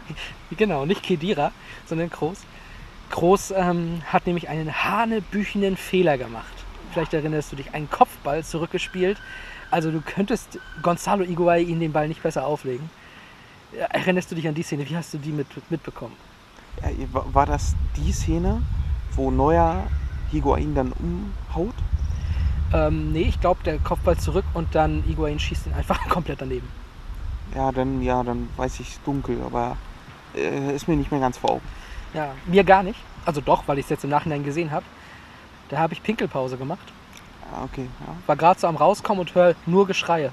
genau, 0.57 0.85
nicht 0.85 1.03
Kedira, 1.03 1.51
sondern 1.85 2.09
Groß. 2.09 2.39
Groß 3.11 3.51
ähm, 3.55 4.01
hat 4.07 4.25
nämlich 4.25 4.49
einen 4.49 4.83
hanebüchenen 4.83 5.77
Fehler 5.77 6.17
gemacht. 6.17 6.51
Vielleicht 6.91 7.13
erinnerst 7.13 7.51
du 7.51 7.55
dich, 7.55 7.73
einen 7.73 7.89
Kopfball 7.89 8.43
zurückgespielt. 8.43 9.19
Also 9.69 9.91
du 9.91 10.01
könntest 10.01 10.59
Gonzalo 10.81 11.23
Higuaín 11.23 11.79
den 11.79 11.91
Ball 11.91 12.07
nicht 12.07 12.23
besser 12.23 12.45
auflegen. 12.45 12.89
Erinnerst 13.89 14.31
du 14.31 14.35
dich 14.35 14.47
an 14.47 14.53
die 14.55 14.63
Szene? 14.63 14.87
Wie 14.89 14.95
hast 14.95 15.13
du 15.13 15.17
die 15.17 15.31
mit, 15.31 15.47
mitbekommen? 15.69 16.15
War- 17.11 17.45
das 17.45 17.75
die 17.95 18.11
Szene, 18.11 18.61
wo 19.15 19.29
Neuer 19.31 19.83
Higuain 20.31 20.73
dann 20.75 20.91
umhaut? 20.93 21.75
Ähm, 22.73 23.11
nee, 23.11 23.23
ich 23.23 23.39
glaube, 23.39 23.63
der 23.63 23.77
Kopfball 23.79 24.17
zurück 24.17 24.45
und 24.55 24.73
dann 24.73 25.03
Higuaín 25.03 25.39
schießt 25.39 25.67
ihn 25.67 25.73
einfach 25.73 25.99
komplett 26.09 26.41
daneben. 26.41 26.67
Ja, 27.55 27.71
dann, 27.71 28.01
ja, 28.01 28.23
dann 28.23 28.49
weiß 28.57 28.79
ich 28.79 28.97
dunkel, 29.05 29.37
aber 29.45 29.77
äh, 30.35 30.75
ist 30.75 30.87
mir 30.87 30.95
nicht 30.95 31.11
mehr 31.11 31.19
ganz 31.19 31.37
vor 31.37 31.51
Augen. 31.51 31.61
Ja, 32.13 32.31
mir 32.45 32.63
gar 32.63 32.83
nicht. 32.83 32.99
Also 33.25 33.41
doch, 33.41 33.63
weil 33.67 33.77
ich 33.79 33.85
es 33.85 33.89
jetzt 33.89 34.03
im 34.03 34.09
Nachhinein 34.09 34.43
gesehen 34.43 34.71
habe. 34.71 34.85
Da 35.69 35.77
habe 35.77 35.93
ich 35.93 36.03
Pinkelpause 36.03 36.57
gemacht. 36.57 36.91
Ja, 37.51 37.63
okay, 37.63 37.87
ja. 38.05 38.15
War 38.27 38.35
gerade 38.35 38.59
so 38.59 38.67
am 38.67 38.75
Rauskommen 38.75 39.21
und 39.21 39.33
höre 39.35 39.55
nur 39.65 39.87
Geschreie. 39.87 40.31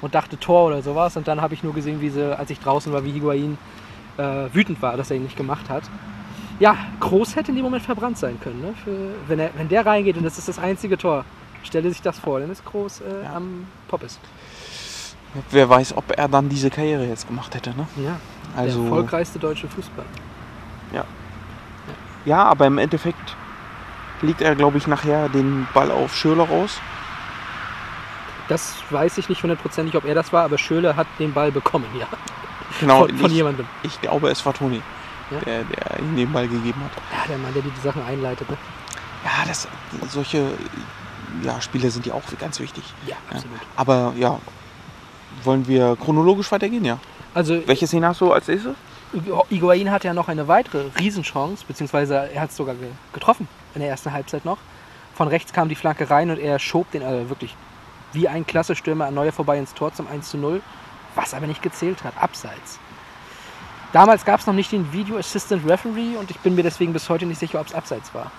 Und 0.00 0.14
dachte 0.14 0.38
Tor 0.38 0.68
oder 0.68 0.82
sowas. 0.82 1.16
Und 1.16 1.28
dann 1.28 1.40
habe 1.40 1.54
ich 1.54 1.62
nur 1.62 1.74
gesehen, 1.74 2.00
wie 2.00 2.08
sie, 2.08 2.36
als 2.38 2.50
ich 2.50 2.60
draußen 2.60 2.92
war, 2.92 3.04
wie 3.04 3.10
Higuain 3.12 3.58
äh, 4.16 4.22
wütend 4.52 4.80
war, 4.80 4.96
dass 4.96 5.10
er 5.10 5.16
ihn 5.16 5.24
nicht 5.24 5.36
gemacht 5.36 5.68
hat. 5.68 5.82
Ja, 6.58 6.76
Groß 7.00 7.36
hätte 7.36 7.50
in 7.50 7.56
dem 7.56 7.64
Moment 7.64 7.82
verbrannt 7.82 8.16
sein 8.16 8.40
können. 8.40 8.62
Ne? 8.62 8.74
Für, 8.82 8.96
wenn, 9.26 9.38
er, 9.38 9.50
wenn 9.56 9.68
der 9.68 9.84
reingeht 9.84 10.16
und 10.16 10.22
das 10.22 10.38
ist 10.38 10.48
das 10.48 10.58
einzige 10.58 10.96
Tor, 10.96 11.24
stelle 11.64 11.90
sich 11.90 12.00
das 12.00 12.18
vor, 12.18 12.40
dann 12.40 12.50
ist 12.50 12.64
Groß 12.64 13.00
äh, 13.00 13.24
Ja. 13.24 13.34
am 13.34 13.66
Poppes. 13.88 14.18
Wer 15.50 15.68
weiß, 15.68 15.96
ob 15.96 16.10
er 16.16 16.28
dann 16.28 16.48
diese 16.48 16.70
Karriere 16.70 17.04
jetzt 17.06 17.26
gemacht 17.26 17.54
hätte. 17.54 17.70
Ne? 17.70 17.86
Ja, 17.96 18.18
Also, 18.56 18.78
der 18.78 18.84
erfolgreichste 18.88 19.38
deutsche 19.38 19.68
Fußball. 19.68 20.04
ja, 22.24 22.42
aber 22.44 22.66
im 22.66 22.78
Endeffekt 22.78 23.36
legt 24.22 24.40
er, 24.42 24.56
glaube 24.56 24.78
ich, 24.78 24.86
nachher 24.88 25.28
den 25.28 25.68
Ball 25.72 25.90
auf 25.92 26.14
Schürler 26.16 26.44
raus. 26.48 26.80
Das 28.48 28.74
weiß 28.90 29.18
ich 29.18 29.28
nicht 29.28 29.42
hundertprozentig, 29.42 29.94
ob 29.96 30.04
er 30.04 30.14
das 30.14 30.32
war, 30.32 30.44
aber 30.44 30.58
Schöle 30.58 30.96
hat 30.96 31.06
den 31.20 31.32
Ball 31.32 31.52
bekommen, 31.52 31.86
ja. 31.98 32.06
Genau, 32.80 33.06
von, 33.06 33.16
von 33.16 33.26
ich, 33.30 33.36
jemandem. 33.36 33.66
ich 33.82 34.00
glaube, 34.00 34.28
es 34.28 34.44
war 34.44 34.54
Toni, 34.54 34.82
Ja. 35.30 35.38
der, 35.40 35.64
der 35.64 35.98
ihm 36.00 36.16
den 36.16 36.32
Ball 36.32 36.48
gegeben 36.48 36.80
hat. 36.84 36.90
Ja, 37.12 37.28
der 37.28 37.38
Mann, 37.38 37.52
der 37.54 37.62
die 37.62 37.70
Sachen 37.82 38.04
einleitet. 38.04 38.48
Ne? 38.50 38.56
Ja, 39.24 39.44
das, 39.46 39.68
solche 40.08 40.50
ja, 41.42 41.60
Spiele 41.60 41.90
sind 41.90 42.06
ja 42.06 42.14
auch 42.14 42.22
ganz 42.40 42.58
wichtig. 42.60 42.82
Ja, 43.06 43.14
Ja. 43.14 43.16
absolut. 43.36 43.58
Aber 43.76 44.12
ja, 44.16 44.38
wollen 45.44 45.66
wir 45.66 45.96
chronologisch 45.96 46.50
weitergehen? 46.52 46.84
Ja. 46.84 46.98
Also 47.34 47.66
Welche 47.66 47.86
Szene 47.86 48.08
hast 48.08 48.20
du 48.20 48.32
als 48.32 48.48
nächstes? 48.48 48.74
Higuain 49.50 49.90
hat 49.90 50.04
ja 50.04 50.12
noch 50.12 50.28
eine 50.28 50.48
weitere 50.48 50.86
Riesenchance, 50.98 51.64
beziehungsweise 51.66 52.30
er 52.32 52.40
hat 52.40 52.50
es 52.50 52.56
sogar 52.56 52.74
ge 52.74 52.88
getroffen 53.12 53.48
in 53.74 53.80
der 53.80 53.90
ersten 53.90 54.12
Halbzeit 54.12 54.44
noch. 54.44 54.58
Von 55.14 55.28
rechts 55.28 55.52
kam 55.52 55.68
die 55.68 55.74
Flanke 55.74 56.10
rein 56.10 56.30
und 56.30 56.38
er 56.38 56.58
schob 56.58 56.90
den 56.90 57.02
also 57.02 57.28
wirklich 57.28 57.54
wie 58.12 58.28
ein 58.28 58.46
klasse 58.46 58.74
Stürmer 58.74 59.06
an 59.06 59.14
Neuer 59.14 59.32
vorbei 59.32 59.58
ins 59.58 59.74
Tor 59.74 59.92
zum 59.94 60.06
1 60.06 60.30
zu 60.30 60.38
0, 60.38 60.60
was 61.14 61.34
aber 61.34 61.46
nicht 61.46 61.62
gezählt 61.62 62.04
hat, 62.04 62.14
abseits. 62.20 62.78
Damals 63.92 64.24
gab 64.24 64.40
es 64.40 64.46
noch 64.46 64.54
nicht 64.54 64.72
den 64.72 64.92
Video 64.92 65.16
Assistant 65.16 65.68
Referee 65.68 66.16
und 66.18 66.30
ich 66.30 66.38
bin 66.40 66.54
mir 66.54 66.62
deswegen 66.62 66.92
bis 66.92 67.08
heute 67.08 67.26
nicht 67.26 67.38
sicher, 67.38 67.60
ob 67.60 67.66
es 67.66 67.74
abseits 67.74 68.12
war. 68.12 68.30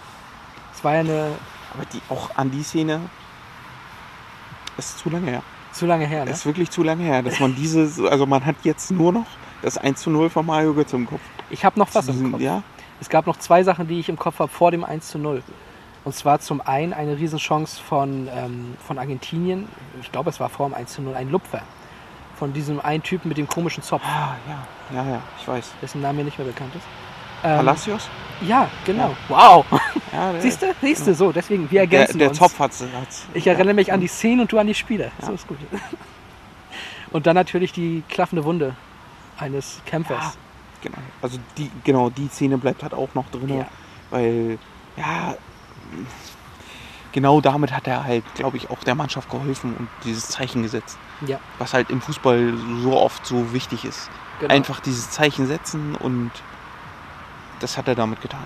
Es 0.73 0.83
war 0.83 0.93
ja 0.93 0.99
eine 0.99 1.31
Aber 1.73 1.86
die, 1.86 2.01
auch 2.10 2.36
an 2.36 2.51
die 2.51 2.63
Szene 2.63 3.01
ist 4.77 4.99
zu 4.99 5.10
lange 5.10 5.31
her. 5.31 5.43
Zu 5.78 5.86
lange 5.86 6.06
her, 6.06 6.26
ne? 6.26 6.32
Ist 6.32 6.46
wirklich 6.46 6.70
zu 6.70 6.84
lange 6.84 7.04
her, 7.04 7.22
dass 7.24 7.40
man 7.40 7.56
diese, 7.56 7.90
also 8.10 8.26
man 8.26 8.46
hat 8.46 8.56
jetzt 8.63 8.92
nur 8.92 9.12
noch 9.13 9.26
das 9.62 9.78
1 9.78 10.02
zu 10.02 10.10
0 10.10 10.30
von 10.30 10.46
Mario 10.46 10.74
Götze 10.74 10.96
im 10.96 11.08
Kopf. 11.08 11.22
Ich 11.50 11.63
habe 11.66 11.80
noch 11.80 11.90
was 11.94 12.08
im 12.08 12.13
Diesen- 12.13 12.32
Kopf. 12.32 12.42
Ja, 12.42 12.63
Es 13.00 13.10
gab 13.10 13.28
noch 13.28 13.38
zwei 13.38 13.63
Sachen, 13.63 13.88
die 13.88 14.00
ich 14.00 14.10
im 14.10 14.18
Kopf 14.18 14.40
habe 14.40 14.50
vor 14.52 14.72
dem 14.72 14.84
1 14.84 15.08
zu 15.10 15.20
0. 15.20 15.44
Und 16.04 16.16
zwar 16.16 16.40
zum 16.40 16.62
einen 16.62 16.94
eine 16.94 17.18
Riesenchance 17.18 17.80
von, 17.82 18.28
ähm, 18.34 18.74
von 18.86 18.98
Argentinien, 18.98 19.68
ich 20.02 20.12
glaube 20.12 20.30
es 20.30 20.40
war 20.40 20.50
vor 20.50 20.68
dem 20.70 20.74
1 20.74 20.94
zu 20.94 21.02
0, 21.02 21.13
ein 21.16 21.30
Lupfer. 21.30 21.62
Von 22.38 22.54
diesem 22.54 22.80
einen 22.80 23.02
Typen 23.04 23.30
mit 23.30 23.38
dem 23.38 23.48
komischen 23.48 23.82
Zopf, 23.84 24.04
ah, 24.06 24.36
ja, 24.48 24.96
ja, 25.04 25.10
ja, 25.12 25.22
ich 25.40 25.48
weiß. 25.48 25.72
dessen 25.82 26.02
Name 26.02 26.20
mir 26.20 26.26
nicht 26.26 26.38
mehr 26.38 26.48
bekannt 26.48 26.74
ist. 26.76 26.86
Ähm, 27.43 27.58
Palacios? 27.58 28.10
Ja, 28.41 28.69
genau. 28.86 29.15
Wow. 29.30 29.65
Ja, 30.13 30.32
der, 30.34 30.41
Siehst 30.41 30.62
du? 30.62 30.67
Siehst 30.82 31.08
du, 31.08 31.13
so, 31.15 31.32
deswegen, 31.32 31.63
wir 31.71 31.88
der, 31.88 32.00
ergänzen 32.00 32.19
der 32.19 32.30
uns. 32.30 32.38
Zopf 32.38 32.60
hat's, 32.60 32.84
hat's. 33.00 33.26
Ich 33.34 33.47
erinnere 33.47 33.73
mich 33.73 33.91
an 33.91 34.00
die 34.00 34.08
Szenen 34.08 34.41
und 34.41 34.52
du 34.52 34.58
an 34.60 34.67
die 34.67 34.73
Spieler. 34.76 35.12
Ja. 35.19 35.28
So 35.28 35.34
ist 35.34 35.47
gut. 35.47 35.58
Und 37.12 37.26
dann 37.26 37.36
natürlich 37.36 37.71
die 37.71 38.04
klaffende 38.10 38.43
Wunde 38.43 38.76
eines 39.39 39.82
Kämpfers. 39.86 40.38
Genau. 40.82 40.97
Also 41.21 41.39
die, 41.58 41.71
genau, 41.86 42.10
die 42.10 42.28
Szene 42.28 42.58
bleibt 42.58 42.84
halt 42.84 42.93
auch 42.93 43.08
noch 43.15 43.30
drin, 43.32 43.60
Ja. 43.60 43.65
weil, 44.10 44.60
ja, 44.97 45.36
genau 47.13 47.39
damit 47.41 47.71
hat 47.71 47.88
er 47.88 48.04
halt, 48.04 48.23
glaube 48.36 48.58
ich, 48.58 48.69
auch 48.69 48.80
der 48.80 48.93
Mannschaft 48.95 49.30
geholfen 49.30 49.76
und 49.78 49.88
dieses 50.04 50.28
Zeichen 50.28 50.63
gesetzt. 50.63 50.97
Ja, 51.26 51.39
Was 51.60 51.73
halt 51.73 51.89
im 51.89 52.02
Fußball 52.02 52.54
so 52.82 52.97
oft 53.00 53.26
so 53.26 53.54
wichtig 53.54 53.86
ist. 53.86 54.10
genau. 54.39 54.54
Einfach 54.54 54.80
dieses 54.82 55.10
Zeichen 55.10 55.47
setzen 55.47 55.95
und 55.95 56.32
das 57.60 57.78
hat 57.78 57.88
er 57.88 57.96
damit 57.96 58.22
getan. 58.22 58.43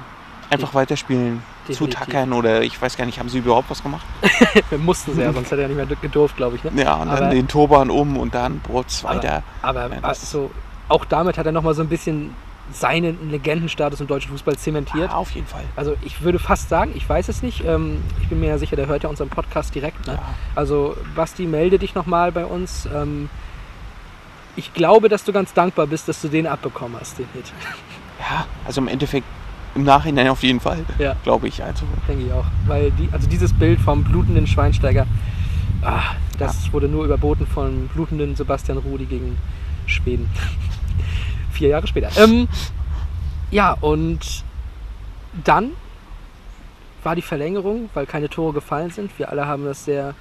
Einfach 0.49 0.73
weiterspielen, 0.73 1.41
Definitiv. 1.67 1.77
zutackern 1.97 2.33
oder 2.33 2.61
ich 2.61 2.81
weiß 2.81 2.97
gar 2.97 3.05
nicht, 3.05 3.19
haben 3.19 3.29
sie 3.29 3.37
überhaupt 3.37 3.69
was 3.69 3.81
gemacht? 3.81 4.05
Wir 4.69 4.77
mussten 4.77 5.15
sie 5.15 5.21
ja, 5.21 5.31
sonst 5.31 5.49
hätte 5.49 5.61
er 5.61 5.69
nicht 5.69 5.77
mehr 5.77 5.85
gedurft, 5.85 6.35
glaube 6.35 6.57
ich. 6.57 6.63
Ne? 6.65 6.71
Ja, 6.83 6.95
und 6.95 7.07
dann 7.07 7.17
Aber- 7.23 7.29
den 7.29 7.47
Turban 7.47 7.89
um 7.89 8.17
und 8.17 8.35
dann 8.35 8.59
Brotz 8.59 9.03
weiter. 9.05 9.43
Aber 9.61 9.89
Ja, 9.89 10.01
das 10.01 10.23
ist- 10.23 10.35
also, 10.35 10.51
auch 10.89 11.05
damit 11.05 11.37
hat 11.37 11.45
er 11.45 11.53
nochmal 11.53 11.73
so 11.73 11.81
ein 11.81 11.87
bisschen 11.87 12.35
seinen 12.73 13.31
Legendenstatus 13.31 14.01
im 14.01 14.07
deutschen 14.07 14.31
Fußball 14.31 14.57
zementiert. 14.57 15.09
Ja, 15.11 15.15
auf 15.17 15.31
jeden 15.31 15.47
Fall. 15.47 15.63
Also 15.77 15.95
ich 16.03 16.21
würde 16.21 16.37
fast 16.39 16.67
sagen, 16.69 16.91
ich 16.95 17.07
weiß 17.07 17.27
es 17.29 17.41
nicht, 17.41 17.63
ähm, 17.65 18.01
ich 18.21 18.27
bin 18.27 18.39
mir 18.41 18.47
ja 18.47 18.57
sicher, 18.57 18.75
der 18.75 18.87
hört 18.87 19.03
ja 19.03 19.09
unseren 19.09 19.29
Podcast 19.29 19.73
direkt. 19.75 20.05
Ne? 20.07 20.13
Ja. 20.13 20.19
Also 20.55 20.95
Basti, 21.15 21.45
melde 21.47 21.79
dich 21.79 21.95
nochmal 21.95 22.31
bei 22.33 22.45
uns. 22.45 22.87
Ähm, 22.93 23.29
ich 24.57 24.73
glaube, 24.73 25.07
dass 25.07 25.23
du 25.23 25.31
ganz 25.31 25.53
dankbar 25.53 25.87
bist, 25.87 26.07
dass 26.09 26.21
du 26.21 26.27
den 26.27 26.45
abbekommen 26.47 26.97
hast, 26.99 27.17
den 27.19 27.27
Hit. 27.33 27.45
Ja, 28.21 28.45
also 28.65 28.81
im 28.81 28.87
Endeffekt 28.87 29.25
im 29.75 29.83
Nachhinein 29.83 30.27
auf 30.29 30.43
jeden 30.43 30.59
Fall, 30.59 30.85
Ja. 30.99 31.15
glaube 31.23 31.47
ich. 31.47 31.63
Also 31.63 31.85
Denke 32.07 32.25
ich 32.25 32.31
auch. 32.33 32.45
Weil 32.67 32.91
die, 32.91 33.09
also 33.11 33.27
dieses 33.27 33.53
Bild 33.53 33.79
vom 33.79 34.03
blutenden 34.03 34.45
Schweinsteiger, 34.47 35.07
ah, 35.81 36.15
das 36.37 36.71
wurde 36.73 36.87
nur 36.87 37.05
überboten 37.05 37.47
von 37.47 37.87
blutenden 37.93 38.35
Sebastian 38.35 38.77
Rudi 38.77 39.05
gegen 39.05 39.37
Schweden. 39.85 40.29
Vier 41.51 41.69
Jahre 41.69 41.87
später. 41.87 42.09
Ähm, 42.17 42.47
ja, 43.49 43.73
und 43.81 44.43
dann 45.43 45.71
war 47.03 47.15
die 47.15 47.21
Verlängerung, 47.21 47.89
weil 47.93 48.05
keine 48.05 48.29
Tore 48.29 48.53
gefallen 48.53 48.91
sind. 48.91 49.17
Wir 49.17 49.29
alle 49.29 49.47
haben 49.47 49.65
das 49.65 49.85
sehr 49.85 50.13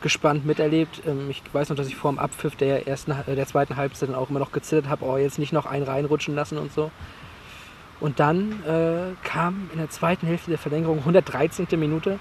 gespannt 0.00 0.44
miterlebt. 0.46 1.02
Ähm, 1.06 1.30
ich 1.30 1.42
weiß 1.52 1.70
noch, 1.70 1.76
dass 1.76 1.88
ich 1.88 1.96
vor 1.96 2.12
dem 2.12 2.18
Abpfiff 2.18 2.56
der, 2.56 2.86
ersten, 2.86 3.12
äh, 3.12 3.34
der 3.34 3.46
zweiten 3.46 3.76
Halbzeit 3.76 4.08
dann 4.08 4.16
auch 4.16 4.28
immer 4.30 4.38
noch 4.40 4.52
gezittert 4.52 4.88
habe, 4.88 5.04
oh, 5.04 5.16
jetzt 5.16 5.38
nicht 5.38 5.52
noch 5.52 5.66
einen 5.66 5.84
reinrutschen 5.84 6.34
lassen 6.34 6.58
und 6.58 6.72
so. 6.72 6.90
Und 8.00 8.20
dann 8.20 8.62
äh, 8.64 9.26
kam 9.26 9.70
in 9.72 9.78
der 9.78 9.90
zweiten 9.90 10.26
Hälfte 10.26 10.50
der 10.50 10.58
Verlängerung, 10.58 10.98
113. 10.98 11.66
Minute, 11.78 12.18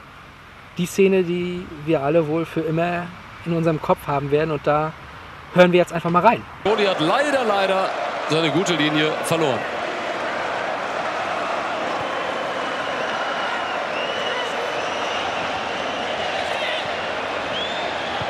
die 0.78 0.86
Szene, 0.86 1.24
die 1.24 1.66
wir 1.86 2.02
alle 2.02 2.28
wohl 2.28 2.46
für 2.46 2.62
immer 2.62 3.08
in 3.46 3.54
unserem 3.54 3.82
Kopf 3.82 4.08
haben 4.08 4.32
werden. 4.32 4.52
Und 4.52 4.66
da 4.66 4.92
hören 5.54 5.72
wir 5.72 5.80
jetzt 5.80 5.94
einfach 5.94 6.10
mal 6.10 6.26
rein. 6.26 6.42
Toni 6.64 6.86
hat 6.86 7.00
leider, 7.00 7.44
leider 7.46 7.90
seine 8.30 8.50
gute 8.52 8.74
Linie 8.74 9.12
verloren. 9.24 9.60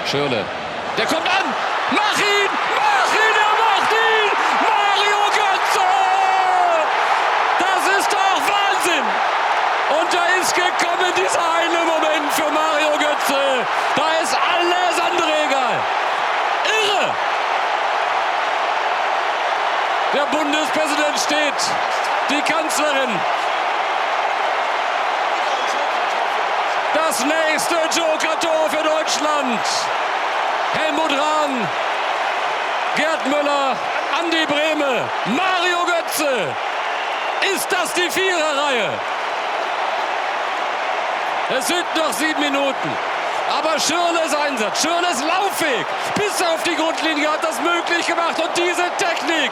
Schirle. 0.05 0.45
Der 0.97 1.05
kommt 1.05 1.27
an! 1.27 1.53
Mach 1.91 2.17
ihn! 2.17 2.66
Für 12.37 12.51
Mario 12.51 12.91
Götze. 12.99 13.65
Da 13.95 14.07
ist 14.21 14.37
alles 14.53 14.95
andere 14.99 15.33
egal. 15.47 15.75
Irre! 16.79 17.13
Der 20.13 20.25
Bundespräsident 20.37 21.17
steht. 21.19 21.59
Die 22.29 22.41
Kanzlerin. 22.41 23.09
Das 26.93 27.25
nächste 27.25 27.75
Joker-Tor 27.97 28.69
für 28.69 28.83
Deutschland. 28.83 29.59
Helmut 30.73 31.11
Rahn, 31.11 31.67
Gerd 32.95 33.25
Müller, 33.25 33.75
Andi 34.19 34.45
Brehme, 34.45 35.09
Mario 35.25 35.85
Götze. 35.85 36.53
Ist 37.55 37.71
das 37.71 37.93
die 37.93 38.09
Viererreihe? 38.09 39.16
Es 41.49 41.67
sind 41.67 41.85
noch 41.95 42.11
sieben 42.11 42.41
Minuten. 42.41 42.89
Aber 43.57 43.79
Schirles 43.79 44.35
Einsatz, 44.35 44.81
Schirles 44.81 45.23
Laufweg 45.23 45.85
bis 46.15 46.41
auf 46.43 46.61
die 46.63 46.75
Grundlinie 46.75 47.31
hat 47.31 47.41
das 47.41 47.61
möglich 47.61 48.05
gemacht. 48.05 48.37
Und 48.37 48.49
diese 48.57 48.83
Technik, 48.97 49.51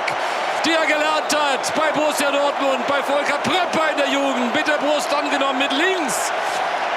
die 0.66 0.72
er 0.72 0.86
gelernt 0.86 1.32
hat 1.32 1.74
bei 1.74 1.92
Borussia 1.98 2.30
Dortmund, 2.32 2.86
bei 2.88 3.02
Volker 3.02 3.38
Pröpper 3.38 3.92
in 3.92 3.98
der 3.98 4.10
Jugend, 4.10 4.54
mit 4.54 4.68
der 4.68 4.78
Brust 4.78 5.14
angenommen, 5.14 5.60
mit 5.60 5.72
links, 5.72 6.32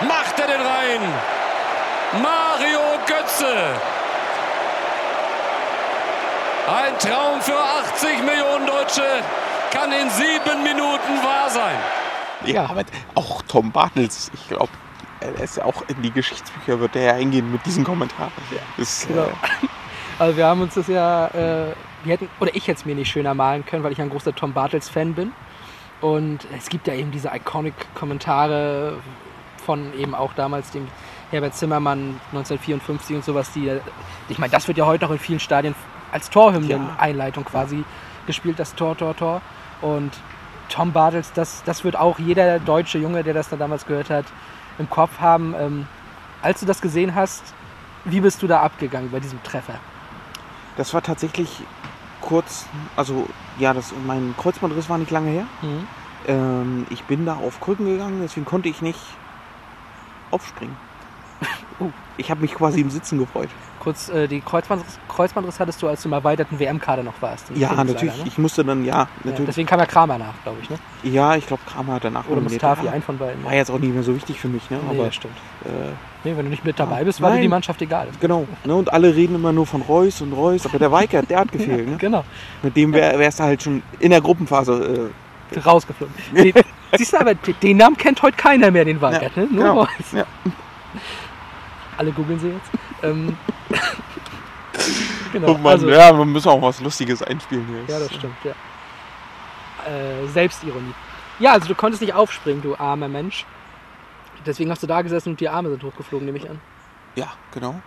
macht 0.01 0.41
er 0.41 0.49
den 0.49 0.61
rein. 0.61 1.01
Mario 2.21 2.81
Götze. 3.07 3.55
Ein 6.67 6.99
Traum 6.99 7.41
für 7.41 7.59
80 7.95 8.23
Millionen 8.25 8.67
Deutsche 8.67 9.23
kann 9.71 9.93
in 9.93 10.11
sieben 10.11 10.63
Minuten 10.65 11.23
wahr 11.23 11.49
sein. 11.49 11.77
Ja, 12.45 12.65
aber 12.65 12.83
auch 13.15 13.43
Tom 13.43 13.71
Bartels, 13.71 14.31
ich 14.35 14.49
glaube, 14.49 14.71
er 15.21 15.41
ist 15.41 15.57
ja 15.57 15.65
auch 15.65 15.83
in 15.89 16.01
die 16.03 16.11
Geschichtsbücher, 16.11 16.81
wird 16.81 16.97
er 16.97 17.03
ja 17.03 17.13
eingehen 17.15 17.51
mit 17.51 17.65
diesem 17.67 17.85
Kommentar. 17.85 18.31
Das, 18.77 19.07
Genau. 19.07 19.23
äh, 19.23 19.27
Also 20.19 20.37
wir 20.37 20.47
haben 20.47 20.63
uns 20.63 20.75
das 20.75 20.89
ja, 20.89 21.29
äh, 21.29 21.75
wir 22.03 22.13
hätten, 22.15 22.29
oder 22.41 22.55
ich 22.55 22.67
hätte 22.67 22.81
es 22.81 22.85
mir 22.85 22.97
nicht 22.97 23.09
schöner 23.09 23.35
malen 23.35 23.65
können, 23.65 23.85
weil 23.85 23.93
ich 23.93 24.01
ein 24.01 24.11
großer 24.11 24.35
Tom 24.35 24.53
Bartels-Fan 24.53 25.15
bin. 25.15 25.33
Und 26.01 26.41
es 26.57 26.69
gibt 26.69 26.89
ja 26.89 26.95
eben 26.95 27.13
diese 27.13 27.29
Iconic-Kommentare 27.29 28.99
von 29.65 29.93
eben 29.99 30.15
auch 30.15 30.33
damals 30.33 30.71
dem 30.71 30.89
Herbert 31.31 31.55
Zimmermann 31.55 32.21
1954 32.33 33.17
und 33.17 33.25
sowas, 33.25 33.53
die, 33.53 33.71
ich 34.29 34.39
meine, 34.39 34.51
das 34.51 34.67
wird 34.67 34.79
ja 34.79 34.87
heute 34.87 35.05
noch 35.05 35.13
in 35.13 35.19
vielen 35.19 35.41
Stadien 35.41 35.75
als 36.11 36.31
Torhymnen-Einleitung 36.31 37.45
quasi 37.45 37.85
gespielt, 38.27 38.59
das 38.59 38.75
Tor, 38.75 38.97
Tor, 38.97 39.15
Tor. 39.15 39.41
Und 39.83 40.13
Tom 40.69 40.93
Bartels, 40.93 41.33
das, 41.33 41.63
das 41.65 41.85
wird 41.85 41.97
auch 41.97 42.19
jeder 42.19 42.59
deutsche 42.59 42.99
Junge, 42.99 43.23
der 43.23 43.35
das 43.35 43.49
da 43.51 43.57
damals 43.57 43.87
gehört 43.87 44.11
hat, 44.11 44.25
im 44.79 44.89
Kopf 44.89 45.21
haben. 45.21 45.55
Ähm, 45.59 45.87
als 46.43 46.61
du 46.61 46.67
das 46.67 46.81
gesehen 46.81 47.15
hast, 47.15 47.43
wie 48.05 48.21
bist 48.21 48.43
du 48.43 48.47
da 48.47 48.61
abgegangen 48.61 49.11
bei 49.11 49.21
diesem 49.21 49.43
Treffer? 49.43 49.75
Das 50.77 50.95
war 50.95 51.03
tatsächlich 51.03 51.63
kurz, 52.21 52.67
also 52.97 53.27
ja, 53.59 53.75
das, 53.75 53.93
mein 54.07 54.35
Kreuzbandriss 54.37 54.89
war 54.89 54.99
nicht 54.99 55.11
lange 55.11 55.31
her. 55.31 55.47
Mhm. 55.63 55.87
Ähm, 56.27 56.87
ich 56.91 57.05
bin 57.05 57.27
da 57.27 57.35
auf 57.37 57.61
Krücken 57.61 57.87
gegangen, 57.87 58.21
deswegen 58.23 58.47
konnte 58.47 58.69
ich 58.69 58.83
nicht 58.83 59.01
aufspringen. 60.31 60.77
Oh. 61.81 61.93
Ich 62.17 62.29
habe 62.33 62.41
mich 62.41 62.55
quasi 62.55 62.81
im 62.81 62.91
Sitzen 62.91 63.21
gefreut. 63.21 63.51
Kurz, 63.81 64.09
äh, 64.09 64.27
die 64.27 64.41
Kreuzbandriss, 64.41 64.99
Kreuzbandriss 65.09 65.61
hattest 65.61 65.81
du, 65.81 65.89
als 65.89 66.03
du 66.03 66.09
im 66.09 66.13
erweiterten 66.13 66.59
WM-Kader 66.59 67.03
noch 67.03 67.15
warst. 67.21 67.47
Ja, 67.55 67.73
natürlich. 67.85 68.17
Ne? 68.19 68.25
Ich 68.27 68.37
musste 68.39 68.65
dann, 68.65 68.85
ja, 68.85 68.95
Ja, 69.03 69.09
natürlich. 69.25 69.47
deswegen 69.47 69.69
kam 69.69 69.79
ja 69.79 69.87
Kramer 69.87 70.19
nach, 70.19 70.35
glaube 70.43 70.59
ich. 70.63 70.69
Ne? 70.71 70.79
Ja, 71.05 71.37
ich 71.37 71.47
glaube, 71.47 71.63
Kramer 71.67 71.95
hat 71.95 72.05
danach 72.05 72.27
Oder. 72.29 72.41
Mustafi, 72.41 72.87
Ja, 72.87 72.93
ein 72.93 73.03
von 73.03 73.19
beiden. 73.19 73.45
War 73.45 73.55
jetzt 73.55 73.71
auch 73.71 73.79
nicht 73.79 73.95
mehr 73.95 74.03
so 74.03 74.15
wichtig 74.15 74.41
für 74.41 74.49
mich, 74.49 74.69
ne? 74.71 74.79
nee, 74.83 74.97
Aber 74.97 75.07
das 75.07 75.15
stimmt. 75.15 75.37
äh, 75.65 75.69
Nee, 76.25 76.37
wenn 76.37 76.45
du 76.47 76.51
nicht 76.51 76.65
mit 76.65 76.79
dabei 76.79 76.99
Ja. 76.99 77.05
bist, 77.05 77.21
war 77.23 77.31
dir 77.33 77.41
die. 77.41 77.47
Mannschaft 77.49 77.81
egal. 77.81 78.09
genau. 78.21 78.47
Ne? 78.65 78.75
Und 78.75 78.93
alle 78.93 79.15
reden 79.15 79.37
immer 79.37 79.53
nur 79.53 79.67
von 79.67 79.83
Reus 79.83 80.21
und 80.21 80.33
Reus, 80.33 80.67
aber 80.67 80.79
der 80.81 80.91
Weikert, 80.91 81.31
der 81.31 81.39
hat 81.41 81.53
gefehlt. 81.53 81.89
Ne? 81.89 81.97
Genau, 81.97 82.25
Mit 82.63 82.77
dem 82.77 82.93
wär, 82.93 83.17
wärst 83.19 83.39
du 83.39 83.45
halt 83.45 83.63
schon 83.63 83.83
in 84.01 84.11
der 84.11 84.21
Gruppenphase. 84.21 85.11
rausgeflogen. 85.65 86.13
Den, 86.35 86.53
siehst 86.97 87.13
du 87.13 87.21
aber, 87.21 87.35
den- 87.35 87.77
Namen 87.77 87.97
kennt 87.97 88.21
heute 88.23 88.37
keiner 88.37 88.71
mehr, 88.73 88.85
den 88.85 89.01
Weigert, 89.01 89.37
Ja, 89.37 89.43
ne? 89.43 89.49
Nur 89.51 89.63
genau. 89.63 89.81
Reus. 89.83 89.89
Ja. 90.13 90.25
Alle 91.97 92.13
googeln 92.13 92.39
sie 92.39 92.49
jetzt. 92.49 92.71
Ähm, 93.03 93.37
Äh, 93.71 93.77
genau, 95.33 95.49
oh 95.53 95.59
Mann, 95.59 95.73
also, 95.73 95.89
ja, 95.89 96.17
wir 96.17 96.25
müssen 96.25 96.49
auch 96.49 96.63
was 96.63 96.81
Lustiges 96.81 97.23
einspielen 97.23 97.67
hier. 97.67 97.95
Ja, 97.95 98.01
das 98.01 98.15
stimmt, 98.15 98.37
ja. 98.45 98.53
Äh, 99.87 100.27
Selbstironie. 100.29 100.95
Ja, 101.39 101.53
also 101.53 101.69
du 101.69 101.75
konntest 101.75 102.03
nicht 102.03 102.15
aufspringen, 102.15 102.63
du 102.63 102.77
armer 102.77 103.09
Mensch. 103.09 103.45
Deswegen 104.47 104.71
hast 104.71 104.83
du 104.83 104.87
da 104.87 105.03
gesessen 105.03 105.31
und 105.31 105.41
die 105.41 105.49
Arme 105.49 105.71
sind 105.71 105.83
hochgeflogen, 105.83 106.27
nehme 106.27 106.39
ich 106.39 106.49
an. 106.49 106.61
Ja, 107.17 107.29
genau. 107.53 107.81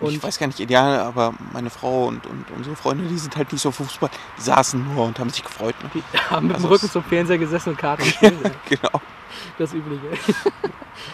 Und 0.00 0.12
ich 0.12 0.22
weiß 0.22 0.38
gar 0.38 0.46
nicht 0.46 0.60
ideal, 0.60 1.00
aber 1.00 1.34
meine 1.52 1.70
Frau 1.70 2.06
und, 2.06 2.24
und 2.26 2.44
unsere 2.54 2.76
Freunde, 2.76 3.04
die 3.08 3.18
sind 3.18 3.36
halt 3.36 3.50
nicht 3.52 3.62
so 3.62 3.72
Fußball. 3.72 4.10
Die 4.36 4.42
saßen 4.42 4.94
nur 4.94 5.06
und 5.06 5.18
haben 5.18 5.30
sich 5.30 5.42
gefreut. 5.42 5.74
Ne? 5.82 5.90
die 5.94 6.18
haben 6.30 6.46
mit 6.46 6.52
dem 6.52 6.56
Also 6.56 6.68
Rücken 6.68 6.86
es- 6.86 6.92
zum 6.92 7.02
Fernseher 7.02 7.38
gesessen 7.38 7.70
und 7.70 7.78
Karten 7.78 8.04
gespielt. 8.04 8.34
Genau. 8.68 9.00
Das 9.58 9.72
Übliche. 9.74 10.06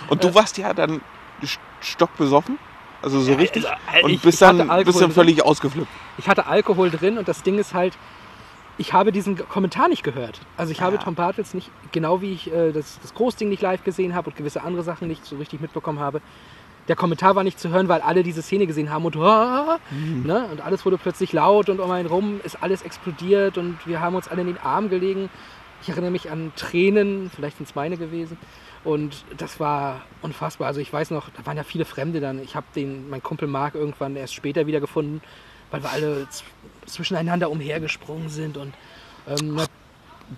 Und 0.09 0.23
du 0.23 0.35
warst 0.35 0.59
ja 0.59 0.75
dann 0.75 1.01
st- 1.43 1.59
stockbesoffen. 1.81 2.59
Also 3.05 3.21
so 3.21 3.35
richtig. 3.35 3.67
also, 3.69 4.05
und 4.07 4.11
ich- 4.13 4.21
bist 4.23 4.41
dann, 4.43 4.57
bist 4.59 4.69
dann 4.69 4.85
drin. 5.09 5.11
völlig 5.13 5.43
ausgeflippt. 5.45 5.89
Ich 6.19 6.29
hatte 6.29 6.47
Alkohol 6.47 6.91
drin 6.91 7.19
und 7.19 7.29
das 7.29 7.43
Ding 7.43 7.59
ist 7.59 7.75
halt, 7.75 7.97
ich 8.79 8.93
habe 8.93 9.13
diesen 9.13 9.37
Kommentar 9.49 9.89
nicht 9.89 10.03
gehört. 10.03 10.41
Also 10.57 10.73
ich 10.73 10.81
habe 10.81 10.97
Ja. 10.97 11.03
Tom 11.03 11.15
Bartels 11.15 11.55
nicht, 11.55 11.71
genau 11.93 12.21
wie 12.23 12.33
ich 12.33 12.53
äh, 12.53 12.73
das, 12.73 12.99
das 13.03 13.15
Großding 13.15 13.49
nicht 13.49 13.63
live 13.63 13.85
gesehen 13.85 14.15
habe 14.15 14.31
und 14.31 14.37
gewisse 14.37 14.63
andere 14.63 14.83
Sachen 14.83 15.07
nicht 15.07 15.25
so 15.25 15.37
richtig 15.37 15.61
mitbekommen 15.61 16.01
habe. 16.01 16.21
Der 16.89 16.97
Kommentar 16.97 17.35
war 17.35 17.45
nicht 17.45 17.59
zu 17.59 17.71
hören, 17.71 17.89
weil 17.89 18.01
alle 18.03 18.23
diese 18.23 18.43
Szene 18.43 18.67
gesehen 18.67 18.91
haben 18.91 19.05
und, 19.07 19.17
"Ah", 19.17 19.79
ne? 20.25 20.47
und 20.51 20.61
alles 20.61 20.85
wurde 20.85 20.99
plötzlich 20.99 21.33
laut 21.33 21.69
und 21.69 21.81
um 21.81 21.91
einen 21.91 22.09
rum 22.09 22.41
ist 22.43 22.63
alles 22.63 22.83
explodiert 22.83 23.59
und 23.59 23.79
wir 23.87 24.01
haben 24.01 24.17
uns 24.17 24.29
alle 24.29 24.41
in 24.43 24.49
den 24.49 24.59
Arm 24.59 24.89
gelegen. 24.91 25.31
Ich 25.85 25.91
erinnere 25.91 26.11
mich 26.11 26.31
an 26.31 26.53
Tränen, 26.57 27.31
vielleicht 27.31 27.59
sind 27.59 27.69
es 27.69 27.75
meine 27.75 27.99
gewesen. 27.99 28.39
Und 28.85 29.25
das 29.37 29.61
war 29.61 30.01
unfassbar. 30.23 30.67
Also 30.67 30.81
ich 30.81 30.91
weiß 30.91 31.11
noch, 31.11 31.29
da 31.31 31.45
waren 31.45 31.59
ja 31.59 31.63
viele 31.63 31.85
Fremde 31.85 32.21
dann. 32.21 32.43
Ich 32.43 32.57
habe 32.57 32.67
den, 32.75 33.11
mein 33.11 33.23
Kumpel 33.23 33.47
Marc 33.47 33.75
irgendwann 33.75 34.17
erst 34.17 34.35
später 34.35 34.67
wieder 34.67 34.81
gefunden, 34.81 35.21
weil 35.71 35.83
wir 35.83 35.91
alle 35.91 36.27
zwischeneinander 36.87 37.51
umhergesprungen 37.51 38.31
sind. 38.31 38.57
Und 38.57 38.73
ähm, 39.29 39.57
na, 39.57 39.67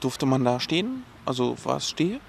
Durfte 0.01 0.27
man 0.27 0.45
da 0.45 0.59
stehen? 0.59 1.05
Also 1.25 1.57
war 1.65 1.77
es 1.77 1.89
stehe? 1.89 2.21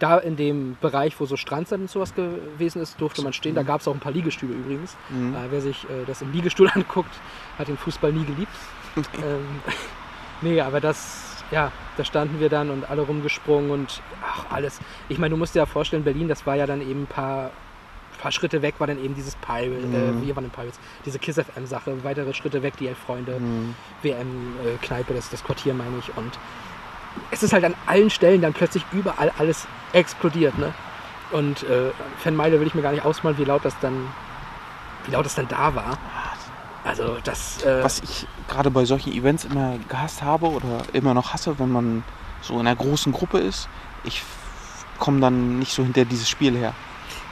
da 0.00 0.18
in 0.18 0.36
dem 0.36 0.76
Bereich, 0.80 1.20
wo 1.20 1.26
so 1.26 1.36
Strandsand 1.36 1.82
und 1.82 1.90
sowas 1.90 2.14
gewesen 2.14 2.82
ist, 2.82 3.00
durfte 3.00 3.22
man 3.22 3.32
stehen. 3.32 3.54
Da 3.54 3.62
gab 3.62 3.80
es 3.80 3.88
auch 3.88 3.94
ein 3.94 4.00
paar 4.00 4.12
Liegestühle 4.12 4.54
übrigens. 4.54 4.96
Mhm. 5.10 5.34
Äh, 5.34 5.38
wer 5.50 5.60
sich 5.60 5.84
äh, 5.84 6.04
das 6.06 6.22
im 6.22 6.32
Liegestuhl 6.32 6.70
anguckt, 6.74 7.14
hat 7.58 7.68
den 7.68 7.76
Fußball 7.76 8.12
nie 8.12 8.24
geliebt. 8.24 8.52
ähm, 8.96 9.60
nee, 10.40 10.60
aber 10.60 10.80
das, 10.80 11.29
ja, 11.50 11.72
da 11.96 12.04
standen 12.04 12.40
wir 12.40 12.48
dann 12.48 12.70
und 12.70 12.88
alle 12.88 13.02
rumgesprungen 13.02 13.70
und 13.70 14.02
ach, 14.24 14.46
alles. 14.50 14.78
Ich 15.08 15.18
meine, 15.18 15.30
du 15.30 15.36
musst 15.36 15.54
dir 15.54 15.60
ja 15.60 15.66
vorstellen, 15.66 16.04
Berlin, 16.04 16.28
das 16.28 16.46
war 16.46 16.54
ja 16.56 16.66
dann 16.66 16.80
eben 16.80 17.02
ein 17.02 17.06
paar, 17.06 17.50
paar 18.20 18.32
Schritte 18.32 18.62
weg, 18.62 18.74
war 18.78 18.86
dann 18.86 19.02
eben 19.02 19.14
dieses 19.14 19.34
Pirate, 19.36 19.86
Mhm. 19.86 19.94
äh, 20.22 20.26
wir 20.26 20.36
waren 20.36 20.44
in 20.44 20.50
Pirates, 20.50 20.78
diese 21.04 21.18
Kiss 21.18 21.36
FM 21.38 21.66
Sache, 21.66 22.04
weitere 22.04 22.32
Schritte 22.34 22.62
weg, 22.62 22.74
die 22.78 22.86
Elf 22.88 22.98
Freunde, 22.98 23.40
Mhm. 23.40 23.74
WM-Kneipe, 24.02 25.14
das, 25.14 25.30
das 25.30 25.42
Quartier 25.42 25.74
meine 25.74 25.98
ich 25.98 26.16
und 26.16 26.38
es 27.32 27.42
ist 27.42 27.52
halt 27.52 27.64
an 27.64 27.74
allen 27.86 28.08
Stellen 28.10 28.40
dann 28.40 28.52
plötzlich 28.52 28.84
überall 28.92 29.32
alles 29.38 29.66
explodiert, 29.92 30.56
ne? 30.58 30.72
Und 31.32 31.62
äh, 31.64 31.90
Fanmeile 32.18 32.60
will 32.60 32.66
ich 32.68 32.74
mir 32.74 32.82
gar 32.82 32.92
nicht 32.92 33.04
ausmalen, 33.04 33.36
wie 33.38 33.44
laut 33.44 33.64
das 33.64 33.74
dann, 33.80 34.06
wie 35.06 35.12
laut 35.12 35.24
das 35.24 35.34
dann 35.34 35.48
da 35.48 35.74
war. 35.74 35.98
Also 36.84 37.18
das, 37.22 37.62
äh, 37.62 37.82
Was 37.82 38.00
ich 38.00 38.26
gerade 38.48 38.70
bei 38.70 38.84
solchen 38.84 39.12
Events 39.12 39.44
immer 39.44 39.74
gehasst 39.88 40.22
habe 40.22 40.46
oder 40.46 40.82
immer 40.92 41.14
noch 41.14 41.32
hasse, 41.32 41.58
wenn 41.58 41.70
man 41.70 42.02
so 42.42 42.54
in 42.54 42.60
einer 42.60 42.76
großen 42.76 43.12
Gruppe 43.12 43.38
ist, 43.38 43.68
ich 44.04 44.22
komme 44.98 45.20
dann 45.20 45.58
nicht 45.58 45.72
so 45.72 45.82
hinter 45.82 46.04
dieses 46.04 46.28
Spiel 46.28 46.56
her. 46.56 46.74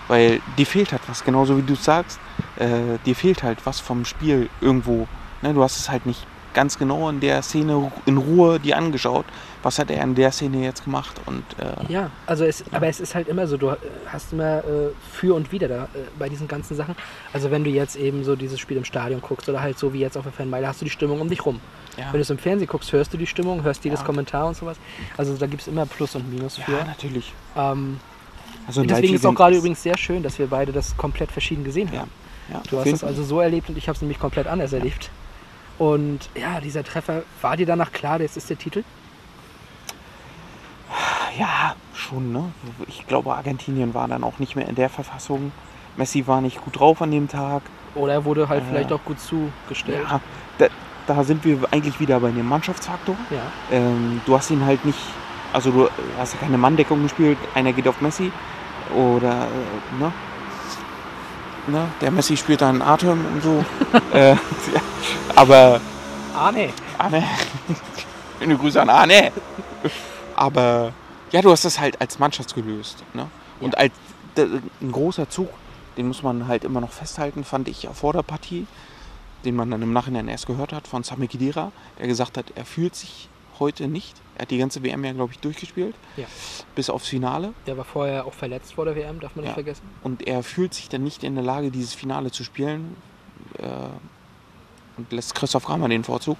Weil 0.08 0.40
dir 0.56 0.66
fehlt 0.66 0.92
halt 0.92 1.02
was, 1.06 1.24
genauso 1.24 1.56
wie 1.56 1.62
du 1.62 1.74
sagst, 1.74 2.18
äh, 2.56 2.98
dir 3.04 3.14
fehlt 3.14 3.42
halt 3.42 3.64
was 3.64 3.80
vom 3.80 4.04
Spiel 4.04 4.48
irgendwo. 4.60 5.06
Ne, 5.42 5.54
du 5.54 5.62
hast 5.62 5.76
es 5.78 5.88
halt 5.88 6.06
nicht 6.06 6.26
ganz 6.54 6.78
genau 6.78 7.08
in 7.08 7.20
der 7.20 7.42
Szene 7.42 7.92
in 8.06 8.16
Ruhe 8.16 8.58
dir 8.58 8.76
angeschaut. 8.76 9.26
Was 9.62 9.78
hat 9.78 9.90
er 9.90 10.02
in 10.04 10.14
der 10.14 10.30
Szene 10.30 10.62
jetzt 10.62 10.84
gemacht? 10.84 11.20
Und 11.26 11.42
äh, 11.58 11.92
ja, 11.92 12.10
also 12.26 12.44
es, 12.44 12.64
aber 12.72 12.86
es 12.86 13.00
ist 13.00 13.14
halt 13.14 13.26
immer 13.28 13.46
so, 13.48 13.56
du 13.56 13.70
äh, 13.70 13.76
hast 14.06 14.32
immer 14.32 14.58
äh, 14.58 14.90
für 15.12 15.34
und 15.34 15.50
wider 15.50 15.66
da 15.68 15.84
äh, 15.84 15.88
bei 16.18 16.28
diesen 16.28 16.46
ganzen 16.46 16.76
Sachen. 16.76 16.94
Also 17.32 17.50
wenn 17.50 17.64
du 17.64 17.70
jetzt 17.70 17.96
eben 17.96 18.22
so 18.24 18.36
dieses 18.36 18.60
Spiel 18.60 18.76
im 18.76 18.84
Stadion 18.84 19.20
guckst 19.20 19.48
oder 19.48 19.60
halt 19.60 19.78
so 19.78 19.92
wie 19.92 19.98
jetzt 20.00 20.16
auf 20.16 20.22
der 20.24 20.32
Fanmeile, 20.32 20.68
hast 20.68 20.80
du 20.80 20.84
die 20.84 20.90
Stimmung 20.90 21.20
um 21.20 21.28
dich 21.28 21.44
rum. 21.44 21.60
ja, 21.96 22.04
Wenn 22.06 22.12
du 22.12 22.20
es 22.20 22.30
im 22.30 22.38
Fernsehen 22.38 22.68
guckst, 22.68 22.92
hörst 22.92 23.12
du 23.12 23.16
die 23.16 23.26
Stimmung, 23.26 23.62
hörst 23.64 23.84
jedes 23.84 24.00
Ja. 24.00 24.06
Kommentar 24.06 24.46
und 24.46 24.56
sowas. 24.56 24.76
Also 25.16 25.36
da 25.36 25.46
gibt 25.46 25.62
es 25.62 25.68
immer 25.68 25.86
Plus 25.86 26.14
und 26.14 26.30
Minus 26.32 26.58
für. 26.58 26.70
ja, 26.72 26.84
natürlich. 26.84 27.32
Ähm, 27.56 27.98
Also 28.68 28.82
deswegen 28.84 29.14
ist 29.14 29.20
auch 29.26 29.30
Live-Event 29.30 29.36
gerade 29.38 29.56
übrigens 29.56 29.82
sehr 29.82 29.98
schön, 29.98 30.22
dass 30.22 30.38
wir 30.38 30.46
beide 30.46 30.70
das 30.72 30.96
komplett 30.96 31.32
verschieden 31.32 31.64
gesehen 31.64 31.90
Ja, 31.92 32.00
haben. 32.02 32.10
ja, 32.52 32.62
Du 32.70 32.78
hast 32.78 32.86
es 32.86 33.02
also 33.02 33.24
so 33.24 33.40
erlebt 33.40 33.68
und 33.68 33.76
ich 33.76 33.88
habe 33.88 33.96
es 33.96 34.02
nämlich 34.02 34.20
komplett 34.20 34.46
anders 34.46 34.72
erlebt. 34.72 35.10
Und 35.78 36.28
ja, 36.40 36.60
dieser 36.60 36.84
Treffer, 36.84 37.22
war 37.40 37.56
dir 37.56 37.66
danach 37.66 37.92
klar, 37.92 38.18
das 38.18 38.36
ist 38.36 38.50
der 38.50 38.58
Titel? 38.58 38.82
Ja, 41.38 41.74
schon, 41.94 42.32
ne? 42.32 42.44
Ich 42.86 43.06
glaube, 43.06 43.34
Argentinien 43.34 43.94
war 43.94 44.08
dann 44.08 44.24
auch 44.24 44.38
nicht 44.38 44.56
mehr 44.56 44.66
in 44.68 44.74
der 44.74 44.88
Verfassung. 44.88 45.52
Messi 45.96 46.26
war 46.26 46.40
nicht 46.40 46.60
gut 46.62 46.78
drauf 46.78 47.02
an 47.02 47.10
dem 47.10 47.28
Tag. 47.28 47.62
Oder 47.94 48.14
er 48.14 48.24
wurde 48.24 48.48
halt 48.48 48.62
Äh, 48.62 48.66
vielleicht 48.70 48.92
auch 48.92 49.04
gut 49.04 49.18
zugestellt. 49.20 50.06
Ja, 50.08 50.20
da, 50.58 50.66
da 51.06 51.24
sind 51.24 51.44
wir 51.44 51.58
eigentlich 51.70 51.98
wieder 52.00 52.20
bei 52.20 52.30
dem 52.30 52.48
Mannschaftsfaktor. 52.48 53.16
Ja. 53.30 53.76
Ähm, 53.76 54.20
du 54.26 54.36
hast 54.36 54.50
ihn 54.50 54.64
halt 54.64 54.84
nicht, 54.84 54.98
also 55.52 55.70
du 55.70 55.88
hast 56.18 56.34
ja 56.34 56.40
keine 56.40 56.58
Manndeckung 56.58 57.02
gespielt, 57.02 57.38
einer 57.54 57.72
geht 57.72 57.88
auf 57.88 58.00
Messi 58.00 58.30
oder, 58.94 59.46
äh, 59.46 60.00
ne? 60.02 60.12
ne? 61.66 61.88
Der 62.00 62.10
Messi 62.10 62.36
spielt 62.36 62.62
dann 62.62 62.80
Atem 62.82 63.24
und 63.34 63.42
so. 63.42 63.64
äh, 64.16 64.30
ja, 64.30 64.36
aber 65.34 65.80
nee. 66.52 66.72
Arne. 66.98 67.24
Schöne 68.38 68.56
Grüße 68.56 68.80
an 68.80 68.90
Arne. 68.90 69.32
Aber 70.38 70.92
ja, 71.32 71.42
du 71.42 71.50
hast 71.50 71.64
das 71.64 71.78
halt 71.80 72.00
als 72.00 72.18
Mannschaft 72.18 72.54
gelöst. 72.54 73.02
Ne? 73.14 73.26
Und 73.60 73.76
als 73.76 73.92
d- 74.36 74.46
ein 74.80 74.92
großer 74.92 75.28
Zug, 75.28 75.48
den 75.96 76.06
muss 76.08 76.22
man 76.22 76.46
halt 76.46 76.64
immer 76.64 76.80
noch 76.80 76.92
festhalten, 76.92 77.42
fand 77.44 77.66
ich 77.68 77.88
vor 77.92 78.12
der 78.12 78.22
Partie, 78.22 78.66
den 79.44 79.56
man 79.56 79.70
dann 79.70 79.82
im 79.82 79.92
Nachhinein 79.92 80.28
erst 80.28 80.46
gehört 80.46 80.72
hat 80.72 80.86
von 80.86 81.02
Sami 81.02 81.26
Khedira, 81.28 81.72
der 81.98 82.06
gesagt 82.06 82.38
hat, 82.38 82.52
er 82.54 82.64
fühlt 82.64 82.94
sich 82.94 83.28
heute 83.58 83.88
nicht. 83.88 84.14
Er 84.36 84.42
hat 84.42 84.52
die 84.52 84.58
ganze 84.58 84.84
WM 84.84 85.04
ja, 85.04 85.12
glaube 85.12 85.32
ich, 85.32 85.40
durchgespielt. 85.40 85.96
Ja. 86.16 86.26
Bis 86.76 86.88
aufs 86.88 87.08
Finale. 87.08 87.52
Der 87.66 87.76
war 87.76 87.84
vorher 87.84 88.24
auch 88.24 88.32
verletzt 88.34 88.74
vor 88.74 88.84
der 88.84 88.94
WM, 88.94 89.18
darf 89.18 89.34
man 89.34 89.42
nicht 89.44 89.50
Ja. 89.50 89.54
vergessen. 89.54 89.82
Und 90.04 90.26
er 90.28 90.44
fühlt 90.44 90.72
sich 90.74 90.88
dann 90.88 91.02
nicht 91.02 91.24
in 91.24 91.34
der 91.34 91.42
Lage, 91.42 91.72
dieses 91.72 91.94
Finale 91.94 92.30
zu 92.30 92.44
spielen. 92.44 92.96
Äh, 93.58 93.66
und 94.96 95.10
lässt 95.12 95.34
Christoph 95.34 95.64
Kramer 95.66 95.88
den 95.88 96.04
Vorzug. 96.04 96.36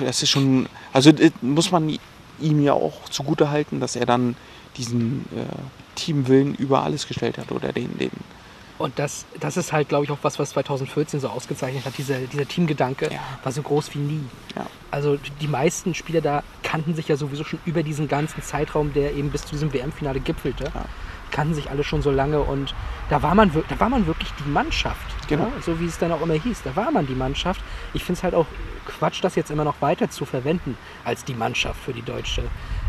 Das 0.00 0.22
ist 0.22 0.30
schon, 0.30 0.68
also 0.92 1.12
das 1.12 1.30
muss 1.40 1.70
man 1.70 1.98
ihm 2.40 2.62
ja 2.62 2.72
auch 2.72 3.08
zugute 3.08 3.50
halten, 3.50 3.80
dass 3.80 3.96
er 3.96 4.06
dann 4.06 4.36
diesen 4.76 5.24
äh, 5.36 5.44
Teamwillen 5.94 6.54
über 6.54 6.82
alles 6.82 7.06
gestellt 7.06 7.38
hat 7.38 7.52
oder 7.52 7.72
den, 7.72 7.98
den 7.98 8.10
Und 8.78 8.98
das, 8.98 9.26
das 9.38 9.56
ist 9.56 9.72
halt, 9.72 9.88
glaube 9.88 10.04
ich, 10.04 10.10
auch 10.10 10.18
was, 10.22 10.38
was 10.38 10.50
2014 10.50 11.20
so 11.20 11.28
ausgezeichnet 11.28 11.84
hat. 11.84 11.98
Dieser, 11.98 12.18
dieser 12.18 12.46
Teamgedanke 12.46 13.10
Ja. 13.12 13.20
war 13.42 13.52
so 13.52 13.62
groß 13.62 13.94
wie 13.94 13.98
nie. 13.98 14.24
Ja. 14.56 14.66
Also 14.90 15.18
die 15.40 15.48
meisten 15.48 15.94
Spieler 15.94 16.20
da 16.20 16.42
kannten 16.62 16.94
sich 16.94 17.08
ja 17.08 17.16
sowieso 17.16 17.44
schon 17.44 17.58
über 17.66 17.82
diesen 17.82 18.08
ganzen 18.08 18.42
Zeitraum, 18.42 18.92
der 18.94 19.14
eben 19.14 19.30
bis 19.30 19.42
zu 19.42 19.50
diesem 19.50 19.72
WM-Finale 19.72 20.20
gipfelte. 20.20 20.64
Ja. 20.64 20.84
Kannten 21.30 21.54
sich 21.54 21.70
alle 21.70 21.84
schon 21.84 22.02
so 22.02 22.10
lange 22.10 22.40
und 22.40 22.74
da 23.08 23.22
war 23.22 23.34
man, 23.34 23.50
da 23.68 23.80
war 23.80 23.88
man 23.88 24.06
wirklich 24.06 24.32
die 24.44 24.48
Mannschaft. 24.48 25.28
Genau. 25.28 25.44
Ja? 25.44 25.62
So 25.62 25.80
wie 25.80 25.86
es 25.86 25.98
dann 25.98 26.12
auch 26.12 26.22
immer 26.22 26.34
hieß. 26.34 26.62
Da 26.64 26.74
war 26.76 26.90
man 26.90 27.06
die 27.06 27.14
Mannschaft. 27.14 27.60
Ich 27.94 28.04
finde 28.04 28.18
es 28.18 28.22
halt 28.24 28.34
auch 28.34 28.46
Quatsch, 28.86 29.22
das 29.22 29.36
jetzt 29.36 29.50
immer 29.50 29.64
noch 29.64 29.80
weiter 29.80 30.10
zu 30.10 30.24
verwenden 30.24 30.76
als 31.04 31.24
die 31.24 31.34
Mannschaft 31.34 31.80
für 31.80 31.92
die 31.92 32.02
deutsche 32.02 32.42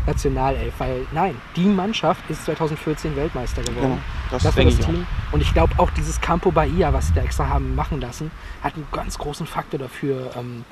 Nationalelf, 0.06 0.74
weil 0.78 1.06
nein, 1.12 1.36
die 1.54 1.66
Mannschaft 1.66 2.28
ist 2.28 2.44
2014 2.44 3.14
Weltmeister 3.14 3.62
geworden. 3.62 3.82
Genau, 3.82 3.98
das 4.30 4.42
das 4.42 4.56
war 4.56 4.64
das 4.64 4.74
ich 4.74 4.80
auch. 4.80 4.86
Team. 4.86 5.06
Und 5.30 5.40
ich 5.40 5.52
glaube 5.52 5.74
auch 5.78 5.90
dieses 5.90 6.20
Campo 6.20 6.50
Bahia, 6.50 6.92
was 6.92 7.08
sie 7.08 7.14
da 7.14 7.22
extra 7.22 7.48
haben 7.48 7.74
machen 7.74 8.00
lassen, 8.00 8.30
hat 8.62 8.74
einen 8.74 8.86
ganz 8.90 9.18
großen 9.18 9.46
Faktor 9.46 9.78
dafür 9.78 10.32
ähm, 10.36 10.64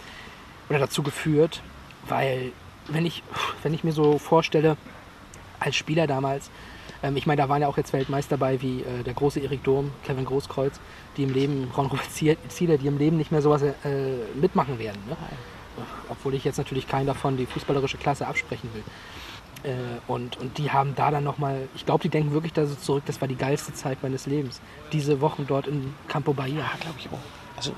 oder 0.69 0.81
dazu 0.81 1.03
geführt, 1.03 1.63
weil 2.09 2.53
wenn 2.89 3.07
ich, 3.07 3.23
wenn 3.63 3.73
ich 3.73 3.85
mir 3.85 3.93
so 3.93 4.19
vorstelle, 4.19 4.77
als 5.61 5.77
Spieler 5.77 6.07
damals, 6.07 6.51
ähm, 7.03 7.17
ich 7.17 7.27
meine, 7.27 7.43
da 7.43 7.49
waren 7.49 7.63
ja 7.63 7.69
auch 7.69 7.77
jetzt 7.77 7.93
Weltmeister 7.93 8.37
bei 8.37 8.61
wie 8.63 8.83
äh, 8.83 9.03
der 9.05 9.15
große 9.15 9.41
Erik 9.41 9.65
Durm, 9.65 9.91
Kevin 10.05 10.25
Großkreuz, 10.25 10.81
die 11.17 11.23
im 11.25 11.33
Leben, 11.33 11.71
Ron 11.77 11.87
Robert 11.87 12.11
Ziel- 12.11 12.37
Zieler, 12.49 12.79
die 12.79 12.87
im 12.87 12.99
Leben 12.99 13.17
nicht 13.17 13.33
mehr 13.33 13.43
sowas 13.43 13.63
äh, 13.63 13.73
mitmachen 14.35 14.79
werden. 14.79 15.01
Ne? 15.09 15.17
Obwohl 16.09 16.35
ich 16.35 16.45
jetzt 16.45 16.59
natürlich 16.59 16.87
keinen 16.89 17.07
davon 17.07 17.37
die 17.37 17.47
fußballerische 17.47 17.97
Klasse 17.97 18.27
absprechen 18.27 18.69
will. 18.75 18.83
Äh, 19.63 19.75
und, 20.09 20.37
und 20.39 20.59
die 20.59 20.71
haben 20.71 20.95
da 20.95 21.11
dann 21.11 21.25
nochmal, 21.25 21.69
ich 21.75 21.87
glaube, 21.87 22.03
die 22.03 22.09
denken 22.09 22.33
wirklich 22.33 22.53
da 22.53 22.67
so 22.67 22.75
zurück, 22.75 23.05
das 23.07 23.21
war 23.21 23.29
die 23.29 23.37
geilste 23.37 23.73
Zeit 23.73 24.03
meines 24.03 24.27
Lebens. 24.27 24.61
Diese 24.93 25.21
Wochen 25.21 25.47
dort 25.47 25.67
in 25.67 25.95
Campo 26.09 26.33
Bahia. 26.33 26.65
glaube 26.81 26.99
ich 26.99 27.09
auch. 27.09 27.19
Also 27.61 27.75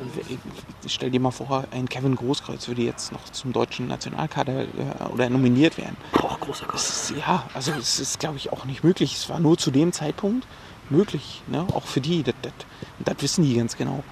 ich- 0.84 0.92
stell 0.92 1.10
dir 1.10 1.18
mal 1.18 1.32
vor, 1.32 1.64
ein 1.72 1.88
Kevin 1.88 2.14
Großkreuz 2.14 2.68
würde 2.68 2.82
jetzt 2.82 3.10
noch 3.10 3.24
zum 3.24 3.52
deutschen 3.52 3.88
Nationalkader 3.88 4.60
äh, 4.62 4.66
oder 5.12 5.28
nominiert 5.28 5.76
werden. 5.76 5.96
Boah, 6.12 6.38
großer 6.38 6.66
Gott. 6.66 6.80
Ja, 7.18 7.42
also 7.52 7.72
es 7.72 7.98
ist, 7.98 8.20
glaube 8.20 8.36
ich, 8.36 8.52
auch 8.52 8.64
nicht 8.64 8.84
möglich. 8.84 9.16
Es 9.16 9.28
war 9.28 9.40
nur 9.40 9.58
zu 9.58 9.72
dem 9.72 9.92
Zeitpunkt 9.92 10.46
möglich, 10.88 11.42
ne? 11.48 11.66
auch 11.74 11.82
für 11.84 12.00
die. 12.00 12.22
Das, 12.22 12.34
das, 12.42 12.52
das 13.00 13.16
wissen 13.22 13.42
die 13.44 13.56
ganz 13.56 13.76
genau. 13.76 14.04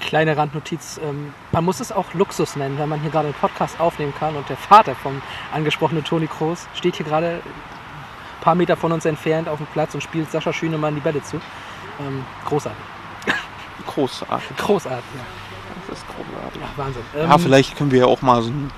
Kleine 0.00 0.36
Randnotiz, 0.36 0.98
ähm, 1.02 1.32
man 1.52 1.64
muss 1.64 1.78
es 1.78 1.92
auch 1.92 2.12
Luxus 2.14 2.56
nennen, 2.56 2.76
wenn 2.78 2.88
man 2.88 3.00
hier 3.00 3.10
gerade 3.10 3.28
einen 3.28 3.34
Podcast 3.34 3.78
aufnehmen 3.78 4.12
kann 4.18 4.34
und 4.34 4.48
der 4.48 4.56
Vater 4.56 4.96
vom 4.96 5.22
angesprochenen 5.52 6.02
Toni 6.02 6.26
Kroos 6.26 6.66
steht 6.74 6.96
hier 6.96 7.06
gerade 7.06 7.36
ein 7.36 8.42
paar 8.42 8.56
Meter 8.56 8.76
von 8.76 8.90
uns 8.90 9.04
entfernt 9.04 9.48
auf 9.48 9.58
dem 9.58 9.66
Platz 9.68 9.94
und 9.94 10.02
spielt 10.02 10.30
Sascha 10.32 10.52
Schünemann 10.52 10.96
die 10.96 11.00
Bälle 11.00 11.22
zu. 11.22 11.36
Ähm, 12.00 12.24
großartig. 12.44 12.82
Großartig. 13.86 14.56
Großartig, 14.56 15.04
ja. 15.16 15.24
Das 15.88 15.98
ist 15.98 16.06
großartig. 16.06 16.60
ja 16.60 16.68
Wahnsinn. 16.76 17.02
Ja, 17.14 17.34
Ähm, 17.34 17.40
vielleicht 17.40 17.76
können 17.76 17.90
wir 17.90 18.00
ja 18.00 18.06
auch 18.06 18.22
mal 18.22 18.42
so 18.42 18.48
eine 18.50 18.68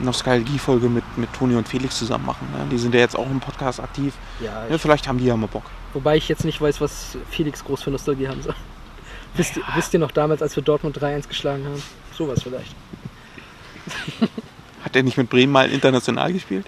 Nostalgiefolge 0.00 0.88
mit, 0.88 1.04
mit 1.18 1.32
Toni 1.32 1.54
und 1.54 1.68
Felix 1.68 1.98
zusammen 1.98 2.26
machen. 2.26 2.48
Ne? 2.52 2.66
Die 2.70 2.78
sind 2.78 2.94
ja 2.94 3.00
jetzt 3.00 3.16
auch 3.16 3.26
im 3.30 3.40
Podcast 3.40 3.80
aktiv. 3.80 4.14
Ja, 4.40 4.66
Ja, 4.68 4.74
ich, 4.74 4.80
vielleicht 4.80 5.06
haben 5.08 5.18
die 5.18 5.26
ja 5.26 5.36
mal 5.36 5.46
Bock. 5.46 5.64
wobei 5.94 6.16
ich 6.16 6.28
jetzt 6.28 6.44
nicht 6.44 6.60
weiß, 6.60 6.80
was 6.80 7.16
Felix 7.30 7.64
groß 7.64 7.82
für 7.82 7.90
Nostalgie 7.90 8.28
haben 8.28 8.42
soll. 8.42 8.54
Wisst, 9.34 9.56
ihr, 9.56 9.62
wisst 9.74 9.94
ihr 9.94 10.00
noch 10.00 10.10
damals, 10.10 10.42
als 10.42 10.56
wir 10.56 10.62
Dortmund 10.62 10.98
3-1 10.98 11.26
geschlagen 11.28 11.64
haben? 11.64 11.82
Sowas 12.16 12.42
vielleicht. 12.42 12.74
Hat 14.84 14.94
er 14.94 15.02
nicht 15.02 15.16
mit 15.16 15.30
Bremen 15.30 15.52
mal 15.52 15.70
international 15.70 16.32
gespielt? 16.32 16.66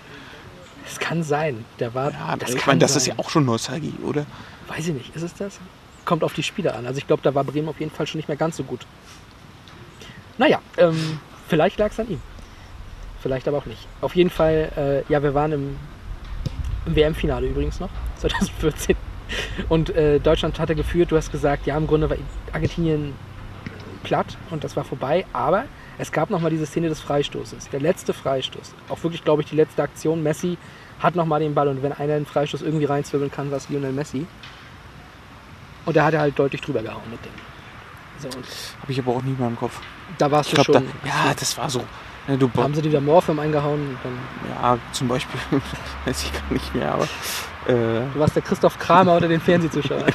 Es 0.87 0.99
kann 0.99 1.23
sein. 1.23 1.65
Der 1.79 1.93
war. 1.95 2.11
Ja, 2.13 2.37
das 2.37 2.55
ich 2.55 2.67
meine, 2.67 2.79
das 2.79 2.97
ist 2.97 3.05
sein. 3.05 3.17
ja 3.19 3.23
auch 3.25 3.29
schon 3.31 3.45
Nostalgie, 3.45 3.95
oder? 4.03 4.25
Weiß 4.69 4.87
ich 4.89 4.95
nicht, 4.95 5.15
ist 5.15 5.23
es 5.23 5.35
das? 5.35 5.59
Kommt 6.05 6.23
auf 6.23 6.35
die 6.35 6.43
Spieler 6.43 6.77
an. 6.77 6.87
Also 6.87 6.99
ich 6.99 7.07
glaube, 7.07 7.23
da 7.23 7.35
war 7.35 7.45
Bremen 7.45 7.69
auf 7.69 7.81
jeden 7.81 7.91
Fall 7.91 8.07
schon 8.07 8.19
nicht 8.19 8.29
mehr 8.29 8.37
ganz 8.37 8.57
so 8.57 8.63
gut. 8.63 8.87
Naja, 10.39 10.61
ähm, 10.77 11.21
vielleicht 11.49 11.79
lag 11.79 11.91
es 11.91 12.01
an 12.01 12.11
ihm. 12.11 12.21
Vielleicht 13.21 13.49
aber 13.49 13.59
auch 13.59 13.67
nicht. 13.67 13.87
Auf 14.01 14.17
jeden 14.17 14.31
Fall, 14.31 15.05
äh, 15.09 15.13
ja, 15.13 15.23
wir 15.23 15.35
waren 15.35 15.53
im, 15.53 15.77
im 16.87 16.97
WM-Finale 16.97 17.47
übrigens 17.47 17.81
noch, 17.81 17.91
2014. 18.19 18.97
Und 19.69 19.91
äh, 19.91 20.21
Deutschland 20.21 20.59
hatte 20.59 20.75
geführt, 20.75 21.11
du 21.11 21.17
hast 21.17 21.33
gesagt, 21.33 21.67
ja, 21.67 21.77
im 21.77 21.87
Grunde 21.87 22.11
war 22.11 22.17
Argentinien 22.53 23.15
platt 24.03 24.37
und 24.51 24.63
das 24.63 24.77
war 24.77 24.85
vorbei. 24.85 25.25
Aber 25.33 25.65
es 25.99 26.13
gab 26.13 26.31
nochmal 26.31 26.51
diese 26.51 26.67
Szene 26.67 26.89
des 26.89 27.01
Freistoßes. 27.01 27.71
Der 27.71 27.81
letzte 27.81 28.13
Freistoß. 28.13 28.75
Auch 28.89 29.03
wirklich, 29.03 29.25
glaube 29.25 29.43
ich, 29.43 29.49
die 29.49 29.57
letzte 29.57 29.83
Aktion. 29.83 30.23
Messi 30.23 30.59
hat 31.01 31.17
nochmal 31.17 31.41
den 31.41 31.55
Ball 31.55 31.69
und 31.69 31.83
wenn 31.83 31.93
einer 31.93 32.15
den 32.15 32.27
Freistoß 32.27 32.63
irgendwie 32.63 32.85
reinzwirbeln 32.85 33.31
kann, 33.31 33.51
war 33.51 33.59
es 33.59 33.69
Lionel 33.69 33.93
Messi. 33.93 34.27
Und 35.87 35.97
da 35.97 36.05
hat 36.05 36.15
er 36.15 36.21
halt 36.21 36.39
deutlich 36.39 36.61
drüber 36.61 36.83
gehauen 36.83 37.03
mit 37.11 37.25
dem. 37.25 37.33
So, 38.19 38.29
Habe 38.81 38.93
ich 38.93 38.99
aber 38.99 39.13
auch 39.13 39.23
nicht 39.23 39.39
mehr 39.39 39.49
im 39.49 39.57
Kopf. 39.57 39.81
da 40.19 40.31
warst 40.31 40.51
Ich 40.51 40.57
du 40.59 40.65
schon. 40.65 40.75
da, 40.75 40.81
ja, 41.09 41.35
das 41.39 41.57
war 41.59 41.69
so. 41.69 41.85
Ne, 42.27 42.39
du, 42.39 42.51
haben 42.57 42.75
sie 42.75 42.81
die 42.81 42.91
da 42.91 43.01
Morphium 43.01 43.39
eingehauen 43.39 43.99
ja, 44.49 44.79
zum 44.93 45.09
Beispiel, 45.09 45.39
weiß 46.07 46.23
ich 46.23 46.33
gar 46.33 46.43
nicht 46.51 46.75
mehr, 46.75 46.95
aber 46.95 47.05
äh, 47.67 48.01
Du 48.15 48.19
warst 48.21 48.35
der 48.35 48.43
Christoph 48.43 48.79
Kramer 48.79 49.17
unter 49.17 49.29
den 49.29 49.43
Fernsehzuschauern. 49.43 50.07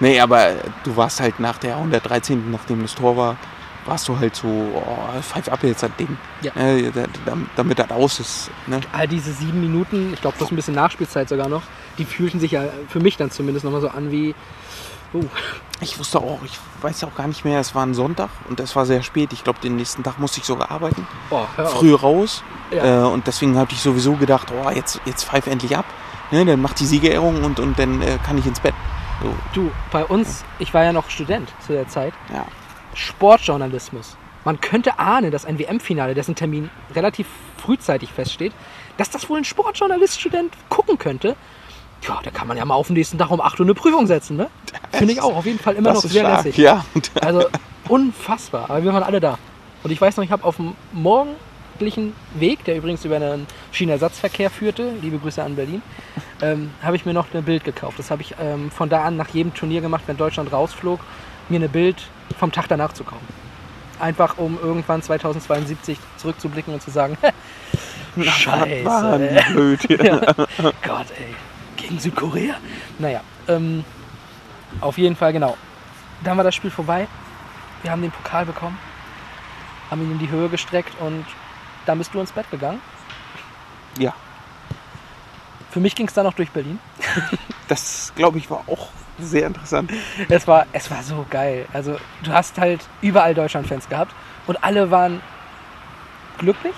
nee, 0.00 0.20
aber 0.20 0.52
du 0.82 0.96
warst 0.96 1.20
halt 1.20 1.40
nach 1.40 1.58
der 1.58 1.76
113. 1.76 2.50
nachdem 2.50 2.82
das 2.82 2.94
Tor 2.94 3.16
war, 3.16 3.36
warst 3.86 4.08
du 4.08 4.18
halt 4.18 4.34
so, 4.36 4.46
oh, 4.48 5.20
pfeif 5.22 5.48
ab 5.48 5.60
jetzt 5.62 5.82
das 5.82 5.90
Ding. 5.98 6.16
Ja. 6.42 6.52
Ne, 6.54 6.90
da- 6.92 7.04
da- 7.24 7.36
damit 7.56 7.78
das 7.78 7.90
aus 7.90 8.20
ist. 8.20 8.50
Ne? 8.66 8.80
All 8.92 9.08
diese 9.08 9.32
sieben 9.32 9.60
Minuten, 9.60 10.12
ich 10.14 10.20
glaube, 10.20 10.36
plus 10.36 10.50
ein 10.50 10.56
bisschen 10.56 10.74
Nachspielzeit 10.74 11.28
sogar 11.28 11.48
noch, 11.48 11.62
die 11.98 12.04
fühlten 12.04 12.40
sich 12.40 12.52
ja 12.52 12.64
für 12.88 13.00
mich 13.00 13.16
dann 13.16 13.30
zumindest 13.30 13.64
nochmal 13.64 13.80
so 13.80 13.88
an 13.88 14.10
wie. 14.10 14.34
Uh, 15.12 15.24
Ich 15.80 15.98
wusste 15.98 16.18
auch, 16.18 16.38
ich 16.44 16.58
weiß 16.82 17.04
auch 17.04 17.14
gar 17.14 17.26
nicht 17.26 17.44
mehr, 17.44 17.60
es 17.60 17.74
war 17.74 17.84
ein 17.84 17.94
Sonntag 17.94 18.30
und 18.48 18.58
es 18.60 18.74
war 18.74 18.86
sehr 18.86 19.02
spät. 19.02 19.32
Ich 19.32 19.44
glaube, 19.44 19.58
den 19.60 19.76
nächsten 19.76 20.02
Tag 20.02 20.18
musste 20.18 20.40
ich 20.40 20.46
sogar 20.46 20.70
arbeiten. 20.70 21.06
auf. 21.30 21.72
Früh 21.72 21.94
raus. 21.94 22.42
Ja. 22.70 23.02
Äh, 23.02 23.06
und 23.06 23.26
deswegen 23.26 23.56
habe 23.56 23.72
ich 23.72 23.80
sowieso 23.80 24.14
gedacht, 24.14 24.48
oh, 24.52 24.70
jetzt, 24.70 25.00
jetzt 25.04 25.24
pfeif 25.24 25.46
endlich 25.46 25.76
ab. 25.76 25.84
Ne, 26.30 26.44
dann 26.44 26.60
macht 26.60 26.80
die 26.80 26.86
Siegerehrung 26.86 27.44
und, 27.44 27.60
und 27.60 27.78
dann 27.78 28.00
äh, 28.02 28.18
kann 28.24 28.38
ich 28.38 28.46
ins 28.46 28.60
Bett. 28.60 28.74
So, 29.22 29.34
Du, 29.52 29.70
bei 29.92 30.04
uns, 30.04 30.44
ich 30.58 30.72
war 30.74 30.82
ja 30.84 30.92
noch 30.92 31.10
Student 31.10 31.52
zu 31.66 31.72
der 31.72 31.86
Zeit, 31.86 32.14
ja. 32.32 32.46
Sportjournalismus. 32.94 34.16
Man 34.44 34.60
könnte 34.60 34.98
ahnen, 34.98 35.30
dass 35.30 35.44
ein 35.44 35.58
WM-Finale, 35.58 36.14
dessen 36.14 36.34
Termin 36.34 36.70
relativ 36.94 37.26
frühzeitig 37.58 38.12
feststeht, 38.12 38.52
dass 38.96 39.10
das 39.10 39.28
wohl 39.28 39.38
ein 39.38 39.44
Sportjournalist-Student 39.44 40.52
gucken 40.68 40.98
könnte. 40.98 41.36
Ja, 42.06 42.20
da 42.22 42.30
kann 42.30 42.46
man 42.48 42.56
ja 42.56 42.64
mal 42.64 42.74
auf 42.74 42.88
den 42.88 42.94
nächsten 42.96 43.18
Tag 43.18 43.30
um 43.30 43.40
8 43.40 43.60
Uhr 43.60 43.66
eine 43.66 43.74
Prüfung 43.74 44.06
setzen, 44.06 44.36
ne? 44.36 44.48
Finde 44.92 45.12
ich 45.14 45.20
auch 45.22 45.34
auf 45.36 45.46
jeden 45.46 45.58
Fall 45.58 45.74
immer 45.74 45.92
Das 45.92 46.04
noch 46.04 46.10
sehr 46.10 46.22
stark, 46.24 46.44
lässig. 46.44 46.58
ja. 46.62 46.84
Also 47.22 47.44
unfassbar. 47.88 48.68
Aber 48.70 48.82
wir 48.82 48.92
waren 48.92 49.02
alle 49.02 49.20
da. 49.20 49.38
Und 49.82 49.90
ich 49.90 50.00
weiß 50.00 50.16
noch, 50.16 50.24
ich 50.24 50.30
habe 50.30 50.44
auf 50.44 50.56
dem 50.56 50.74
morgendlichen 50.92 52.12
Weg, 52.34 52.64
der 52.64 52.76
übrigens 52.76 53.04
über 53.04 53.16
einen 53.16 53.46
Schienenersatzverkehr 53.72 54.50
führte, 54.50 54.92
liebe 55.02 55.18
Grüße 55.18 55.42
an 55.42 55.56
Berlin, 55.56 55.82
ähm, 56.42 56.70
habe 56.82 56.96
ich 56.96 57.06
mir 57.06 57.12
noch 57.14 57.26
ein 57.32 57.42
Bild 57.44 57.64
gekauft. 57.64 57.98
Das 57.98 58.10
habe 58.10 58.22
ich 58.22 58.34
ähm, 58.40 58.70
von 58.70 58.88
da 58.88 59.04
an 59.04 59.16
nach 59.16 59.28
jedem 59.30 59.54
Turnier 59.54 59.80
gemacht, 59.80 60.02
wenn 60.06 60.16
Deutschland 60.16 60.52
rausflog, 60.52 61.00
mir 61.48 61.60
ein 61.60 61.68
Bild 61.70 61.96
vom 62.38 62.50
Tag 62.52 62.66
danach 62.68 62.92
zu 62.92 63.04
kaufen. 63.04 63.26
Einfach 64.00 64.38
um 64.38 64.58
irgendwann 64.60 65.02
2072 65.02 65.98
zurückzublicken 66.16 66.74
und 66.74 66.82
zu 66.82 66.90
sagen, 66.90 67.16
Scheiße. 68.20 68.66
ey. 68.68 69.52
blöd. 69.52 69.80
Ja. 70.04 70.20
Gott, 70.82 71.06
ey. 71.18 71.34
Gegen 71.84 72.00
Südkorea? 72.00 72.54
Naja, 72.98 73.20
ähm, 73.46 73.84
auf 74.80 74.96
jeden 74.96 75.16
Fall, 75.16 75.34
genau. 75.34 75.56
Dann 76.22 76.36
war 76.38 76.44
das 76.44 76.54
Spiel 76.54 76.70
vorbei. 76.70 77.06
Wir 77.82 77.90
haben 77.90 78.00
den 78.00 78.10
Pokal 78.10 78.46
bekommen, 78.46 78.78
haben 79.90 80.00
ihn 80.02 80.12
in 80.12 80.18
die 80.18 80.30
Höhe 80.30 80.48
gestreckt 80.48 80.98
und 81.00 81.26
dann 81.84 81.98
bist 81.98 82.14
du 82.14 82.20
ins 82.20 82.32
Bett 82.32 82.50
gegangen. 82.50 82.80
ja, 83.98 84.14
Für 85.70 85.80
mich 85.80 85.94
ging 85.94 86.06
es 86.06 86.14
dann 86.14 86.24
noch 86.24 86.32
durch 86.32 86.50
Berlin. 86.50 86.78
das 87.68 88.12
glaube 88.16 88.38
ich 88.38 88.50
war 88.50 88.64
auch 88.66 88.88
sehr 89.18 89.46
interessant. 89.46 89.90
Es 90.30 90.48
war, 90.48 90.66
es 90.72 90.90
war 90.90 91.02
so 91.02 91.26
geil. 91.28 91.66
Also 91.74 91.98
du 92.22 92.32
hast 92.32 92.58
halt 92.58 92.80
überall 93.02 93.34
Deutschland-Fans 93.34 93.90
gehabt 93.90 94.14
und 94.46 94.64
alle 94.64 94.90
waren 94.90 95.20
glücklich, 96.38 96.74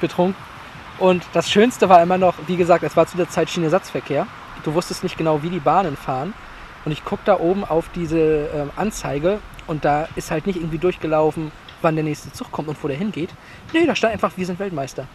betrunken. 0.00 0.53
Und 0.98 1.24
das 1.32 1.50
Schönste 1.50 1.88
war 1.88 2.02
immer 2.02 2.18
noch, 2.18 2.34
wie 2.46 2.56
gesagt, 2.56 2.84
es 2.84 2.96
war 2.96 3.06
zu 3.06 3.16
der 3.16 3.28
Zeit 3.28 3.50
Schienenersatzverkehr. 3.50 4.26
Du 4.62 4.74
wusstest 4.74 5.02
nicht 5.02 5.18
genau, 5.18 5.42
wie 5.42 5.50
die 5.50 5.60
Bahnen 5.60 5.96
fahren. 5.96 6.34
Und 6.84 6.92
ich 6.92 7.04
gucke 7.04 7.22
da 7.24 7.38
oben 7.38 7.64
auf 7.64 7.88
diese 7.94 8.48
ähm, 8.54 8.70
Anzeige 8.76 9.40
und 9.66 9.84
da 9.84 10.08
ist 10.16 10.30
halt 10.30 10.46
nicht 10.46 10.56
irgendwie 10.56 10.78
durchgelaufen, 10.78 11.50
wann 11.82 11.94
der 11.94 12.04
nächste 12.04 12.30
Zug 12.32 12.52
kommt 12.52 12.68
und 12.68 12.82
wo 12.82 12.88
der 12.88 12.96
hingeht. 12.96 13.30
Nee, 13.72 13.86
da 13.86 13.96
stand 13.96 14.12
einfach, 14.12 14.32
wir 14.36 14.46
sind 14.46 14.58
Weltmeister. 14.58 15.06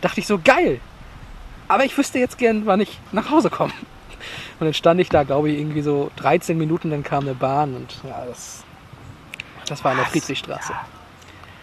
Dachte 0.00 0.20
ich 0.20 0.26
so, 0.26 0.38
geil. 0.42 0.80
Aber 1.68 1.84
ich 1.84 1.96
wüsste 1.96 2.18
jetzt 2.18 2.38
gern, 2.38 2.66
wann 2.66 2.80
ich 2.80 2.98
nach 3.12 3.30
Hause 3.30 3.50
komme. 3.50 3.72
Und 4.58 4.66
dann 4.66 4.74
stand 4.74 5.00
ich 5.00 5.08
da, 5.08 5.22
glaube 5.22 5.50
ich, 5.50 5.58
irgendwie 5.58 5.82
so 5.82 6.10
13 6.16 6.56
Minuten, 6.56 6.90
dann 6.90 7.02
kam 7.02 7.24
eine 7.24 7.34
Bahn 7.34 7.74
und 7.74 8.02
ja, 8.06 8.22
das, 8.26 8.64
das 9.66 9.82
war 9.82 9.92
an 9.92 9.96
der? 9.96 10.06
Friedrichstraße. 10.06 10.74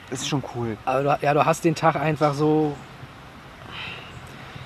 Das 0.10 0.22
ist 0.22 0.28
schon 0.28 0.44
cool. 0.56 0.76
Aber 0.86 1.04
du, 1.04 1.20
ja, 1.22 1.36
du 1.36 1.46
hast 1.46 1.64
den 1.64 1.76
Tag 1.76 1.98
einfach 1.98 2.34
so 2.34 2.76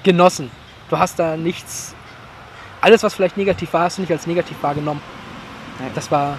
genossen. 0.03 0.51
Du 0.89 0.97
hast 0.97 1.19
da 1.19 1.37
nichts. 1.37 1.95
Alles, 2.81 3.03
was 3.03 3.13
vielleicht 3.13 3.37
negativ 3.37 3.73
war, 3.73 3.83
hast 3.83 3.97
du 3.97 4.01
nicht 4.01 4.11
als 4.11 4.27
negativ 4.27 4.61
wahrgenommen. 4.61 5.01
Das 5.95 6.11
war, 6.11 6.37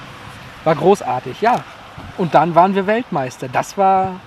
war 0.64 0.74
großartig, 0.74 1.40
ja. 1.40 1.64
Und 2.18 2.34
dann 2.34 2.54
waren 2.54 2.74
wir 2.74 2.86
Weltmeister. 2.86 3.48
Das 3.48 3.78
war 3.78 4.20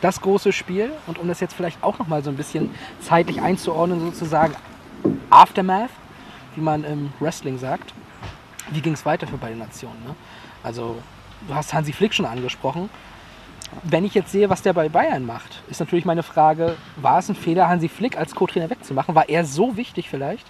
das 0.00 0.20
große 0.20 0.52
Spiel. 0.52 0.92
Und 1.06 1.18
um 1.18 1.28
das 1.28 1.40
jetzt 1.40 1.54
vielleicht 1.54 1.82
auch 1.82 1.98
nochmal 1.98 2.22
so 2.22 2.30
ein 2.30 2.36
bisschen 2.36 2.74
zeitlich 3.00 3.40
einzuordnen, 3.40 4.00
sozusagen 4.00 4.54
Aftermath, 5.30 5.90
wie 6.54 6.60
man 6.60 6.84
im 6.84 7.12
Wrestling 7.20 7.58
sagt. 7.58 7.92
Wie 8.70 8.80
ging 8.80 8.94
es 8.94 9.06
weiter 9.06 9.26
für 9.26 9.36
beide 9.36 9.56
Nationen? 9.56 10.02
Ne? 10.04 10.14
Also, 10.62 10.96
du 11.46 11.54
hast 11.54 11.72
Hansi 11.72 11.92
Flick 11.92 12.14
schon 12.14 12.26
angesprochen. 12.26 12.90
Wenn 13.82 14.04
ich 14.04 14.14
jetzt 14.14 14.32
sehe, 14.32 14.48
was 14.48 14.62
der 14.62 14.72
bei 14.72 14.88
Bayern 14.88 15.26
macht, 15.26 15.62
ist 15.68 15.80
natürlich 15.80 16.04
meine 16.04 16.22
Frage, 16.22 16.76
war 16.96 17.18
es 17.18 17.28
ein 17.28 17.34
Fehler, 17.34 17.68
Hansi 17.68 17.88
Flick 17.88 18.16
als 18.16 18.34
Co-Trainer 18.34 18.70
wegzumachen? 18.70 19.14
War 19.14 19.28
er 19.28 19.44
so 19.44 19.76
wichtig 19.76 20.08
vielleicht? 20.08 20.46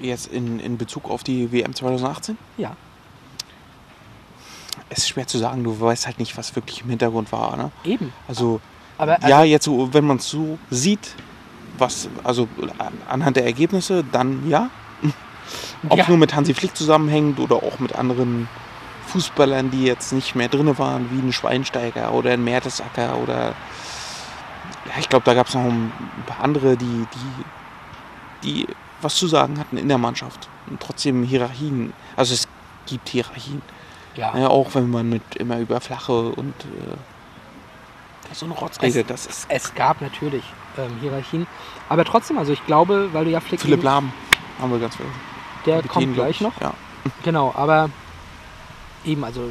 Jetzt 0.00 0.28
in, 0.28 0.60
in 0.60 0.78
Bezug 0.78 1.10
auf 1.10 1.22
die 1.24 1.50
WM 1.52 1.74
2018? 1.74 2.38
Ja. 2.56 2.76
Es 4.88 4.98
ist 4.98 5.08
schwer 5.08 5.26
zu 5.26 5.38
sagen, 5.38 5.64
du 5.64 5.78
weißt 5.80 6.06
halt 6.06 6.18
nicht, 6.18 6.36
was 6.36 6.54
wirklich 6.56 6.82
im 6.82 6.90
Hintergrund 6.90 7.32
war. 7.32 7.56
Ne? 7.56 7.70
Eben. 7.84 8.12
Also, 8.28 8.60
Aber 8.98 9.16
also, 9.16 9.28
ja, 9.28 9.42
jetzt 9.44 9.64
so, 9.64 9.92
wenn 9.92 10.06
man 10.06 10.18
es 10.18 10.28
so 10.28 10.58
sieht, 10.70 11.14
was, 11.78 12.08
also 12.24 12.48
anhand 13.08 13.36
der 13.36 13.44
Ergebnisse, 13.44 14.04
dann 14.04 14.48
ja. 14.48 14.70
Ob 15.88 15.98
Ja. 15.98 16.04
nur 16.08 16.18
mit 16.18 16.34
Hansi 16.34 16.54
Flick 16.54 16.76
zusammenhängt 16.76 17.38
oder 17.40 17.56
auch 17.56 17.78
mit 17.78 17.94
anderen 17.94 18.48
Fußballern, 19.10 19.70
die 19.70 19.84
jetzt 19.84 20.12
nicht 20.12 20.34
mehr 20.34 20.48
drin 20.48 20.78
waren, 20.78 21.10
wie 21.10 21.20
ein 21.20 21.32
Schweinsteiger 21.32 22.12
oder 22.12 22.32
ein 22.32 22.44
Mertesacker 22.44 23.18
oder 23.18 23.54
ja, 24.86 24.92
ich 24.98 25.08
glaube, 25.08 25.24
da 25.24 25.34
gab 25.34 25.48
es 25.48 25.54
noch 25.54 25.64
ein 25.64 25.92
paar 26.26 26.40
andere, 26.44 26.76
die, 26.76 27.06
die, 28.42 28.44
die 28.44 28.66
was 29.02 29.16
zu 29.16 29.26
sagen 29.26 29.58
hatten 29.58 29.76
in 29.76 29.88
der 29.88 29.98
Mannschaft. 29.98 30.48
Und 30.68 30.80
trotzdem 30.80 31.22
Hierarchien, 31.22 31.92
also 32.16 32.34
es 32.34 32.48
gibt 32.86 33.08
Hierarchien. 33.08 33.62
ja. 34.14 34.36
Ja, 34.36 34.48
auch 34.48 34.74
wenn 34.74 34.90
man 34.90 35.08
mit 35.08 35.36
immer 35.36 35.58
über 35.58 35.80
flache 35.80 36.30
und 36.30 36.54
äh, 36.64 36.96
so 38.32 38.46
ein 38.46 38.52
Rotz 38.52 38.80
redet, 38.80 39.10
das 39.10 39.26
ist 39.26 39.46
Es 39.48 39.74
gab 39.74 40.00
natürlich 40.00 40.44
ähm, 40.78 40.92
Hierarchien. 41.00 41.46
Aber 41.88 42.04
trotzdem, 42.04 42.38
also 42.38 42.52
ich 42.52 42.64
glaube, 42.66 43.08
weil 43.12 43.24
du 43.24 43.30
ja 43.30 43.40
Flick. 43.40 43.60
Philipp 43.60 43.82
Lahm 43.82 44.12
haben 44.60 44.70
wir 44.70 44.78
ganz 44.78 44.94
vergessen. 44.96 45.20
Der 45.66 45.76
Kapitän, 45.76 45.92
kommt 45.92 46.14
gleich 46.14 46.36
ich. 46.36 46.40
noch. 46.40 46.60
Ja. 46.60 46.72
Genau, 47.24 47.52
aber 47.56 47.90
eben, 49.04 49.24
also 49.24 49.50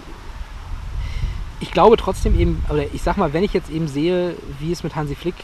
ich 1.59 1.71
glaube 1.71 1.97
trotzdem 1.97 2.39
eben, 2.39 2.63
oder 2.69 2.85
ich 2.93 3.01
sag 3.01 3.17
mal, 3.17 3.33
wenn 3.33 3.43
ich 3.43 3.53
jetzt 3.53 3.69
eben 3.69 3.87
sehe, 3.87 4.35
wie 4.59 4.71
es 4.71 4.83
mit 4.83 4.95
Hansi 4.95 5.15
Flick 5.15 5.35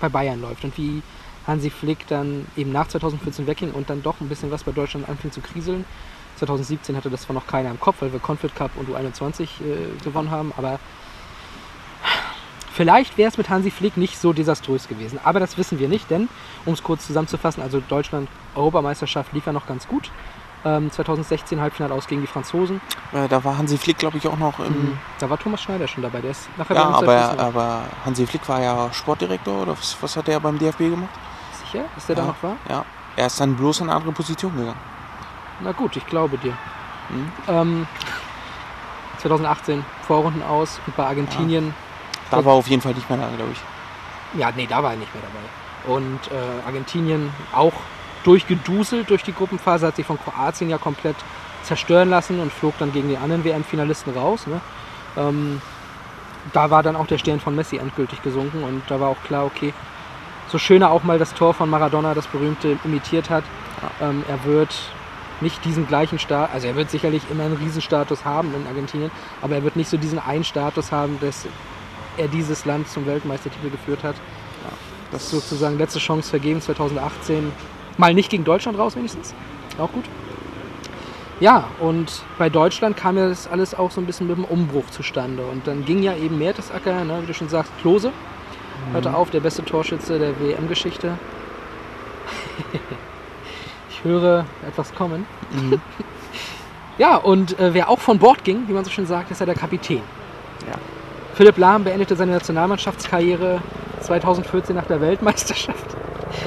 bei 0.00 0.08
Bayern 0.08 0.40
läuft 0.40 0.64
und 0.64 0.76
wie 0.76 1.02
Hansi 1.46 1.70
Flick 1.70 2.06
dann 2.06 2.46
eben 2.56 2.72
nach 2.72 2.88
2014 2.88 3.46
wegging 3.46 3.72
und 3.72 3.90
dann 3.90 4.02
doch 4.02 4.20
ein 4.20 4.28
bisschen 4.28 4.50
was 4.50 4.64
bei 4.64 4.72
Deutschland 4.72 5.08
anfing 5.08 5.32
zu 5.32 5.40
kriseln. 5.40 5.84
2017 6.36 6.96
hatte 6.96 7.10
das 7.10 7.22
zwar 7.22 7.34
noch 7.34 7.46
keiner 7.46 7.70
im 7.70 7.80
Kopf, 7.80 7.96
weil 8.00 8.12
wir 8.12 8.20
Confed 8.20 8.54
Cup 8.54 8.72
und 8.76 8.88
U21 8.88 9.42
äh, 9.42 10.02
gewonnen 10.02 10.30
haben, 10.30 10.52
aber 10.56 10.78
vielleicht 12.72 13.16
wäre 13.18 13.30
es 13.30 13.38
mit 13.38 13.48
Hansi 13.48 13.70
Flick 13.70 13.96
nicht 13.96 14.18
so 14.18 14.32
desaströs 14.32 14.88
gewesen. 14.88 15.20
Aber 15.24 15.40
das 15.40 15.56
wissen 15.56 15.78
wir 15.78 15.88
nicht, 15.88 16.10
denn, 16.10 16.28
um 16.64 16.74
es 16.74 16.82
kurz 16.82 17.06
zusammenzufassen, 17.06 17.62
also 17.62 17.80
Deutschland 17.80 18.28
Europameisterschaft 18.54 19.32
lief 19.32 19.46
ja 19.46 19.52
noch 19.52 19.66
ganz 19.66 19.86
gut. 19.86 20.10
Ähm, 20.64 20.90
2016 20.90 21.60
Halbfinale 21.60 21.92
aus 21.92 22.06
gegen 22.06 22.20
die 22.20 22.26
Franzosen. 22.26 22.80
Äh, 23.12 23.26
Da 23.28 23.42
war 23.42 23.58
Hansi 23.58 23.76
Flick, 23.76 23.98
glaube 23.98 24.18
ich, 24.18 24.28
auch 24.28 24.38
noch 24.38 24.60
im. 24.60 24.96
Da 25.18 25.28
war 25.28 25.38
Thomas 25.38 25.60
Schneider 25.62 25.88
schon 25.88 26.02
dabei. 26.02 26.20
Der 26.20 26.30
ist 26.30 26.48
nachher 26.56 26.76
Ja, 26.76 26.84
bei 26.84 26.98
uns 26.98 27.08
aber, 27.08 27.42
aber 27.42 27.82
Hansi 28.04 28.26
Flick 28.26 28.48
war 28.48 28.60
ja 28.62 28.92
Sportdirektor 28.92 29.62
oder 29.62 29.72
was, 29.72 29.96
was 30.00 30.16
hat 30.16 30.28
der 30.28 30.38
beim 30.38 30.58
DFB 30.58 30.78
gemacht? 30.78 31.10
Sicher, 31.64 31.84
dass 31.94 32.06
der 32.06 32.16
ja. 32.16 32.22
da 32.22 32.28
noch 32.28 32.42
war? 32.42 32.56
Ja. 32.68 32.84
Er 33.16 33.26
ist 33.26 33.40
dann 33.40 33.56
bloß 33.56 33.80
in 33.80 33.88
eine 33.88 33.96
andere 33.96 34.12
Position 34.12 34.56
gegangen. 34.56 34.78
Na 35.60 35.72
gut, 35.72 35.96
ich 35.96 36.06
glaube 36.06 36.38
dir. 36.38 36.56
Mhm. 37.10 37.32
Ähm, 37.48 37.86
2018 39.18 39.84
Vorrunden 40.06 40.42
aus 40.42 40.80
und 40.86 40.96
bei 40.96 41.04
Argentinien. 41.04 41.74
Da 42.30 42.44
war 42.44 42.54
er 42.54 42.58
auf 42.58 42.68
jeden 42.68 42.82
Fall 42.82 42.94
nicht 42.94 43.08
mehr 43.10 43.18
da, 43.18 43.28
glaube 43.36 43.52
ich. 43.52 44.40
Ja. 44.40 44.50
nee, 44.56 44.66
da 44.66 44.82
war 44.82 44.92
er 44.92 44.96
nicht 44.96 45.12
mehr 45.14 45.22
dabei. 45.22 45.94
Und 45.94 46.20
äh, 46.30 46.66
Argentinien 46.66 47.32
auch 47.52 47.72
durchgeduselt 48.24 49.10
durch 49.10 49.22
die 49.22 49.32
Gruppenphase, 49.32 49.86
hat 49.86 49.96
sich 49.96 50.06
von 50.06 50.18
Kroatien 50.18 50.70
ja 50.70 50.78
komplett 50.78 51.16
zerstören 51.62 52.10
lassen 52.10 52.40
und 52.40 52.52
flog 52.52 52.74
dann 52.78 52.92
gegen 52.92 53.08
die 53.08 53.16
anderen 53.16 53.44
WM-Finalisten 53.44 54.14
raus. 54.14 54.46
Ne? 54.46 54.60
Ähm, 55.16 55.60
da 56.52 56.70
war 56.70 56.82
dann 56.82 56.96
auch 56.96 57.06
der 57.06 57.18
Stern 57.18 57.40
von 57.40 57.54
Messi 57.54 57.76
endgültig 57.76 58.22
gesunken 58.22 58.64
und 58.64 58.82
da 58.88 59.00
war 59.00 59.08
auch 59.08 59.22
klar, 59.24 59.44
okay, 59.44 59.72
so 60.48 60.58
schön 60.58 60.82
er 60.82 60.90
auch 60.90 61.04
mal 61.04 61.18
das 61.18 61.34
Tor 61.34 61.54
von 61.54 61.70
Maradona, 61.70 62.14
das 62.14 62.26
berühmte, 62.26 62.76
imitiert 62.84 63.30
hat, 63.30 63.44
ähm, 64.00 64.24
er 64.28 64.44
wird 64.44 64.74
nicht 65.40 65.64
diesen 65.64 65.86
gleichen 65.86 66.18
Status, 66.18 66.54
also 66.54 66.66
er 66.66 66.76
wird 66.76 66.90
sicherlich 66.90 67.22
immer 67.30 67.44
einen 67.44 67.56
Riesenstatus 67.56 68.24
haben 68.24 68.54
in 68.54 68.66
Argentinien, 68.66 69.10
aber 69.40 69.54
er 69.54 69.62
wird 69.62 69.76
nicht 69.76 69.88
so 69.88 69.96
diesen 69.96 70.18
einen 70.18 70.44
Status 70.44 70.92
haben, 70.92 71.18
dass 71.20 71.46
er 72.16 72.28
dieses 72.28 72.64
Land 72.64 72.88
zum 72.88 73.06
Weltmeistertitel 73.06 73.70
geführt 73.70 74.04
hat. 74.04 74.16
Das 75.10 75.24
ist 75.24 75.30
sozusagen 75.30 75.78
letzte 75.78 75.98
Chance 75.98 76.30
vergeben 76.30 76.60
2018. 76.60 77.52
Mal 77.98 78.14
nicht 78.14 78.30
gegen 78.30 78.44
Deutschland 78.44 78.78
raus 78.78 78.96
wenigstens. 78.96 79.34
Auch 79.78 79.90
gut. 79.92 80.04
Ja, 81.40 81.64
und 81.80 82.22
bei 82.38 82.48
Deutschland 82.48 82.96
kam 82.96 83.16
ja 83.18 83.28
das 83.28 83.48
alles 83.48 83.74
auch 83.74 83.90
so 83.90 84.00
ein 84.00 84.06
bisschen 84.06 84.28
mit 84.28 84.36
dem 84.36 84.44
Umbruch 84.44 84.88
zustande. 84.90 85.44
Und 85.44 85.66
dann 85.66 85.84
ging 85.84 86.02
ja 86.02 86.14
eben 86.14 86.38
Mertesacker, 86.38 87.04
ne, 87.04 87.18
wie 87.22 87.26
du 87.26 87.34
schon 87.34 87.48
sagst, 87.48 87.72
Klose. 87.80 88.12
Hörte 88.92 89.14
auf, 89.14 89.30
der 89.30 89.40
beste 89.40 89.64
Torschütze 89.64 90.18
der 90.18 90.38
WM-Geschichte. 90.40 91.18
ich 93.90 94.04
höre 94.04 94.44
etwas 94.66 94.94
kommen. 94.94 95.26
ja, 96.98 97.16
und 97.16 97.58
äh, 97.58 97.74
wer 97.74 97.88
auch 97.88 98.00
von 98.00 98.18
Bord 98.18 98.44
ging, 98.44 98.68
wie 98.68 98.72
man 98.72 98.84
so 98.84 98.90
schön 98.90 99.06
sagt, 99.06 99.30
ist 99.30 99.40
ja 99.40 99.46
der 99.46 99.54
Kapitän. 99.54 100.02
Ja. 100.68 100.78
Philipp 101.34 101.58
Lahm 101.58 101.84
beendete 101.84 102.16
seine 102.16 102.32
Nationalmannschaftskarriere 102.32 103.62
2014 104.00 104.76
nach 104.76 104.86
der 104.86 105.00
Weltmeisterschaft. 105.00 105.96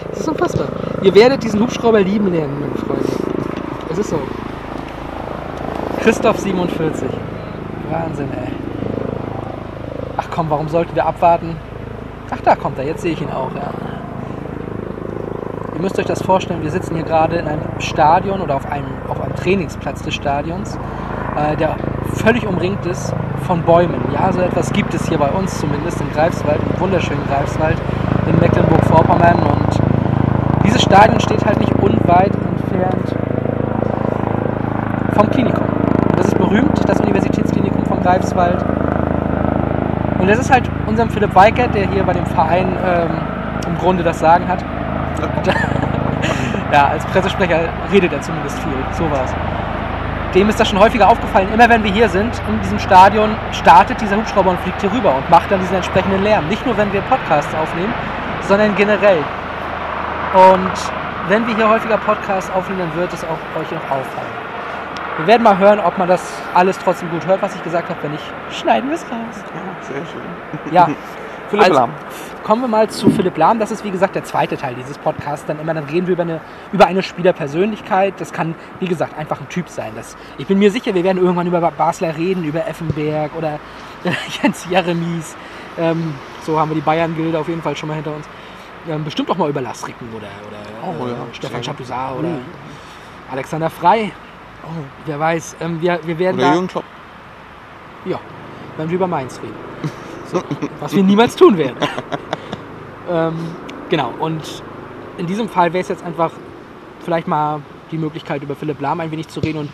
Das 0.10 0.20
ist 0.22 0.28
unfassbar. 0.28 0.68
Ihr 1.02 1.14
werdet 1.16 1.44
diesen 1.44 1.62
Hubschrauber 1.62 2.02
lieben 2.02 2.32
lernen, 2.32 2.60
meine 2.60 2.76
Freunde. 2.76 3.06
Es 3.92 3.98
ist 3.98 4.10
so. 4.10 4.20
Christoph 6.02 6.40
47. 6.40 7.10
Wahnsinn, 7.90 8.30
ey. 8.32 8.54
Ach 10.18 10.28
komm, 10.32 10.50
warum 10.50 10.68
sollten 10.68 10.96
wir 10.96 11.06
abwarten? 11.06 11.56
Ach, 12.32 12.42
da 12.44 12.56
kommt 12.56 12.78
er. 12.78 12.86
Jetzt 12.86 13.02
sehe 13.02 13.14
ich 13.14 13.22
ihn 13.22 13.30
auch, 13.30 13.54
ja. 13.56 13.72
Ihr 15.76 15.82
müsst 15.82 16.00
euch 16.00 16.06
das 16.06 16.22
vorstellen, 16.22 16.64
wir 16.64 16.72
sitzen 16.72 16.96
hier 16.96 17.04
gerade 17.04 17.36
in 17.36 17.48
einem 17.48 17.62
Stadion 17.80 18.40
oder 18.40 18.56
auf 18.56 18.72
einem, 18.72 18.88
auf 19.10 19.20
einem 19.20 19.36
Trainingsplatz 19.36 20.02
des 20.04 20.14
Stadions, 20.14 20.78
äh, 21.36 21.58
der 21.58 21.76
völlig 22.14 22.48
umringt 22.48 22.86
ist 22.86 23.14
von 23.46 23.62
Bäumen. 23.62 24.02
Ja, 24.14 24.32
so 24.32 24.40
etwas 24.40 24.72
gibt 24.72 24.94
es 24.94 25.08
hier 25.10 25.18
bei 25.18 25.28
uns 25.28 25.60
zumindest 25.60 26.00
in 26.00 26.10
Greifswald, 26.12 26.62
im 26.62 26.80
wunderschönen 26.80 27.26
Greifswald 27.28 27.78
in 28.28 28.40
Mecklenburg-Vorpommern. 28.40 29.36
Und 29.36 29.65
Stadion 30.86 31.20
steht 31.20 31.44
halt 31.44 31.60
nicht 31.60 31.74
unweit 31.82 32.32
entfernt 32.36 33.16
vom 35.14 35.32
Klinikum. 35.32 35.66
Das 36.16 36.28
ist 36.28 36.38
berühmt, 36.38 36.80
das 36.88 37.00
Universitätsklinikum 37.00 37.84
von 37.86 38.02
Greifswald. 38.02 38.64
Und 40.20 40.30
das 40.30 40.38
ist 40.38 40.52
halt 40.52 40.70
unserem 40.86 41.10
Philipp 41.10 41.34
Weikert, 41.34 41.74
der 41.74 41.90
hier 41.90 42.04
bei 42.04 42.14
dem 42.14 42.26
Verein 42.28 42.78
ähm, 42.86 43.10
im 43.68 43.78
Grunde 43.80 44.04
das 44.04 44.20
Sagen 44.20 44.48
hat. 44.48 44.64
ja, 46.72 46.88
als 46.88 47.04
Pressesprecher 47.06 47.62
redet 47.92 48.14
er 48.14 48.22
zumindest 48.22 48.60
viel. 48.60 48.74
So. 48.92 49.06
Dem 50.36 50.50
ist 50.50 50.60
das 50.60 50.68
schon 50.68 50.80
häufiger 50.80 51.10
aufgefallen. 51.10 51.48
Immer 51.52 51.68
wenn 51.68 51.84
wir 51.84 51.92
hier 51.92 52.10
sind, 52.10 52.40
in 52.48 52.62
diesem 52.62 52.78
Stadion, 52.78 53.32
startet 53.52 54.00
dieser 54.02 54.18
Hubschrauber 54.18 54.52
und 54.52 54.60
fliegt 54.60 54.82
hier 54.82 54.92
rüber 54.92 55.16
und 55.16 55.28
macht 55.32 55.50
dann 55.50 55.60
diesen 55.60 55.78
entsprechenden 55.78 56.22
Lärm. 56.22 56.48
Nicht 56.48 56.64
nur, 56.66 56.78
wenn 56.78 56.94
wir 56.94 57.02
Podcasts 57.02 57.54
aufnehmen, 57.56 57.94
sondern 58.42 58.76
generell. 58.76 59.24
Und 60.36 60.74
wenn 61.30 61.48
wir 61.48 61.56
hier 61.56 61.70
häufiger 61.70 61.98
Podcasts 61.98 62.52
aufnehmen, 62.52 62.82
dann 62.82 62.96
wird 63.00 63.14
es 63.14 63.24
auch 63.24 63.62
euch 63.62 63.72
noch 63.72 63.84
auffallen. 63.86 64.36
Wir 65.18 65.28
werden 65.28 65.44
mal 65.44 65.58
hören, 65.58 65.80
ob 65.80 65.98
man 65.98 66.10
das 66.10 66.22
alles 66.54 66.78
trotzdem 66.78 67.10
gut 67.10 67.26
hört, 67.26 67.42
was 67.42 67.56
ich 67.56 67.64
gesagt 67.64 67.90
habe. 67.90 68.04
Wenn 68.04 68.12
nicht, 68.12 68.24
schneiden 68.52 68.90
wir 68.90 68.96
es 68.96 69.04
raus. 69.04 69.44
Ja, 69.54 69.88
sehr 69.88 70.06
schön. 70.06 70.74
Ja, 70.74 70.90
Philipp 71.50 71.66
Also, 71.66 71.80
Lahm. 71.80 71.90
Kommen 72.44 72.62
wir 72.64 72.68
mal 72.68 72.90
zu 72.90 73.10
Philipp 73.10 73.38
Lahm. 73.38 73.60
Das 73.60 73.72
ist 73.72 73.86
wie 73.86 73.92
gesagt 73.92 74.14
der 74.14 74.26
zweite 74.26 74.58
Teil 74.58 74.76
dieses 74.76 74.98
Podcasts. 74.98 75.46
Dann 75.46 75.58
immer, 75.58 75.74
dann 75.74 75.86
reden 75.86 76.08
wir 76.08 76.14
über 76.14 76.24
eine, 76.24 76.42
über 76.74 76.86
eine 76.86 77.02
Spielerpersönlichkeit. 77.02 78.16
Das 78.20 78.34
kann, 78.34 78.56
wie 78.82 78.88
gesagt, 78.88 79.18
einfach 79.18 79.40
ein 79.40 79.48
Typ 79.48 79.70
sein. 79.70 79.94
Das, 79.96 80.18
ich 80.38 80.48
bin 80.48 80.60
mir 80.60 80.70
sicher, 80.70 80.94
wir 80.94 81.06
werden 81.06 81.22
irgendwann 81.22 81.48
über 81.48 81.62
Basler 81.72 82.18
reden, 82.18 82.44
über 82.44 82.68
Effenberg 82.68 83.32
oder 83.38 83.58
Jens 84.44 84.68
Jeremies. 84.70 85.38
Ähm, 85.78 86.14
so 86.46 86.60
haben 86.60 86.72
wir 86.72 86.76
die 86.76 86.82
Bayern-Gilde 86.82 87.40
auf 87.40 87.48
jeden 87.48 87.62
Fall 87.62 87.78
schon 87.78 87.88
mal 87.88 87.96
hinter 87.96 88.14
uns. 88.14 88.28
Ähm, 88.88 89.04
bestimmt 89.04 89.30
auch 89.32 89.38
mal 89.38 89.50
über 89.50 89.62
Lasricken 89.62 90.08
oder, 90.14 90.28
oder 90.48 91.00
Oh, 91.00 91.06
äh, 91.08 91.12
ja, 91.12 91.18
Stefan 91.34 91.50
sehr 91.50 91.60
gut. 91.60 91.66
Chapuisat 91.66 92.16
oder 92.18 92.28
Mhm. 92.30 92.42
Alexander 93.32 93.70
Frei. 93.70 94.12
Wer 95.06 95.20
weiß. 95.20 95.58
Ähm, 95.62 95.82
wir, 95.82 96.00
wir 96.04 96.18
werden 96.20 96.38
Oder 96.38 96.48
da, 96.48 96.54
Jürgen 96.54 96.68
Klopp. 96.68 96.84
ja, 98.06 98.20
wenn 98.78 98.90
wir 98.90 98.96
über 98.96 99.08
Mainz 99.08 99.40
reden. 99.42 99.56
So, 100.28 100.42
was 100.80 100.96
wir 100.96 101.04
niemals 101.04 101.36
tun 101.36 101.56
werden. 101.56 101.78
ähm, 103.08 103.36
genau, 103.90 104.12
und 104.20 104.64
in 105.20 105.28
diesem 105.28 105.48
Fall 105.48 105.72
wäre 105.72 105.82
es 105.84 105.88
jetzt 105.90 106.04
einfach 106.04 106.32
vielleicht 107.02 107.28
mal 107.28 107.62
die 107.92 107.98
Möglichkeit, 108.00 108.42
über 108.42 108.56
Philipp 108.56 108.82
Lahm 108.82 109.00
ein 109.02 109.12
wenig 109.12 109.28
zu 109.28 109.40
reden 109.40 109.60
und 109.60 109.70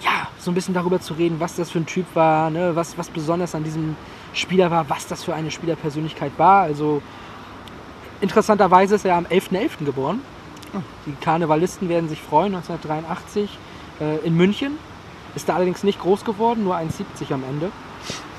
ja, 0.00 0.28
so 0.38 0.52
ein 0.52 0.54
bisschen 0.54 0.74
darüber 0.74 1.00
zu 1.00 1.14
reden, 1.14 1.40
was 1.40 1.56
das 1.56 1.72
für 1.72 1.78
ein 1.80 1.86
Typ 1.86 2.06
war, 2.14 2.50
ne, 2.50 2.70
was, 2.76 2.96
was 2.96 3.08
besonders 3.10 3.56
an 3.56 3.64
diesem 3.64 3.96
Spieler 4.32 4.70
war, 4.70 4.88
was 4.88 5.08
das 5.08 5.24
für 5.24 5.34
eine 5.34 5.50
Spielerpersönlichkeit 5.50 6.30
war. 6.38 6.62
Also 6.62 7.02
interessanterweise 8.22 8.94
ist 8.94 9.04
er 9.04 9.16
am 9.16 9.26
11.11. 9.26 9.84
geboren. 9.84 10.20
Die 11.04 11.12
Karnevalisten 11.20 11.88
werden 11.90 12.08
sich 12.08 12.22
freuen, 12.22 12.54
1983 12.54 13.58
äh, 14.00 14.26
in 14.26 14.36
München. 14.36 14.78
Ist 15.34 15.48
da 15.48 15.56
allerdings 15.56 15.82
nicht 15.82 16.00
groß 16.00 16.24
geworden, 16.24 16.64
nur 16.64 16.76
1,70 16.76 17.32
am 17.32 17.42
Ende. 17.44 17.70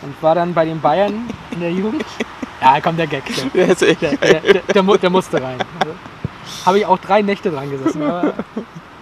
und 0.01 0.21
war 0.21 0.33
dann 0.35 0.53
bei 0.53 0.65
den 0.65 0.81
Bayern 0.81 1.29
in 1.51 1.59
der 1.59 1.71
Jugend. 1.71 2.03
Ja, 2.61 2.79
kommt 2.81 2.97
der 2.97 3.07
Gag. 3.07 3.23
Der, 3.53 3.75
Der 3.75 4.15
der, 4.15 4.63
der, 4.63 4.97
der 4.97 5.09
musste 5.09 5.41
rein. 5.41 5.57
Also, 5.79 5.93
Habe 6.65 6.79
ich 6.79 6.85
auch 6.85 6.97
drei 6.97 7.21
Nächte 7.21 7.51
dran 7.51 7.69
gesessen, 7.69 8.01
aber 8.03 8.33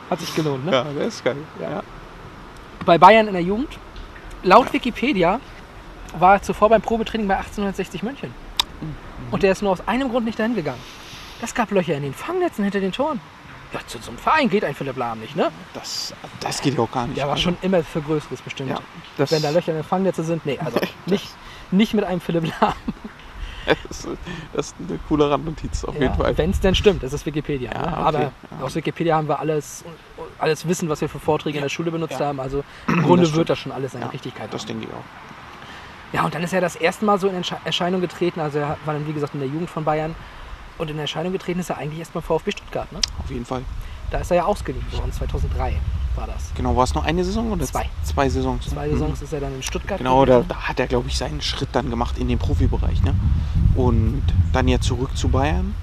hat 0.10 0.20
sich 0.20 0.34
gelohnt. 0.36 0.66
Ne? 0.66 0.72
Ja, 0.72 0.84
der 0.84 1.06
ist 1.06 1.24
geil. 1.24 1.38
Ja. 1.60 1.84
Bei 2.86 2.98
Bayern 2.98 3.28
in 3.28 3.34
der 3.34 3.44
Jugend. 3.44 3.78
Laut 4.44 4.74
Wikipedia 4.74 5.40
war 6.18 6.36
er 6.36 6.42
zuvor 6.42 6.70
beim 6.70 6.82
Probetraining 6.82 7.28
bei 7.28 7.38
1860 7.38 8.04
München. 8.04 8.34
Und 9.32 9.44
der 9.44 9.52
ist 9.54 9.62
nur 9.62 9.72
aus 9.72 9.88
einem 9.88 10.10
Grund 10.10 10.26
nicht 10.26 10.38
dahin 10.40 10.56
gegangen. 10.56 10.82
Es 11.42 11.54
gab 11.56 11.72
Löcher 11.72 11.96
in 11.96 12.04
den 12.04 12.14
Fangnetzen 12.14 12.64
hinter 12.64 12.80
den 12.80 12.92
Toren. 12.92 13.20
Ja, 13.74 13.80
zu 13.88 13.98
so 14.00 14.10
einem 14.12 14.18
Verein 14.20 14.50
geht 14.50 14.66
ein 14.66 14.76
Philipp 14.76 14.98
Lahm 14.98 15.22
nicht, 15.22 15.36
ne? 15.36 15.50
Das, 15.74 16.14
das 16.42 16.62
geht 16.62 16.76
ja 16.76 16.82
auch 16.82 16.92
gar 16.92 17.08
nicht. 17.08 17.18
Der 17.18 17.28
war 17.30 17.38
schon 17.38 17.58
immer 17.62 17.82
für 17.84 18.02
Größeres 18.02 18.42
bestimmt. 18.42 18.70
Ja, 18.70 18.80
das- 19.18 19.32
Wenn 19.32 19.42
da 19.42 19.50
Löcher 19.50 19.72
in 19.72 19.78
den 19.78 19.84
Fangnetze 19.86 20.24
sind, 20.24 20.46
nee, 20.46 20.60
also 20.60 20.78
nicht, 21.06 21.30
nicht 21.72 21.94
mit 21.94 22.04
einem 22.04 22.20
Philipp 22.20 22.52
Lahm. 22.60 22.74
das, 23.88 24.08
das 24.54 24.68
ist 24.68 24.76
eine 24.90 25.00
coole 25.08 25.30
Randnotiz, 25.32 25.86
auf 25.86 25.94
jeden 25.98 26.14
Fall. 26.16 26.38
Wenn 26.38 26.50
es 26.50 26.60
denn 26.60 26.76
stimmt, 26.76 27.02
das 27.02 27.14
ist 27.14 27.26
Wikipedia. 27.26 27.72
Ja, 27.72 27.80
ne? 27.82 27.88
okay, 27.88 27.96
Aber 28.04 28.20
ja. 28.22 28.32
aus 28.62 28.76
Wikipedia 28.76 29.16
haben 29.16 29.30
wir 29.30 29.40
alles, 29.40 29.86
alles 30.38 30.68
Wissen, 30.68 30.90
was 30.90 31.00
wir 31.00 31.08
für 31.08 31.20
Vorträge 31.20 31.58
in 31.60 31.64
der 31.64 31.70
Schule 31.70 31.92
benutzt 31.92 32.20
Ja. 32.20 32.26
haben. 32.28 32.42
Also 32.42 32.66
im 32.88 33.02
Grunde 33.04 33.32
wird 33.34 33.50
das 33.50 33.58
schon 33.60 33.72
alles 33.72 33.94
seine 33.94 34.06
Ja, 34.06 34.12
Richtigkeit 34.12 34.54
Das 34.54 34.64
haben. 34.64 34.68
denke 34.68 34.88
ich 34.88 34.94
auch. 34.94 35.04
Ja, 36.14 36.24
und 36.24 36.34
dann 36.36 36.44
ist 36.44 36.54
er 36.54 36.62
das 36.62 36.76
erste 36.76 37.06
Mal 37.06 37.20
so 37.20 37.28
in 37.28 37.42
Erscheinung 37.66 38.02
getreten. 38.02 38.40
Also 38.40 38.60
er 38.60 38.78
war 38.86 38.94
dann, 38.94 39.08
wie 39.08 39.14
gesagt, 39.14 39.34
in 39.34 39.40
der 39.40 39.50
Jugend 39.50 39.70
von 39.70 39.84
Bayern. 39.86 40.16
Und 40.78 40.90
in 40.90 40.98
Erscheinung 41.00 41.32
getreten 41.32 41.60
ist 41.60 41.70
er 41.70 41.78
eigentlich 41.78 42.00
erst 42.00 42.14
beim 42.14 42.24
VfB 42.24 42.52
Stuttgart. 42.52 42.92
Ne? 42.92 43.00
Auf 43.24 43.30
jeden 43.30 43.46
Fall. 43.46 43.62
Da 44.10 44.18
ist 44.20 44.32
er 44.32 44.38
ja 44.38 44.46
ausgeliehen 44.46 44.86
worden, 44.92 45.12
2003 45.12 45.78
war 46.16 46.28
das. 46.28 46.52
Genau, 46.56 46.76
war 46.76 46.84
es 46.84 46.94
noch 46.94 47.06
eine 47.06 47.24
Saison 47.24 47.50
oder 47.52 47.64
Zwei. 47.66 47.90
Zwei 48.04 48.28
Saisons. 48.28 48.66
Zwei 48.66 48.88
Mhm. 48.88 48.92
Saisons 48.94 49.22
ist 49.22 49.32
er 49.32 49.40
dann 49.40 49.56
in 49.56 49.64
Stuttgart. 49.64 49.98
Genau, 50.00 50.26
da, 50.26 50.42
da 50.42 50.56
hat 50.68 50.80
er, 50.82 50.88
glaube 50.88 51.08
ich, 51.08 51.18
seinen 51.18 51.40
Schritt 51.42 51.70
dann 51.72 51.90
gemacht 51.90 52.18
in 52.18 52.28
den 52.28 52.38
Profibereich. 52.38 53.02
Ne? 53.04 53.16
Und 53.76 54.22
dann 54.52 54.68
ja 54.68 54.80
zurück 54.82 55.16
zu 55.16 55.30
Bayern. 55.30 55.74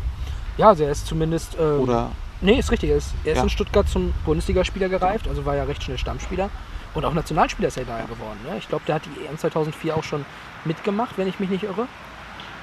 Ja, 0.59 0.69
also 0.69 0.85
er 0.85 0.91
ist 0.91 1.07
zumindest. 1.07 1.57
Ähm, 1.59 1.81
Oder 1.81 2.11
Nee, 2.41 2.59
ist 2.59 2.71
richtig. 2.71 2.91
Er 2.91 2.97
ist, 2.99 3.15
er 3.25 3.33
ist 3.33 3.39
Ja. 3.39 3.43
in 3.45 3.49
Stuttgart 3.51 3.89
zum 3.89 4.13
Bundesligaspieler 4.25 4.89
gereift, 4.89 5.27
also 5.27 5.45
war 5.47 5.57
ja 5.57 5.65
recht 5.65 5.83
schnell 5.83 5.97
Stammspieler. 5.99 6.51
Und 6.99 7.05
auch 7.05 7.15
Nationalspieler 7.15 7.69
ist 7.69 7.77
er 7.77 7.85
da 7.85 8.01
geworden. 8.01 8.41
Ne? 8.45 8.57
Ich 8.59 8.69
glaube, 8.69 8.83
der 8.89 8.97
hat 8.97 9.03
die 9.07 9.25
EM 9.25 9.39
2004 9.39 9.97
auch 9.97 10.03
schon 10.03 10.25
mitgemacht, 10.65 11.17
wenn 11.17 11.29
ich 11.29 11.39
mich 11.39 11.49
nicht 11.49 11.63
irre. 11.63 11.87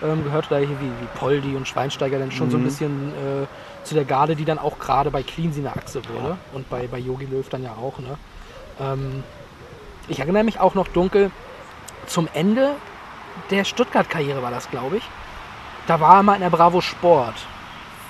Ähm, 0.04 0.26
gehört 0.26 0.48
da 0.50 0.58
hier 0.58 0.68
wie, 0.82 0.90
wie 1.02 1.08
Poldi 1.18 1.56
und 1.56 1.66
Schweinsteiger 1.70 2.20
dann 2.20 2.34
schon 2.34 2.52
so 2.52 2.58
ein 2.58 2.64
Mhm. 2.64 2.66
bisschen 2.66 3.14
äh, 3.14 3.86
zu 3.86 3.96
der 3.96 4.04
Garde, 4.04 4.36
die 4.36 4.44
dann 4.44 4.60
auch 4.60 4.78
gerade 4.78 5.10
bei 5.10 5.24
Cleansy 5.24 5.62
eine 5.62 5.72
Achse 5.74 6.02
wurde. 6.10 6.38
Und 6.52 6.70
bei, 6.70 6.86
bei 6.88 7.00
Jogi 7.00 7.28
Löw 7.28 7.48
dann 7.48 7.64
ja 7.64 7.72
auch. 7.72 7.98
Ne? 8.00 8.18
Ähm, 8.82 9.24
ich 10.10 10.20
erinnere 10.20 10.44
mich 10.44 10.60
auch 10.60 10.76
noch 10.76 10.90
dunkel 10.90 11.32
zum 12.06 12.28
Ende 12.34 12.72
der 13.52 13.64
Stuttgart-Karriere 13.64 14.44
war 14.44 14.52
das, 14.52 14.70
glaube 14.70 14.98
ich. 14.98 15.04
Da 15.88 16.02
war 16.02 16.16
er 16.18 16.24
mal 16.24 16.36
in 16.36 16.42
der 16.42 16.50
Bravo 16.50 16.82
Sport, 16.82 17.36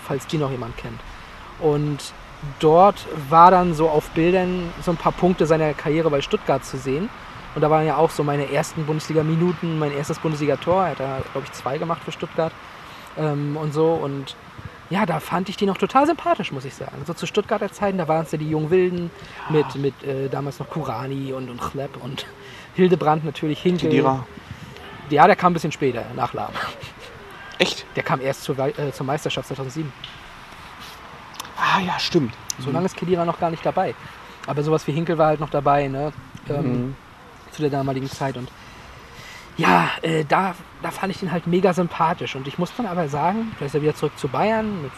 falls 0.07 0.25
die 0.25 0.39
noch 0.39 0.49
jemand 0.49 0.75
kennt. 0.77 0.99
Und 1.59 1.99
dort 2.59 3.05
war 3.29 3.51
dann 3.51 3.73
so 3.73 3.89
auf 3.89 4.09
Bildern 4.11 4.71
so 4.81 4.91
ein 4.91 4.97
paar 4.97 5.11
Punkte 5.11 5.45
seiner 5.45 5.73
Karriere 5.73 6.09
bei 6.09 6.21
Stuttgart 6.21 6.63
zu 6.63 6.77
sehen. 6.77 7.09
Und 7.55 7.61
da 7.61 7.69
waren 7.69 7.85
ja 7.85 7.95
auch 7.95 8.09
so 8.09 8.23
meine 8.23 8.51
ersten 8.51 8.85
Bundesliga-Minuten, 8.85 9.79
mein 9.79 9.93
erstes 9.93 10.19
Bundesliga-Tor. 10.19 10.83
Er 10.83 10.91
hat 10.91 10.99
da, 10.99 11.21
glaube 11.31 11.47
ich, 11.47 11.53
zwei 11.53 11.77
gemacht 11.77 12.01
für 12.03 12.11
Stuttgart 12.11 12.51
ähm, 13.17 13.55
und 13.55 13.73
so. 13.73 13.93
Und 13.93 14.35
ja, 14.89 15.05
da 15.05 15.19
fand 15.19 15.49
ich 15.49 15.55
die 15.55 15.65
noch 15.65 15.77
total 15.77 16.05
sympathisch, 16.05 16.51
muss 16.51 16.65
ich 16.65 16.75
sagen. 16.75 17.01
So 17.05 17.13
zu 17.13 17.25
Stuttgarter 17.25 17.71
Zeiten, 17.71 17.97
da 17.97 18.07
waren 18.07 18.23
es 18.23 18.31
ja 18.31 18.37
die 18.37 18.49
jungen 18.49 18.69
Wilden 18.69 19.09
mit, 19.49 19.75
mit 19.75 20.03
äh, 20.03 20.27
damals 20.29 20.59
noch 20.59 20.69
Kurani 20.69 21.33
und, 21.33 21.49
und 21.49 21.61
Chlepp 21.61 21.97
und 22.03 22.25
Hildebrand 22.75 23.23
natürlich, 23.23 23.61
Hinkel. 23.61 23.89
Kedira. 23.89 24.27
Ja, 25.09 25.27
der 25.27 25.35
kam 25.35 25.51
ein 25.51 25.53
bisschen 25.53 25.71
später, 25.71 26.03
nach 26.15 26.33
Lahm. 26.33 26.51
Echt? 27.57 27.85
Der 27.95 28.03
kam 28.03 28.19
erst 28.19 28.43
zur, 28.43 28.57
äh, 28.59 28.91
zur 28.91 29.05
Meisterschaft 29.05 29.47
2007. 29.47 29.91
Ah 31.67 31.79
ja, 31.81 31.97
stimmt. 31.99 32.33
So 32.59 32.69
lange 32.71 32.85
ist 32.85 32.95
Kedira 32.95 33.25
noch 33.25 33.39
gar 33.39 33.49
nicht 33.49 33.65
dabei. 33.65 33.95
Aber 34.47 34.61
sowas 34.61 34.85
wie 34.87 34.91
Hinkel 34.91 35.17
war 35.17 35.27
halt 35.27 35.39
noch 35.39 35.49
dabei, 35.49 35.87
ne? 35.87 36.13
Ähm, 36.49 36.55
Mhm. 36.71 36.95
Zu 37.51 37.61
der 37.61 37.71
damaligen 37.71 38.09
Zeit. 38.09 38.37
Und 38.37 38.49
ja, 39.57 39.89
äh, 40.01 40.25
da, 40.25 40.53
da 40.83 40.91
fand 40.91 41.11
ich 41.13 41.19
den 41.19 41.31
halt 41.31 41.47
mega 41.47 41.73
sympathisch. 41.73 42.35
Und 42.35 42.47
ich 42.47 42.57
muss 42.59 42.71
dann 42.75 42.85
aber 42.85 43.07
sagen, 43.07 43.51
vielleicht 43.57 43.73
ist 43.73 43.79
er 43.79 43.81
wieder 43.81 43.95
zurück 43.95 44.17
zu 44.17 44.27
Bayern. 44.27 44.83
Mit, 44.83 44.91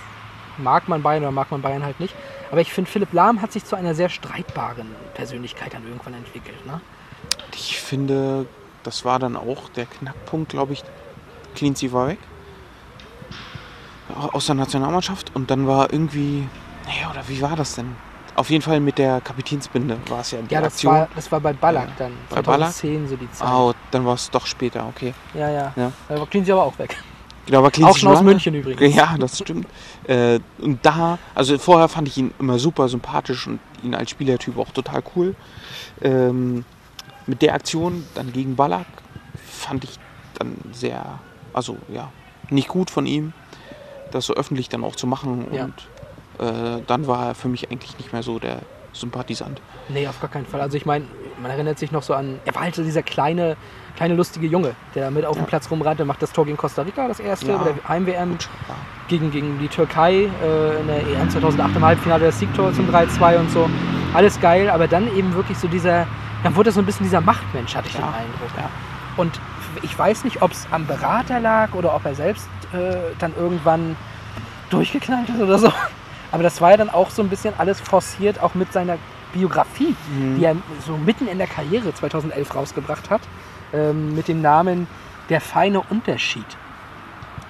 mag 0.57 0.87
man 0.87 1.03
Bayern 1.03 1.23
oder 1.23 1.31
mag 1.31 1.51
man 1.51 1.61
Bayern 1.61 1.83
halt 1.83 1.99
nicht. 1.99 2.15
Aber 2.51 2.61
ich 2.61 2.73
finde, 2.73 2.89
Philipp 2.89 3.13
Lahm 3.13 3.41
hat 3.41 3.51
sich 3.51 3.63
zu 3.63 3.75
einer 3.75 3.93
sehr 3.93 4.09
streitbaren 4.09 4.87
Persönlichkeit 5.13 5.73
dann 5.73 5.85
irgendwann 5.85 6.15
entwickelt. 6.15 6.65
Ne? 6.65 6.81
Ich 7.53 7.79
finde, 7.79 8.47
das 8.83 9.05
war 9.05 9.19
dann 9.19 9.35
auch 9.35 9.69
der 9.69 9.85
Knackpunkt, 9.85 10.49
glaube 10.49 10.73
ich. 10.73 10.83
Cleansy 11.55 11.91
war 11.91 12.07
weg. 12.07 12.19
Au- 14.15 14.29
Aus 14.33 14.45
der 14.47 14.55
Nationalmannschaft. 14.55 15.31
Und 15.35 15.49
dann 15.51 15.67
war 15.67 15.91
irgendwie. 15.91 16.47
Naja, 16.85 17.11
oder 17.11 17.27
wie 17.27 17.41
war 17.41 17.55
das 17.55 17.75
denn? 17.75 17.95
Auf 18.35 18.49
jeden 18.51 18.61
Fall 18.61 18.79
mit 18.79 18.97
der 18.99 19.19
Kapitänsbinde 19.21 19.97
war 20.09 20.19
es 20.21 20.31
ja 20.31 20.39
die 20.41 20.53
Ja, 20.53 20.61
das 20.61 20.73
Aktion. 20.73 20.93
war, 20.93 21.07
das 21.15 21.31
war 21.31 21.39
bei 21.39 21.53
Ballack 21.53 21.87
Ja. 21.87 21.93
dann. 21.97 22.11
Bei 22.29 22.41
Ballack? 22.41 22.71
2010 22.71 23.07
so 23.07 23.15
die 23.15 23.31
Zeit. 23.31 23.47
Ah, 23.47 23.73
dann 23.91 24.05
war 24.05 24.13
es 24.13 24.29
doch 24.29 24.45
später, 24.45 24.85
okay. 24.87 25.13
Ja, 25.33 25.49
ja. 25.49 25.73
Ja. 25.75 25.91
Da 26.07 26.19
war 26.19 26.27
Cleansy 26.27 26.51
aber 26.51 26.63
auch 26.63 26.77
weg. 26.77 26.95
Genau, 27.47 27.59
aber 27.59 27.71
Cleansy 27.71 27.91
Auch 27.91 27.97
schon 27.97 28.09
aus 28.09 28.15
war- 28.17 28.23
München 28.23 28.53
übrigens. 28.53 28.95
Ja, 28.95 29.15
das 29.17 29.39
stimmt. 29.39 29.67
Äh, 30.05 30.39
und 30.59 30.85
da, 30.85 31.17
also 31.33 31.57
vorher 31.57 31.87
fand 31.87 32.07
ich 32.09 32.17
ihn 32.17 32.31
immer 32.39 32.59
super 32.59 32.87
sympathisch 32.89 33.47
und 33.47 33.59
ihn 33.81 33.95
als 33.95 34.11
Spielertyp 34.11 34.57
auch 34.59 34.69
total 34.69 35.01
cool. 35.15 35.33
Ähm, 36.01 36.63
mit 37.25 37.41
der 37.41 37.55
Aktion 37.55 38.05
dann 38.13 38.31
gegen 38.33 38.55
Ballack 38.55 38.85
fand 39.49 39.83
ich 39.83 39.97
dann 40.37 40.55
sehr, 40.73 41.03
also 41.53 41.77
ja, 41.91 42.11
nicht 42.51 42.67
gut 42.67 42.89
von 42.91 43.05
ihm, 43.07 43.33
das 44.11 44.25
so 44.25 44.33
öffentlich 44.33 44.69
dann 44.69 44.83
auch 44.83 44.95
zu 44.95 45.07
machen. 45.07 45.47
Ja. 45.51 45.65
Und 45.65 45.73
äh, 46.39 46.81
dann 46.87 47.07
war 47.07 47.27
er 47.27 47.35
für 47.35 47.47
mich 47.47 47.69
eigentlich 47.71 47.97
nicht 47.97 48.13
mehr 48.13 48.23
so 48.23 48.39
der 48.39 48.59
Sympathisant. 48.93 49.61
Nee, 49.89 50.07
auf 50.07 50.19
gar 50.19 50.29
keinen 50.29 50.45
Fall. 50.45 50.61
Also 50.61 50.75
ich 50.77 50.85
meine, 50.85 51.05
man 51.41 51.51
erinnert 51.51 51.77
sich 51.77 51.91
noch 51.91 52.01
so 52.03 52.13
an, 52.13 52.39
er 52.45 52.55
war 52.55 52.63
halt 52.63 52.75
so 52.75 52.83
dieser 52.83 53.03
kleine, 53.03 53.55
kleine 53.95 54.15
lustige 54.15 54.47
Junge, 54.47 54.75
der 54.95 55.11
mit 55.11 55.25
auf 55.25 55.35
dem 55.35 55.41
Ja. 55.43 55.47
Platz 55.47 55.69
rumrannte, 55.69 56.03
macht 56.05 56.21
das 56.21 56.31
Tor 56.31 56.45
gegen 56.45 56.57
Costa 56.57 56.81
Rica, 56.81 57.07
das 57.07 57.19
erste, 57.19 57.47
Ja. 57.51 57.57
bei 57.57 57.71
der 57.73 57.87
Heim-WM, 57.87 58.31
ja. 58.31 58.75
gegen, 59.07 59.29
gegen 59.31 59.59
die 59.59 59.67
Türkei 59.67 60.29
äh, 60.43 60.79
in 60.81 60.87
der 60.87 61.01
EM 61.07 61.29
2008 61.29 61.75
im 61.75 61.85
Halbfinale 61.85 62.25
das 62.25 62.39
Siegtor 62.39 62.73
zum 62.73 62.89
3-2 62.89 63.37
und 63.39 63.51
so. 63.51 63.69
Alles 64.13 64.39
geil, 64.39 64.69
aber 64.69 64.87
dann 64.87 65.15
eben 65.15 65.33
wirklich 65.35 65.57
so 65.59 65.67
dieser, 65.67 66.07
dann 66.43 66.55
wurde 66.55 66.69
er 66.71 66.73
so 66.73 66.79
ein 66.79 66.85
bisschen 66.85 67.03
dieser 67.03 67.21
Machtmensch, 67.21 67.75
hatte 67.75 67.87
ich 67.89 67.95
den 67.95 68.03
Eindruck. 68.03 68.49
Und 69.17 69.39
ich 69.83 69.97
weiß 69.97 70.23
nicht, 70.23 70.41
ob 70.41 70.51
es 70.51 70.67
am 70.71 70.85
Berater 70.87 71.39
lag 71.39 71.73
oder 71.73 71.95
ob 71.95 72.05
er 72.05 72.15
selbst 72.15 72.47
äh, 72.73 72.95
dann 73.19 73.33
irgendwann 73.37 73.95
durchgeknallt 74.69 75.29
ist 75.29 75.39
oder 75.41 75.57
so. 75.59 75.71
Aber 76.31 76.43
das 76.43 76.59
war 76.59 76.71
ja 76.71 76.77
dann 76.77 76.89
auch 76.89 77.09
so 77.09 77.21
ein 77.21 77.29
bisschen 77.29 77.53
alles 77.57 77.79
forciert, 77.79 78.41
auch 78.41 78.53
mit 78.53 78.73
seiner 78.73 78.97
Biografie, 79.33 79.95
Mhm. 80.09 80.37
die 80.37 80.45
er 80.45 80.55
so 80.85 80.97
mitten 80.97 81.27
in 81.27 81.37
der 81.37 81.47
Karriere 81.47 81.93
2011 81.93 82.55
rausgebracht 82.55 83.09
hat, 83.09 83.21
ähm, 83.73 84.15
mit 84.15 84.27
dem 84.27 84.41
Namen 84.41 84.87
Der 85.29 85.41
feine 85.41 85.81
Unterschied. 85.89 86.45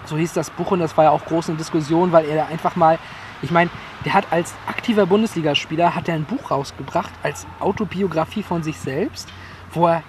So 0.05 0.17
hieß 0.17 0.33
das 0.33 0.49
Buch 0.49 0.71
und 0.71 0.79
das 0.79 0.95
war 0.97 1.03
ja 1.05 1.09
auch 1.11 1.23
groß 1.25 1.49
in 1.49 1.57
Diskussion, 1.57 2.11
weil 2.11 2.25
er 2.25 2.37
da 2.37 2.45
einfach 2.47 2.75
mal, 2.75 2.97
ich 3.43 3.51
meine, 3.51 3.69
der 4.05 4.13
hat 4.13 4.25
als 4.31 4.53
aktiver 4.67 5.05
Bundesligaspieler 5.05 5.93
hat 5.93 6.07
er 6.07 6.15
ein 6.15 6.23
Buch 6.23 6.49
rausgebracht 6.49 7.11
als 7.21 7.45
Autobiografie 7.59 8.41
von 8.41 8.63
sich 8.63 8.79
selbst, 8.79 9.27
wo 9.73 9.87
er, 9.87 10.01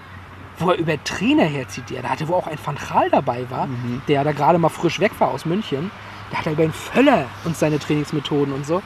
wo 0.58 0.70
er 0.70 0.78
über 0.78 1.02
Trainer 1.04 1.44
herzitiert. 1.44 2.04
Da 2.04 2.10
hatte 2.10 2.28
wo 2.28 2.34
auch 2.34 2.46
ein 2.46 2.58
Van 2.62 2.76
Gaal 2.76 3.10
dabei 3.10 3.48
war, 3.50 3.68
der 4.08 4.24
da 4.24 4.32
gerade 4.32 4.58
mal 4.58 4.68
frisch 4.68 5.00
weg 5.00 5.12
war 5.18 5.28
aus 5.28 5.44
München. 5.44 5.90
Der 6.30 6.38
hat 6.38 6.46
da 6.46 6.50
über 6.50 6.62
den 6.62 6.72
Völler 6.72 7.26
und 7.44 7.56
seine 7.56 7.78
Trainingsmethoden 7.78 8.52
und 8.52 8.66
so. 8.66 8.82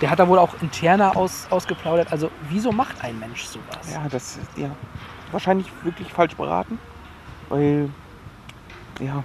Der 0.00 0.10
hat 0.10 0.18
da 0.18 0.28
wohl 0.28 0.38
auch 0.38 0.54
interner 0.60 1.16
aus, 1.16 1.46
ausgeplaudert. 1.50 2.10
Also 2.10 2.30
wieso 2.48 2.72
macht 2.72 3.02
ein 3.04 3.18
Mensch 3.18 3.44
sowas? 3.44 3.92
Ja, 3.92 4.08
das 4.10 4.36
ist 4.36 4.58
ja 4.58 4.70
wahrscheinlich 5.30 5.68
wirklich 5.84 6.12
falsch 6.12 6.34
beraten, 6.36 6.78
weil 7.48 7.88
ja, 9.00 9.22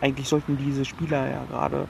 eigentlich 0.00 0.28
sollten 0.28 0.56
diese 0.56 0.84
Spieler 0.84 1.30
ja 1.30 1.44
gerade 1.50 1.88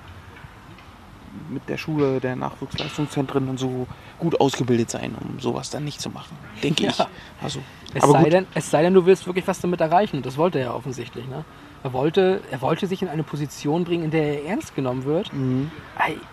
mit 1.49 1.69
der 1.69 1.77
Schule 1.77 2.21
der 2.21 2.37
Nachwuchsleistungszentren 2.37 3.49
und 3.49 3.59
so 3.59 3.87
gut 4.19 4.41
ausgebildet 4.41 4.91
sein, 4.91 5.15
um 5.21 5.41
sowas 5.41 5.71
dann 5.71 5.85
nicht 5.85 6.01
zu 6.01 6.11
machen, 6.11 6.37
denke 6.62 6.85
Ja. 6.85 6.91
ich. 6.91 6.99
Also, 7.43 7.61
Es 7.95 8.03
aber 8.03 8.12
sei, 8.12 8.23
gut, 8.25 8.33
denn, 8.33 8.47
es 8.55 8.71
sei 8.71 8.83
denn, 8.83 8.95
du 8.95 9.07
willst 9.07 9.27
wirklich 9.27 9.47
was 9.47 9.61
damit 9.61 9.81
erreichen. 9.81 10.17
Und 10.19 10.27
das 10.27 10.37
wollte 10.37 10.59
er 10.59 10.67
ja 10.67 10.75
offensichtlich. 10.75 11.27
Ne? 11.29 11.45
Er, 11.83 11.93
wollte, 11.93 12.41
er 12.51 12.61
wollte 12.62 12.87
sich 12.87 13.03
in 13.03 13.09
eine 13.09 13.23
Position 13.23 13.85
bringen, 13.85 14.05
in 14.05 14.11
der 14.11 14.43
er 14.43 14.47
ernst 14.47 14.75
genommen 14.75 15.05
wird. 15.05 15.33
Mhm. 15.33 15.71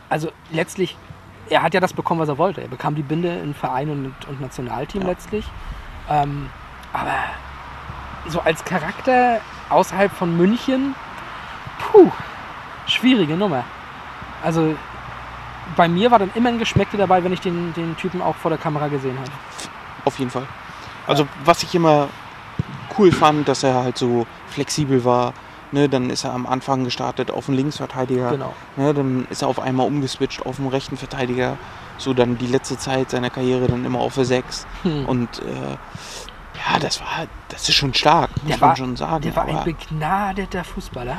Also 0.09 0.31
letztlich, 0.51 0.95
er 1.49 1.61
hat 1.63 1.73
ja 1.73 1.79
das 1.79 1.93
bekommen, 1.93 2.19
was 2.21 2.29
er 2.29 2.37
wollte. 2.37 2.61
Er 2.61 2.67
bekam 2.67 2.95
die 2.95 3.03
Binde 3.03 3.29
in 3.39 3.53
Verein 3.53 3.89
und, 3.89 4.15
und 4.27 4.41
Nationalteam 4.41 5.01
Ja. 5.03 5.09
letztlich. 5.09 5.45
Ähm, 6.09 6.49
aber 6.93 7.13
so 8.27 8.39
als 8.41 8.63
Charakter 8.65 9.41
außerhalb 9.69 10.11
von 10.11 10.35
München, 10.37 10.95
puh, 11.79 12.11
schwierige 12.87 13.35
Nummer. 13.35 13.63
Also 14.43 14.75
bei 15.75 15.87
mir 15.87 16.11
war 16.11 16.19
dann 16.19 16.31
immer 16.35 16.49
ein 16.49 16.59
Geschmäckte 16.59 16.97
dabei, 16.97 17.23
wenn 17.23 17.33
ich 17.33 17.41
den, 17.41 17.73
den 17.73 17.95
Typen 17.97 18.21
auch 18.21 18.35
vor 18.35 18.49
der 18.49 18.57
Kamera 18.57 18.87
gesehen 18.87 19.17
habe. 19.17 19.31
auf 20.05 20.19
jeden 20.19 20.31
Fall. 20.31 20.47
Also 21.07 21.27
was 21.43 21.63
ich 21.63 21.73
immer 21.75 22.09
cool 22.97 23.11
fand, 23.11 23.47
dass 23.47 23.63
er 23.63 23.75
halt 23.75 23.97
so 23.97 24.25
flexibel 24.47 25.03
war. 25.05 25.33
Ne, 25.73 25.87
dann 25.87 26.09
ist 26.09 26.25
er 26.25 26.33
am 26.33 26.45
Anfang 26.45 26.83
gestartet 26.83 27.31
auf 27.31 27.45
den 27.45 27.55
Linksverteidiger. 27.55 28.31
Genau. 28.31 28.53
Ne, 28.75 28.93
dann 28.93 29.25
ist 29.29 29.41
er 29.41 29.47
auf 29.47 29.57
einmal 29.57 29.87
umgeswitcht 29.87 30.45
auf 30.45 30.57
den 30.57 30.67
rechten 30.67 30.97
Verteidiger. 30.97 31.57
So 31.97 32.13
dann 32.13 32.37
die 32.37 32.47
letzte 32.47 32.77
Zeit 32.77 33.11
seiner 33.11 33.29
Karriere 33.29 33.67
dann 33.67 33.85
immer 33.85 33.99
auf 33.99 34.15
der 34.15 34.25
6. 34.25 34.67
Hm. 34.83 35.05
Und 35.05 35.39
äh, 35.39 35.77
ja, 36.69 36.79
das 36.79 36.99
war, 37.01 37.27
das 37.49 37.67
ist 37.69 37.75
schon 37.75 37.93
stark, 37.93 38.29
muss 38.43 38.47
Der 38.47 38.57
man 38.57 38.69
war, 38.69 38.75
schon 38.75 38.95
sagen. 38.95 39.21
der 39.23 39.35
war 39.35 39.45
ein 39.45 39.63
begnadeter 39.63 40.63
Fußballer, 40.63 41.15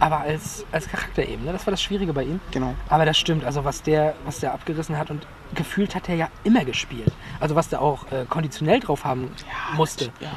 aber 0.00 0.20
als, 0.20 0.64
als 0.72 0.88
Charakter 0.88 1.26
eben. 1.26 1.44
Ne? 1.44 1.52
Das 1.52 1.66
war 1.66 1.70
das 1.70 1.82
Schwierige 1.82 2.12
bei 2.12 2.24
ihm. 2.24 2.40
genau. 2.50 2.74
Aber 2.88 3.04
das 3.04 3.18
stimmt, 3.18 3.44
also 3.44 3.64
was 3.64 3.82
der, 3.82 4.14
was 4.24 4.40
der 4.40 4.52
abgerissen 4.54 4.96
hat 4.98 5.10
und 5.10 5.26
gefühlt 5.54 5.94
hat 5.94 6.08
er 6.08 6.14
ja 6.16 6.28
immer 6.44 6.64
gespielt. 6.64 7.12
Also 7.40 7.54
was 7.54 7.68
der 7.68 7.80
auch 7.82 8.10
äh, 8.12 8.24
konditionell 8.28 8.80
drauf 8.80 9.04
haben 9.04 9.30
musste. 9.76 10.06
Ja. 10.20 10.30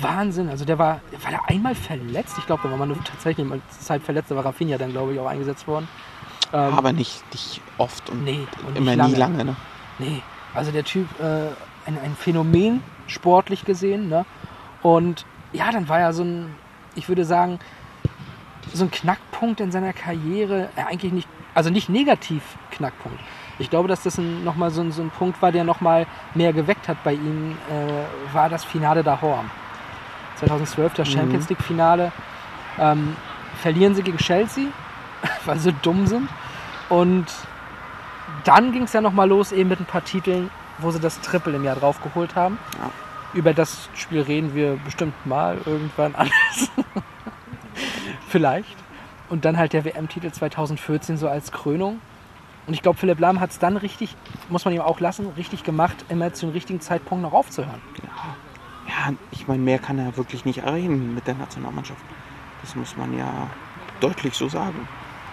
Wahnsinn, 0.00 0.48
also 0.48 0.64
der 0.64 0.78
war, 0.78 1.00
war 1.22 1.30
der 1.30 1.40
einmal 1.48 1.74
verletzt? 1.74 2.36
Ich 2.38 2.46
glaube, 2.46 2.62
da 2.64 2.70
war 2.70 2.78
man 2.78 2.88
nur 2.88 3.04
tatsächlich 3.04 3.46
mal 3.46 3.60
Zeit 3.78 4.02
verletzt, 4.02 4.30
da 4.30 4.36
war 4.36 4.44
Rafinha 4.44 4.78
dann, 4.78 4.90
glaube 4.92 5.12
ich, 5.12 5.20
auch 5.20 5.26
eingesetzt 5.26 5.66
worden. 5.68 5.86
Ähm, 6.52 6.74
Aber 6.74 6.92
nicht, 6.92 7.22
nicht 7.32 7.60
oft 7.78 8.08
und 8.10 8.24
Nee, 8.24 8.46
und 8.66 8.76
immer 8.76 8.96
nicht 8.96 9.06
nie 9.06 9.14
lange. 9.14 9.36
lange. 9.38 9.44
Ne? 9.44 9.56
Nee, 9.98 10.22
also 10.54 10.70
der 10.72 10.84
Typ, 10.84 11.06
äh, 11.20 11.48
ein, 11.86 11.98
ein 12.02 12.14
Phänomen, 12.16 12.82
sportlich 13.06 13.64
gesehen. 13.64 14.08
Ne? 14.08 14.24
Und 14.82 15.24
ja, 15.52 15.70
dann 15.70 15.88
war 15.88 16.00
er 16.00 16.12
so 16.12 16.22
ein, 16.24 16.54
ich 16.94 17.08
würde 17.08 17.24
sagen, 17.24 17.58
so 18.72 18.84
ein 18.84 18.90
Knackpunkt 18.90 19.60
in 19.60 19.72
seiner 19.72 19.92
Karriere. 19.92 20.68
Ja, 20.76 20.86
eigentlich 20.86 21.12
nicht, 21.12 21.28
also 21.54 21.70
nicht 21.70 21.88
negativ 21.88 22.42
Knackpunkt. 22.70 23.18
Ich 23.58 23.68
glaube, 23.70 23.86
dass 23.88 24.02
das 24.02 24.18
ein, 24.18 24.44
nochmal 24.44 24.70
so, 24.70 24.80
ein- 24.80 24.92
so 24.92 25.02
ein 25.02 25.10
Punkt 25.10 25.40
war, 25.42 25.52
der 25.52 25.64
nochmal 25.64 26.06
mehr 26.34 26.52
geweckt 26.52 26.88
hat 26.88 27.02
bei 27.04 27.12
ihm, 27.14 27.56
äh, 27.70 28.34
war 28.34 28.48
das 28.48 28.64
Finale 28.64 29.02
da 29.02 29.20
Horm. 29.20 29.50
2012, 30.36 30.94
das 30.94 31.08
Champions 31.08 31.48
League-Finale. 31.48 32.10
Ähm, 32.78 33.16
verlieren 33.60 33.94
sie 33.94 34.02
gegen 34.02 34.16
Chelsea, 34.18 34.68
weil 35.44 35.58
sie 35.58 35.72
dumm 35.82 36.06
sind. 36.06 36.28
Und 36.88 37.26
dann 38.44 38.72
ging 38.72 38.84
es 38.84 38.92
ja 38.92 39.00
nochmal 39.00 39.28
los 39.28 39.52
eben 39.52 39.68
mit 39.68 39.78
ein 39.80 39.84
paar 39.84 40.02
Titeln, 40.04 40.50
wo 40.78 40.90
sie 40.90 41.00
das 41.00 41.20
Triple 41.20 41.56
im 41.56 41.64
Jahr 41.64 41.76
drauf 41.76 42.02
geholt 42.02 42.34
haben. 42.34 42.58
Ja. 42.78 42.90
Über 43.34 43.54
das 43.54 43.88
Spiel 43.94 44.20
reden 44.20 44.54
wir 44.54 44.78
bestimmt 44.84 45.14
mal 45.26 45.58
irgendwann 45.64 46.14
anders. 46.14 46.70
Vielleicht. 48.28 48.76
Und 49.30 49.44
dann 49.44 49.56
halt 49.56 49.72
der 49.72 49.84
WM-Titel 49.84 50.30
2014 50.30 51.16
so 51.16 51.28
als 51.28 51.52
Krönung. 51.52 52.00
Und 52.66 52.74
ich 52.74 52.82
glaube, 52.82 52.98
Philipp 52.98 53.18
Lahm 53.18 53.40
hat 53.40 53.50
es 53.50 53.58
dann 53.58 53.76
richtig, 53.76 54.14
muss 54.48 54.64
man 54.64 54.74
ihm 54.74 54.82
auch 54.82 55.00
lassen, 55.00 55.26
richtig 55.36 55.64
gemacht, 55.64 56.04
immer 56.08 56.32
zu 56.32 56.46
dem 56.46 56.52
richtigen 56.52 56.80
Zeitpunkt 56.80 57.22
noch 57.22 57.32
aufzuhören. 57.32 57.80
Ja, 58.86 59.14
ich 59.30 59.48
meine, 59.48 59.62
mehr 59.62 59.78
kann 59.78 59.98
er 59.98 60.16
wirklich 60.16 60.44
nicht 60.44 60.58
erreichen 60.58 61.14
mit 61.14 61.26
der 61.26 61.34
Nationalmannschaft. 61.34 62.02
Das 62.60 62.76
muss 62.76 62.96
man 62.96 63.16
ja 63.16 63.48
deutlich 64.00 64.34
so 64.34 64.48
sagen. 64.48 64.86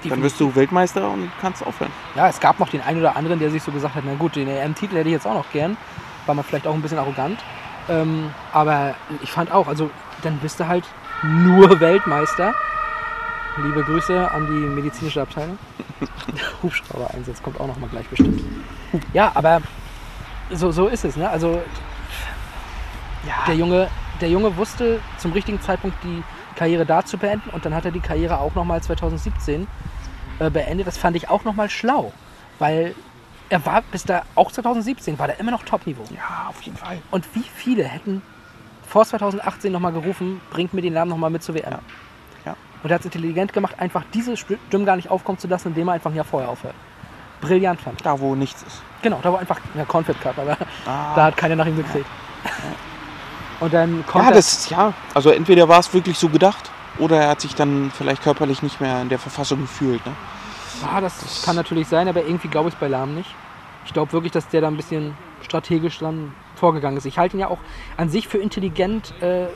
Dann 0.04 0.24
wirst 0.24 0.40
du 0.40 0.56
Weltmeister 0.56 1.10
und 1.10 1.30
kannst 1.42 1.66
aufhören. 1.66 1.92
Ja, 2.16 2.30
es 2.30 2.40
gab 2.40 2.60
noch 2.60 2.70
den 2.70 2.82
einen 2.82 3.00
oder 3.00 3.16
anderen, 3.16 3.40
der 3.40 3.52
sich 3.52 3.62
so 3.62 3.72
gesagt 3.72 3.96
hat, 3.96 4.04
na 4.06 4.14
gut, 4.16 4.36
den 4.36 4.48
EM-Titel 4.48 4.96
hätte 4.96 5.10
ich 5.10 5.14
jetzt 5.14 5.28
auch 5.28 5.34
noch 5.34 5.52
gern. 5.52 5.76
War 6.26 6.36
man 6.36 6.46
vielleicht 6.46 6.68
auch 6.68 6.74
ein 6.74 6.82
bisschen 6.82 7.00
arrogant. 7.00 7.40
Ähm, 7.90 8.32
aber 8.54 8.96
ich 9.22 9.32
fand 9.32 9.52
auch, 9.52 9.68
also 9.68 9.90
dann 10.22 10.38
bist 10.38 10.60
du 10.60 10.68
halt 10.68 10.86
nur 11.24 11.80
Weltmeister. 11.80 12.54
Liebe 13.58 13.84
Grüße 13.84 14.32
an 14.32 14.46
die 14.48 14.54
medizinische 14.54 15.22
Abteilung. 15.22 15.58
Hubschrauber-Einsatz 16.64 17.42
kommt 17.42 17.60
auch 17.60 17.68
noch 17.68 17.78
mal 17.78 17.90
gleich 17.90 18.08
bestimmt. 18.08 18.42
Ja, 19.12 19.32
aber 19.34 19.62
so, 20.52 20.72
so 20.72 20.88
ist 20.88 21.04
es. 21.04 21.18
Ne? 21.18 21.30
Also 21.30 21.62
der, 23.48 23.56
Junge, 23.56 23.90
der 24.22 24.30
Junge 24.30 24.56
wusste 24.56 25.02
zum 25.18 25.34
richtigen 25.34 25.60
Zeitpunkt 25.60 25.98
die 26.04 26.24
Karriere 26.56 26.86
da 26.86 27.04
zu 27.04 27.18
beenden 27.18 27.50
und 27.50 27.66
dann 27.66 27.74
hat 27.74 27.86
er 27.86 27.92
die 27.92 28.00
Karriere 28.00 28.40
auch 28.40 28.56
noch 28.56 28.66
mal 28.66 28.82
2017 28.82 29.68
äh, 30.40 30.50
beendet. 30.50 30.88
Das 30.88 30.98
fand 30.98 31.16
ich 31.16 31.30
auch 31.30 31.44
noch 31.44 31.54
mal 31.56 31.70
schlau, 31.70 32.12
weil 32.60 32.96
er 33.50 33.66
war 33.66 33.82
bis 33.82 34.04
da, 34.04 34.24
auch 34.36 34.52
2017, 34.52 35.18
war 35.18 35.28
der 35.28 35.40
immer 35.40 35.52
noch 35.52 35.64
Top-Niveau. 35.64 36.04
Ja, 36.14 36.48
auf 36.50 36.62
jeden 36.62 36.78
Fall. 36.78 37.00
Und 37.12 37.26
wie 37.36 37.44
viele 37.56 37.84
hätten 37.84 38.22
vor 38.88 39.06
2018 39.06 39.72
nochmal 39.72 39.92
gerufen, 39.92 40.40
bringt 40.52 40.74
mir 40.74 40.82
den 40.82 40.94
Namen 40.94 41.10
nochmal 41.10 41.30
mit 41.30 41.44
zur 41.44 41.56
WM. 41.56 41.72
Ja. 41.72 41.80
Ja. 42.46 42.56
Und 42.84 42.90
er 42.90 42.96
hat 42.96 43.02
es 43.02 43.06
intelligent 43.06 43.52
gemacht, 43.54 43.76
einfach 43.80 44.04
diese 44.14 44.38
Stimmen 44.38 44.86
gar 44.86 44.96
nicht 44.96 45.10
aufkommen 45.10 45.38
zu 45.40 45.48
lassen, 45.48 45.70
indem 45.70 45.88
er 45.90 45.94
einfach 45.96 46.12
ein 46.12 46.16
Jahr 46.16 46.26
vorher 46.26 46.50
aufhört. 46.50 46.76
Brillant 47.42 47.80
fand 47.82 48.00
ich. 48.00 48.04
Da, 48.04 48.20
wo 48.20 48.36
nichts 48.36 48.62
ist. 48.64 48.82
Genau, 49.02 49.20
da 49.24 49.32
war 49.32 49.40
einfach 49.40 49.60
der 49.76 49.86
Confit 49.86 50.20
Cup, 50.22 50.38
aber 50.38 50.58
Ah. 50.86 51.16
da 51.16 51.24
hat 51.26 51.38
keiner 51.38 51.56
nach 51.56 51.66
ihm 51.66 51.78
gekriegt. 51.78 52.06
Und 53.60 53.74
dann 53.74 54.06
kommt 54.06 54.24
Ja, 54.26 54.30
er- 54.32 54.36
das, 54.36 54.70
ja, 54.70 54.94
also 55.14 55.32
entweder 55.32 55.68
war 55.68 55.80
es 55.80 55.94
wirklich 55.94 56.18
so 56.18 56.30
gedacht 56.30 56.70
oder 57.00 57.18
er 57.18 57.30
hat 57.30 57.42
sich 57.42 57.56
dann 57.56 57.92
vielleicht 57.92 58.24
körperlich 58.24 58.62
nicht 58.62 58.82
mehr 58.82 59.02
in 59.02 59.10
der 59.10 59.20
Verfassung 59.20 59.62
gefühlt. 59.62 60.06
Ne? 60.06 60.14
Ah, 60.84 61.02
das 61.02 61.44
kann 61.44 61.56
natürlich 61.56 61.88
sein, 61.88 62.08
aber 62.08 62.24
irgendwie 62.24 62.48
glaube 62.48 62.70
ich 62.70 62.76
es 62.76 62.80
bei 62.80 62.88
Lahm 62.88 63.16
nicht. 63.16 63.34
Ich 63.86 63.94
glaube 63.94 64.12
wirklich, 64.12 64.32
dass 64.32 64.48
der 64.48 64.62
da 64.62 64.68
ein 64.68 64.78
bisschen 64.78 65.16
strategisch 65.42 66.00
dran 66.00 66.34
vorgegangen 66.56 66.98
ist. 66.98 67.06
Ich 67.06 67.18
halte 67.18 67.38
ihn 67.38 67.40
ja 67.40 67.48
auch 67.48 67.60
an 67.98 68.10
sich 68.10 68.28
für 68.28 68.38
intelligent, 68.38 69.14
äh, 69.22 69.48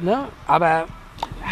ne? 0.00 0.28
aber 0.46 0.86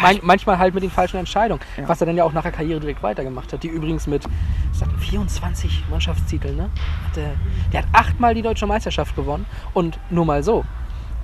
man, 0.01 0.19
manchmal 0.23 0.57
halt 0.57 0.73
mit 0.73 0.83
den 0.83 0.91
falschen 0.91 1.17
Entscheidungen. 1.17 1.61
Ja. 1.77 1.87
Was 1.87 2.01
er 2.01 2.07
dann 2.07 2.17
ja 2.17 2.23
auch 2.23 2.33
nach 2.33 2.43
der 2.43 2.51
Karriere 2.51 2.79
direkt 2.79 3.03
weitergemacht 3.03 3.51
hat. 3.53 3.63
Die 3.63 3.67
übrigens 3.67 4.07
mit 4.07 4.23
sagt, 4.71 4.91
24 4.99 5.85
Mannschaftstiteln. 5.89 6.55
Ne? 6.55 6.69
Hat 7.05 7.15
der, 7.15 7.31
der 7.73 7.81
hat 7.81 7.89
achtmal 7.93 8.33
die 8.33 8.41
deutsche 8.41 8.67
Meisterschaft 8.67 9.15
gewonnen. 9.15 9.45
Und 9.73 9.99
nur 10.09 10.25
mal 10.25 10.43
so. 10.43 10.63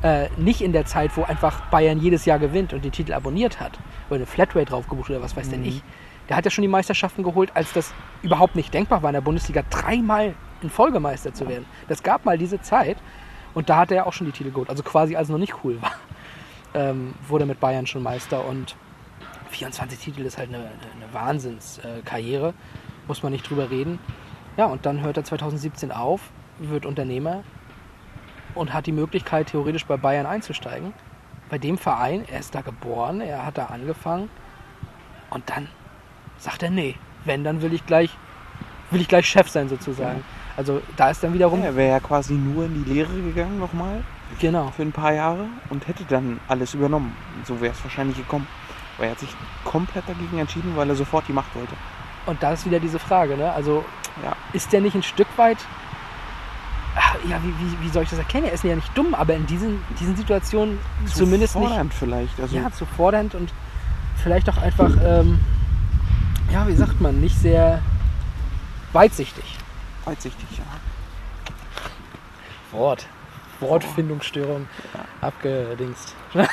Äh, 0.03 0.27
nicht 0.35 0.61
in 0.61 0.73
der 0.73 0.85
Zeit, 0.85 1.15
wo 1.15 1.23
einfach 1.23 1.61
Bayern 1.69 1.97
jedes 1.97 2.25
Jahr 2.25 2.37
gewinnt 2.37 2.73
und 2.73 2.83
die 2.83 2.91
Titel 2.91 3.13
abonniert 3.13 3.61
hat. 3.61 3.79
Oder 4.09 4.17
eine 4.17 4.25
Flatrate 4.25 4.65
drauf 4.65 4.89
gebucht 4.89 5.09
oder 5.09 5.21
was 5.21 5.37
weiß 5.37 5.49
denn 5.49 5.63
ich. 5.63 5.81
Der 6.27 6.35
hat 6.35 6.43
ja 6.43 6.51
schon 6.51 6.61
die 6.61 6.67
Meisterschaften 6.67 7.23
geholt, 7.23 7.51
als 7.55 7.71
das 7.71 7.93
überhaupt 8.21 8.55
nicht 8.55 8.73
denkbar 8.73 9.01
war, 9.01 9.09
in 9.09 9.13
der 9.13 9.21
Bundesliga 9.21 9.63
dreimal 9.69 10.35
in 10.61 10.69
Folge 10.69 10.99
Meister 10.99 11.33
zu 11.33 11.47
werden. 11.47 11.65
Das 11.87 12.03
gab 12.03 12.25
mal 12.25 12.37
diese 12.37 12.61
Zeit 12.61 12.97
und 13.53 13.69
da 13.69 13.77
hat 13.77 13.91
er 13.91 13.97
ja 13.97 14.05
auch 14.05 14.13
schon 14.13 14.27
die 14.27 14.33
Titel 14.33 14.51
geholt. 14.51 14.69
Also 14.69 14.83
quasi 14.83 15.15
als 15.15 15.29
es 15.29 15.31
noch 15.31 15.39
nicht 15.39 15.55
cool 15.63 15.81
war, 15.81 15.93
ähm, 16.73 17.13
wurde 17.27 17.45
mit 17.45 17.61
Bayern 17.61 17.87
schon 17.87 18.03
Meister 18.03 18.45
und 18.45 18.75
24 19.51 19.99
Titel 19.99 20.21
ist 20.21 20.37
halt 20.37 20.49
eine, 20.49 20.57
eine 20.57 21.13
Wahnsinnskarriere, 21.13 22.53
muss 23.07 23.23
man 23.23 23.31
nicht 23.31 23.49
drüber 23.49 23.69
reden. 23.69 23.99
Ja, 24.57 24.65
und 24.65 24.85
dann 24.85 25.01
hört 25.01 25.15
er 25.15 25.23
2017 25.23 25.91
auf, 25.91 26.31
wird 26.59 26.85
Unternehmer 26.85 27.43
und 28.55 28.73
hat 28.73 28.85
die 28.85 28.91
Möglichkeit, 28.91 29.47
theoretisch 29.47 29.85
bei 29.85 29.97
Bayern 29.97 30.25
einzusteigen. 30.25 30.93
Bei 31.49 31.57
dem 31.57 31.77
Verein, 31.77 32.25
er 32.31 32.39
ist 32.39 32.55
da 32.55 32.61
geboren, 32.61 33.21
er 33.21 33.45
hat 33.45 33.57
da 33.57 33.65
angefangen 33.65 34.29
und 35.29 35.49
dann 35.49 35.67
sagt 36.37 36.63
er, 36.63 36.69
nee, 36.69 36.95
wenn, 37.25 37.43
dann 37.43 37.61
will 37.61 37.73
ich 37.73 37.85
gleich, 37.85 38.09
will 38.91 39.01
ich 39.01 39.07
gleich 39.07 39.27
Chef 39.27 39.49
sein 39.49 39.69
sozusagen. 39.69 40.23
Also 40.57 40.81
da 40.97 41.09
ist 41.09 41.23
dann 41.23 41.33
wiederum, 41.33 41.61
Er 41.63 41.75
wäre 41.75 41.91
ja 41.91 41.99
quasi 41.99 42.33
nur 42.33 42.65
in 42.65 42.83
die 42.83 42.91
Lehre 42.93 43.13
gegangen 43.21 43.59
nochmal 43.59 44.03
genau, 44.39 44.71
für 44.75 44.83
ein 44.83 44.91
paar 44.91 45.13
Jahre 45.13 45.45
und 45.69 45.87
hätte 45.87 46.03
dann 46.05 46.39
alles 46.47 46.73
übernommen. 46.73 47.15
So 47.45 47.59
wäre 47.61 47.73
es 47.73 47.83
wahrscheinlich 47.83 48.17
gekommen. 48.17 48.47
Aber 48.97 49.05
er 49.05 49.11
hat 49.11 49.19
sich 49.19 49.29
komplett 49.63 50.07
dagegen 50.07 50.37
entschieden, 50.37 50.73
weil 50.75 50.87
er 50.89 50.95
sofort 50.95 51.27
die 51.27 51.33
Macht 51.33 51.55
wollte. 51.55 51.73
und 52.27 52.41
da 52.43 52.53
ist 52.53 52.65
wieder 52.65 52.79
diese 52.79 52.99
Frage, 52.99 53.35
ne? 53.35 53.51
also 53.51 53.83
Ja. 54.23 54.33
ist 54.53 54.71
der 54.71 54.81
nicht 54.81 54.95
ein 54.95 55.01
Stück 55.03 55.27
weit, 55.37 55.57
ja, 57.27 57.39
wie, 57.43 57.49
wie, 57.59 57.85
wie 57.85 57.89
soll 57.89 58.03
ich 58.03 58.09
das 58.09 58.19
erkennen? 58.19 58.45
Er 58.47 58.53
ist 58.53 58.63
ja 58.63 58.75
nicht 58.75 58.95
dumm, 58.97 59.13
aber 59.13 59.33
in 59.33 59.45
diesen, 59.47 59.81
diesen 59.99 60.15
Situationen 60.15 60.79
zumindest 61.05 61.55
nicht, 61.55 61.67
fordernd 61.67 61.93
vielleicht. 61.93 62.39
Also 62.39 62.55
ja, 62.55 62.71
zu 62.71 62.85
fordernd 62.85 63.35
und 63.35 63.51
vielleicht 64.21 64.49
auch 64.49 64.57
einfach, 64.57 64.91
ähm, 65.03 65.39
ja, 66.51 66.67
wie 66.67 66.75
sagt 66.75 67.01
man, 67.01 67.19
nicht 67.19 67.37
sehr 67.37 67.81
weitsichtig. 68.93 69.43
weitsichtig, 70.05 70.47
ja. 70.57 70.63
Wort. 72.77 73.07
Wortfindungsstörung 73.59 74.67
abgedingst. 75.21 76.15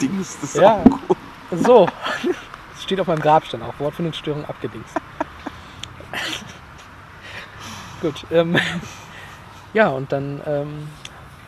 Dings, 0.00 0.38
das 0.40 0.54
ist 0.54 0.60
Ja. 0.60 0.74
auch 0.76 0.84
gut. 0.84 1.16
So. 1.52 1.88
Das 2.74 2.82
steht 2.82 2.98
auf 2.98 3.06
meinem 3.06 3.20
Grabstein 3.20 3.62
auch. 3.62 3.72
Wortfindungsstörung 3.78 4.44
abgedingst. 4.46 4.96
Gut. 8.04 8.26
Ähm, 8.30 8.56
ja, 9.74 9.88
und 9.88 10.12
dann 10.12 10.42
ähm, 10.46 10.88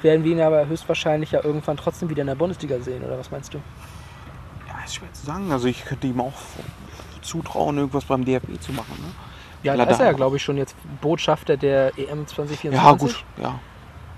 werden 0.01 0.25
wir 0.25 0.33
ihn 0.33 0.41
aber 0.41 0.67
höchstwahrscheinlich 0.67 1.33
ja 1.33 1.45
irgendwann 1.45 1.77
trotzdem 1.77 2.09
wieder 2.09 2.23
in 2.23 2.29
der 2.29 2.35
Bundesliga 2.35 2.81
sehen, 2.81 3.05
oder 3.05 3.19
was 3.19 3.31
meinst 3.31 3.53
du? 3.53 3.59
Ja, 4.67 4.75
ist 4.85 4.95
schwer 4.95 5.13
zu 5.13 5.27
sagen. 5.27 5.53
Also 5.53 5.69
ich 5.69 5.85
könnte 5.85 6.07
ihm 6.07 6.21
auch 6.21 6.33
zutrauen, 7.21 7.77
irgendwas 7.77 8.07
beim 8.07 8.25
DFB 8.25 8.59
zu 8.61 8.73
machen. 8.73 8.95
Ne? 9.01 9.13
Ja, 9.63 9.77
da 9.77 9.85
ist 9.85 10.01
er 10.01 10.07
ja, 10.07 10.13
glaube 10.13 10.37
ich, 10.37 10.43
schon 10.43 10.57
jetzt 10.57 10.75
Botschafter 11.03 11.57
der 11.59 11.99
EM 11.99 12.27
2024. 12.27 12.73
Ja, 12.73 12.93
gut. 12.93 13.25
Ja, 13.43 13.59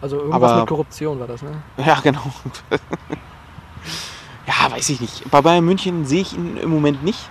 Also 0.01 0.19
irgendwas 0.19 0.51
Aber- 0.53 0.61
mit 0.61 0.69
Korruption 0.69 1.19
war 1.19 1.27
das, 1.27 1.43
ne? 1.43 1.51
ja 1.85 1.99
genau. 2.01 2.23
ja, 4.47 4.71
weiß 4.71 4.89
ich 4.91 5.01
nicht. 5.01 5.29
Bei 5.31 5.41
Bayern 5.41 5.65
München 5.65 6.05
sehe 6.05 6.21
ich 6.21 6.35
ihn 6.35 6.57
im 6.57 6.71
Moment 6.71 7.03
nicht. 7.03 7.29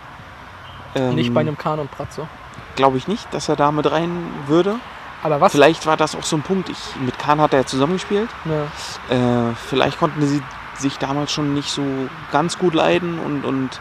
Ähm, 0.95 1.16
Nicht 1.16 1.34
bei 1.34 1.41
einem 1.41 1.58
Kahn 1.58 1.80
und 1.80 1.91
Pratzo. 1.91 2.28
Glaube 2.76 2.97
ich 2.97 3.08
nicht, 3.08 3.32
dass 3.34 3.49
er 3.49 3.55
da 3.55 3.72
mit 3.72 3.89
rein 3.91 4.10
würde. 4.47 4.76
Aber 5.24 5.41
was? 5.41 5.51
Vielleicht 5.51 5.86
war 5.86 5.97
das 5.97 6.15
auch 6.15 6.24
so 6.24 6.36
ein 6.36 6.41
Punkt. 6.43 6.70
Ich, 6.70 6.95
mit 7.01 7.18
Kahn 7.18 7.41
hat 7.41 7.53
er 7.53 7.61
ja 7.61 7.65
zusammengespielt. 7.65 8.30
Ja. 8.45 9.49
Äh, 9.49 9.55
vielleicht 9.55 9.97
konnten 9.99 10.26
sie 10.26 10.41
sich 10.76 10.97
damals 10.99 11.32
schon 11.32 11.53
nicht 11.53 11.70
so 11.72 11.84
ganz 12.32 12.59
gut 12.59 12.76
leiden 12.76 13.20
und, 13.20 13.43
und 13.43 13.80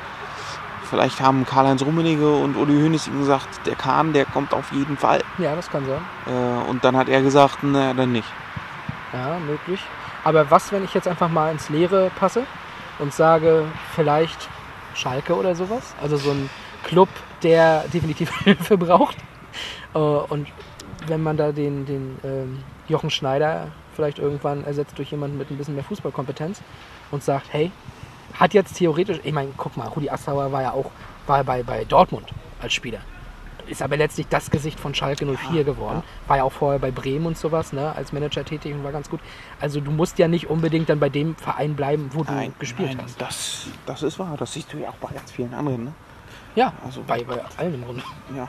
vielleicht 0.89 1.20
haben 1.20 1.45
Karl-Heinz 1.45 1.82
Rummenigge 1.82 2.34
und 2.34 2.57
Uli 2.57 2.80
Hoeneß 2.80 3.09
ihm 3.09 3.18
gesagt, 3.18 3.49
der 3.66 3.74
Kahn, 3.74 4.12
der 4.14 4.24
kommt 4.24 4.55
auf 4.55 4.72
jeden 4.72 4.97
Fall. 4.97 5.22
Ja, 5.39 5.55
das 5.55 5.70
kann 5.70 5.84
sein. 5.87 6.01
Äh, 6.26 6.70
und 6.70 6.84
dann 6.84 6.97
hat 6.97 7.09
er 7.09 7.20
gesagt, 7.20 7.62
naja, 7.62 7.93
dann 7.93 8.12
nicht. 8.12 8.28
Ja, 9.12 9.39
möglich. 9.39 9.80
Aber 10.24 10.51
was, 10.51 10.72
wenn 10.72 10.84
ich 10.84 10.95
jetzt 10.95 11.07
einfach 11.07 11.28
mal 11.28 11.53
ins 11.53 11.68
Leere 11.68 12.11
passe 12.18 12.45
und 12.99 13.12
sage, 13.12 13.66
vielleicht 13.95 14.49
Schalke 14.95 15.37
oder 15.37 15.55
sowas? 15.55 15.95
Also 16.03 16.16
so 16.16 16.30
ein 16.30 16.49
Club, 16.82 17.09
der 17.43 17.84
definitiv 17.93 18.30
Hilfe 18.45 18.78
braucht. 18.78 19.16
Äh, 19.95 19.99
Und 19.99 20.49
wenn 21.09 21.22
man 21.22 21.36
da 21.36 21.52
den, 21.52 21.86
den 21.86 22.18
ähm, 22.24 22.59
Jochen 22.88 23.11
Schneider 23.11 23.68
vielleicht 23.94 24.18
irgendwann 24.18 24.64
ersetzt 24.64 24.98
durch 24.98 25.11
jemanden 25.11 25.38
mit 25.38 25.50
ein 25.50 25.57
bisschen 25.57 25.74
mehr 25.74 25.84
Fußballkompetenz 25.84 26.61
und 27.11 27.22
sagt, 27.22 27.46
hey, 27.50 27.70
hat 28.34 28.54
jetzt 28.54 28.74
theoretisch, 28.74 29.20
ich 29.24 29.32
meine, 29.32 29.50
guck 29.57 29.76
mal, 29.76 29.88
Rudi 29.88 30.11
Assauer 30.11 30.52
war 30.52 30.62
ja 30.62 30.72
auch 30.72 30.90
war 31.26 31.42
bei, 31.44 31.62
bei 31.62 31.84
Dortmund 31.84 32.28
als 32.61 32.72
Spieler. 32.72 33.00
Ist 33.66 33.82
aber 33.82 33.96
letztlich 33.96 34.28
das 34.28 34.50
Gesicht 34.50 34.78
von 34.78 34.94
Schalke 34.94 35.26
04 35.26 35.64
geworden. 35.64 36.04
War 36.28 36.36
ja 36.36 36.44
auch 36.44 36.52
vorher 36.52 36.78
bei 36.78 36.92
Bremen 36.92 37.26
und 37.26 37.36
sowas, 37.36 37.72
ne, 37.72 37.92
als 37.96 38.12
Manager 38.12 38.44
tätig 38.44 38.72
und 38.72 38.84
war 38.84 38.92
ganz 38.92 39.11
gut. 39.11 39.18
Also 39.61 39.80
du 39.80 39.90
musst 39.90 40.20
ja 40.20 40.28
nicht 40.28 40.48
unbedingt 40.48 40.88
dann 40.88 41.00
bei 41.00 41.09
dem 41.09 41.34
Verein 41.34 41.74
bleiben, 41.74 42.11
wo 42.12 42.22
du 42.22 42.32
gespielt 42.61 42.90
nein, 42.90 43.00
hast. 43.02 43.20
Das, 43.20 43.66
das 43.84 44.04
ist 44.04 44.20
wahr. 44.20 44.36
Das 44.38 44.52
siehst 44.52 44.72
du 44.72 44.78
ja 44.78 44.90
auch 44.90 44.96
bei 44.96 45.12
ganz 45.12 45.32
vielen 45.32 45.52
anderen. 45.52 45.84
Ne? 45.86 45.92
Ja, 46.54 46.72
Also- 46.84 47.02
bei, 47.04 47.24
bei 47.24 47.40
allen 47.57 47.74
im 47.74 47.84
Grunde. 47.84 48.02
Ja, 48.36 48.48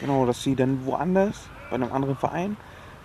genau, 0.00 0.26
dass 0.26 0.42
sie 0.42 0.56
dann 0.56 0.84
woanders, 0.84 1.48
bei 1.70 1.76
einem 1.76 1.92
anderen 1.92 2.16
Verein, 2.16 2.56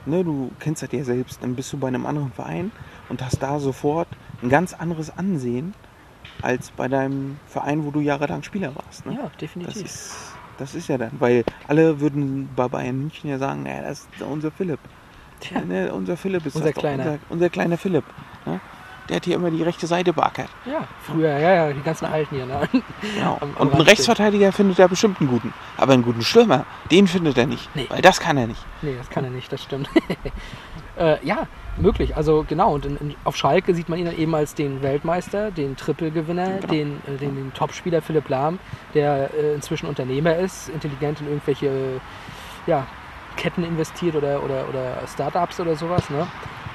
ne, 0.05 0.24
du 0.24 0.51
kennst 0.59 0.84
das 0.84 0.91
ja 0.91 1.03
selbst, 1.03 1.41
dann 1.41 1.55
bist 1.55 1.72
du 1.74 1.78
bei 1.78 1.88
einem 1.88 2.05
anderen 2.05 2.32
Verein 2.32 2.72
und 3.09 3.24
hast 3.24 3.41
da 3.41 3.59
sofort 3.59 4.07
ein 4.41 4.49
ganz 4.49 4.74
anderes 4.74 5.16
Ansehen 5.18 5.74
als 6.41 6.72
bei 6.72 6.88
deinem 6.88 7.39
Verein, 7.47 7.86
wo 7.86 7.91
du 7.91 7.99
jahrelang 7.99 8.43
Spieler 8.43 8.76
warst. 8.76 9.05
Ne? 9.05 9.14
Ja, 9.14 9.24
das, 9.24 9.38
definitiv. 9.38 9.84
ist, 9.84 10.34
das 10.57 10.76
ist 10.76 10.88
ja 10.88 10.97
dann, 10.97 11.12
weil 11.20 11.43
alle 11.68 11.99
würden 11.99 12.49
bei 12.55 12.68
Bayern 12.68 12.97
München 12.97 13.30
ja 13.30 13.38
sagen, 13.38 13.66
ja, 13.66 13.82
das 13.82 14.01
ist 14.01 14.22
unser 14.22 14.51
Philipp. 14.51 14.80
Tja. 15.39 15.62
Ne, 15.62 15.91
unser 15.91 16.18
Philipp 16.18 16.45
ist 16.45 16.55
Unser 16.55 16.68
das 16.68 16.76
doch, 16.76 16.82
Kleiner. 16.82 17.03
Unser, 17.03 17.20
unser 17.30 17.49
kleiner 17.49 17.78
Philipp. 17.78 18.03
Ne? 18.45 18.59
Der 19.12 19.18
hat 19.18 19.26
hier 19.26 19.36
immer 19.36 19.51
die 19.51 19.62
rechte 19.62 19.88
Seite 19.88 20.14
beackert. 20.14 20.47
Ja, 20.66 20.88
früher, 21.01 21.38
ja, 21.38 21.53
ja, 21.68 21.74
die 21.74 21.82
ganzen 21.82 22.05
Alten 22.05 22.34
hier. 22.34 22.45
Ne? 22.45 22.62
Genau. 23.01 23.38
Am- 23.41 23.49
am 23.57 23.68
Und 23.68 23.74
einen 23.74 23.82
Rechtsverteidiger 23.82 24.53
findet 24.53 24.80
er 24.80 24.88
bestimmt 24.88 25.20
einen 25.20 25.30
guten. 25.30 25.53
Aber 25.76 25.91
einen 25.91 26.01
guten 26.03 26.22
Stürmer, 26.22 26.66
den 26.89 27.07
findet 27.07 27.38
er 27.38 27.45
nicht. 27.45 27.70
Nee. 27.76 27.88
Weil 27.89 28.01
das 28.01 28.22
kann 28.22 28.38
er 28.38 28.47
nicht. 28.47 28.66
Nee, 28.82 28.95
das 28.97 29.09
kann 29.09 29.26
er 29.26 29.30
nicht, 29.30 29.51
das 29.51 29.62
stimmt. 29.62 29.89
äh, 30.97 31.18
ja, 31.26 31.45
möglich. 31.76 32.16
Also 32.16 32.45
genau, 32.47 32.74
und 32.76 32.86
in, 32.86 32.95
in, 32.97 33.16
auf 33.26 33.36
Schalke 33.36 33.76
sieht 33.76 33.89
man 33.89 33.99
ihn 33.99 34.05
dann 34.05 34.18
eben 34.18 34.34
als 34.34 34.55
den 34.55 34.82
Weltmeister, 34.82 35.51
den 35.51 35.76
Triple-Gewinner, 35.76 36.59
Genau. 36.62 36.68
den, 36.74 37.01
äh, 37.05 37.18
den, 37.18 37.36
den 37.36 37.53
Topspieler 37.53 38.01
Philipp 38.01 38.30
Lahm, 38.30 38.59
der 38.93 39.30
äh, 39.34 39.55
inzwischen 39.55 39.88
Unternehmer 39.88 40.38
ist, 40.38 40.70
intelligent 40.70 41.20
in 41.20 41.28
irgendwelche 41.28 41.70
ja, 42.66 42.88
Ketten 43.36 43.66
investiert 43.66 44.16
oder, 44.16 44.41
oder, 44.41 44.70
oder 44.70 45.05
Startups 45.14 45.59
oder 45.59 45.76
sowas. 45.76 46.09
Ne? 46.09 46.26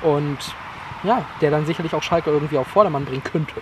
Und 0.02 0.36
ja, 1.06 1.24
der 1.40 1.50
dann 1.50 1.64
sicherlich 1.66 1.94
auch 1.94 2.02
Schalke 2.02 2.30
irgendwie 2.30 2.58
auf 2.58 2.66
Vordermann 2.66 3.04
bringen 3.04 3.22
könnte. 3.24 3.54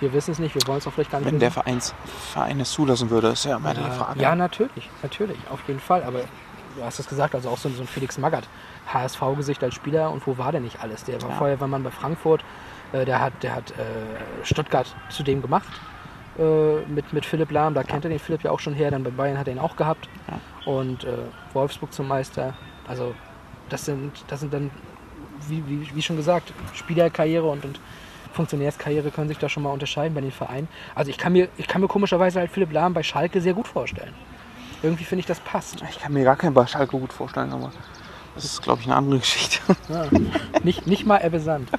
Wir 0.00 0.12
wissen 0.12 0.30
es 0.32 0.38
nicht, 0.38 0.54
wir 0.54 0.62
wollen 0.66 0.78
es 0.78 0.86
auch 0.86 0.92
vielleicht 0.92 1.10
gar 1.10 1.18
nicht 1.18 1.26
Wenn 1.30 1.38
der 1.40 1.48
wissen. 1.50 1.62
Vereins, 1.62 1.94
Verein 2.32 2.60
es 2.60 2.70
zulassen 2.70 3.10
würde, 3.10 3.28
ist 3.28 3.44
ja 3.44 3.56
immer 3.56 3.74
die 3.74 3.80
Frage. 3.82 4.20
Ja, 4.20 4.34
natürlich, 4.34 4.88
natürlich, 5.02 5.38
auf 5.50 5.60
jeden 5.66 5.80
Fall. 5.80 6.04
Aber 6.04 6.20
du 6.76 6.84
hast 6.84 7.00
es 7.00 7.08
gesagt, 7.08 7.34
also 7.34 7.48
auch 7.50 7.58
so, 7.58 7.68
ein- 7.68 7.74
so 7.74 7.82
ein 7.82 7.88
Felix 7.88 8.16
Magath, 8.16 8.48
HSV-Gesicht 8.92 9.62
als 9.64 9.74
Spieler 9.74 10.10
und 10.12 10.24
wo 10.26 10.38
war 10.38 10.52
der 10.52 10.60
nicht 10.60 10.80
alles? 10.80 11.02
Der 11.04 11.20
war 11.22 11.30
Ja. 11.30 11.36
vorher, 11.36 11.60
war 11.60 11.66
man 11.68 11.82
bei 11.82 11.90
Frankfurt, 11.90 12.44
äh, 12.92 13.04
der 13.04 13.20
hat, 13.20 13.32
der 13.42 13.54
hat 13.56 13.72
äh, 13.72 14.44
Stuttgart 14.44 14.94
zu 15.10 15.24
dem 15.24 15.42
gemacht 15.42 15.68
äh, 16.38 16.80
mit, 16.86 17.12
mit 17.12 17.26
Philipp 17.26 17.50
Lahm, 17.50 17.74
da 17.74 17.82
kennt 17.82 18.04
er 18.04 18.10
den 18.10 18.20
Philipp 18.20 18.44
ja 18.44 18.52
auch 18.52 18.60
schon 18.60 18.74
her, 18.74 18.92
dann 18.92 19.02
bei 19.02 19.10
Bayern 19.10 19.36
hat 19.36 19.48
er 19.48 19.54
ihn 19.54 19.58
auch 19.58 19.74
gehabt 19.76 20.08
und 20.64 21.02
äh, 21.04 21.16
Wolfsburg 21.54 21.92
zum 21.92 22.06
Meister. 22.06 22.54
Also 22.86 23.14
das 23.68 23.84
sind, 23.84 24.12
das 24.28 24.38
sind 24.40 24.54
dann, 24.54 24.70
wie, 25.48 25.62
wie, 25.66 25.94
wie 25.94 26.02
schon 26.02 26.16
gesagt, 26.16 26.52
Spielerkarriere 26.74 27.46
und, 27.46 27.64
und 27.64 27.80
Funktionärskarriere 28.32 29.10
können 29.10 29.28
sich 29.28 29.38
da 29.38 29.48
schon 29.48 29.62
mal 29.62 29.70
unterscheiden 29.70 30.14
bei 30.14 30.20
den 30.20 30.30
Vereinen. 30.32 30.68
Also 30.94 31.10
ich 31.10 31.18
kann 31.18 31.32
mir, 31.32 31.48
ich 31.56 31.66
kann 31.66 31.80
mir 31.80 31.88
komischerweise 31.88 32.38
halt 32.40 32.50
Philipp 32.50 32.72
Lahm 32.72 32.94
bei 32.94 33.02
Schalke 33.02 33.40
sehr 33.40 33.54
gut 33.54 33.66
vorstellen. 33.66 34.14
Irgendwie 34.82 35.04
finde 35.04 35.20
ich, 35.20 35.26
das 35.26 35.40
passt. 35.40 35.82
Ich 35.90 35.98
kann 35.98 36.12
mir 36.12 36.24
gar 36.24 36.36
keinen 36.36 36.54
bei 36.54 36.66
Schalke 36.66 36.98
gut 36.98 37.12
vorstellen, 37.12 37.52
aber 37.52 37.72
das 38.36 38.44
ist, 38.44 38.62
glaube 38.62 38.80
ich, 38.80 38.86
eine 38.86 38.96
andere 38.96 39.18
Geschichte. 39.18 39.60
Ja. 39.88 40.06
nicht, 40.62 40.86
nicht 40.86 41.04
mal 41.06 41.18
Ebbe 41.18 41.40
Sand, 41.40 41.70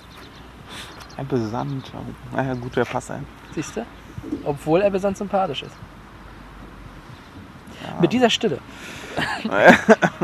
Ein 1.15 1.27
Besand. 1.27 1.91
Naja, 2.33 2.55
gut, 2.55 2.75
der 2.75 2.85
passt 2.85 3.11
ein. 3.11 3.25
siehst 3.55 3.77
du? 3.77 3.85
Obwohl 4.43 4.81
Ebbe 4.81 4.99
Sand 4.99 5.17
sympathisch 5.17 5.63
ist. 5.63 5.75
Mit 8.01 8.11
dieser 8.11 8.29
Stille 8.29 8.59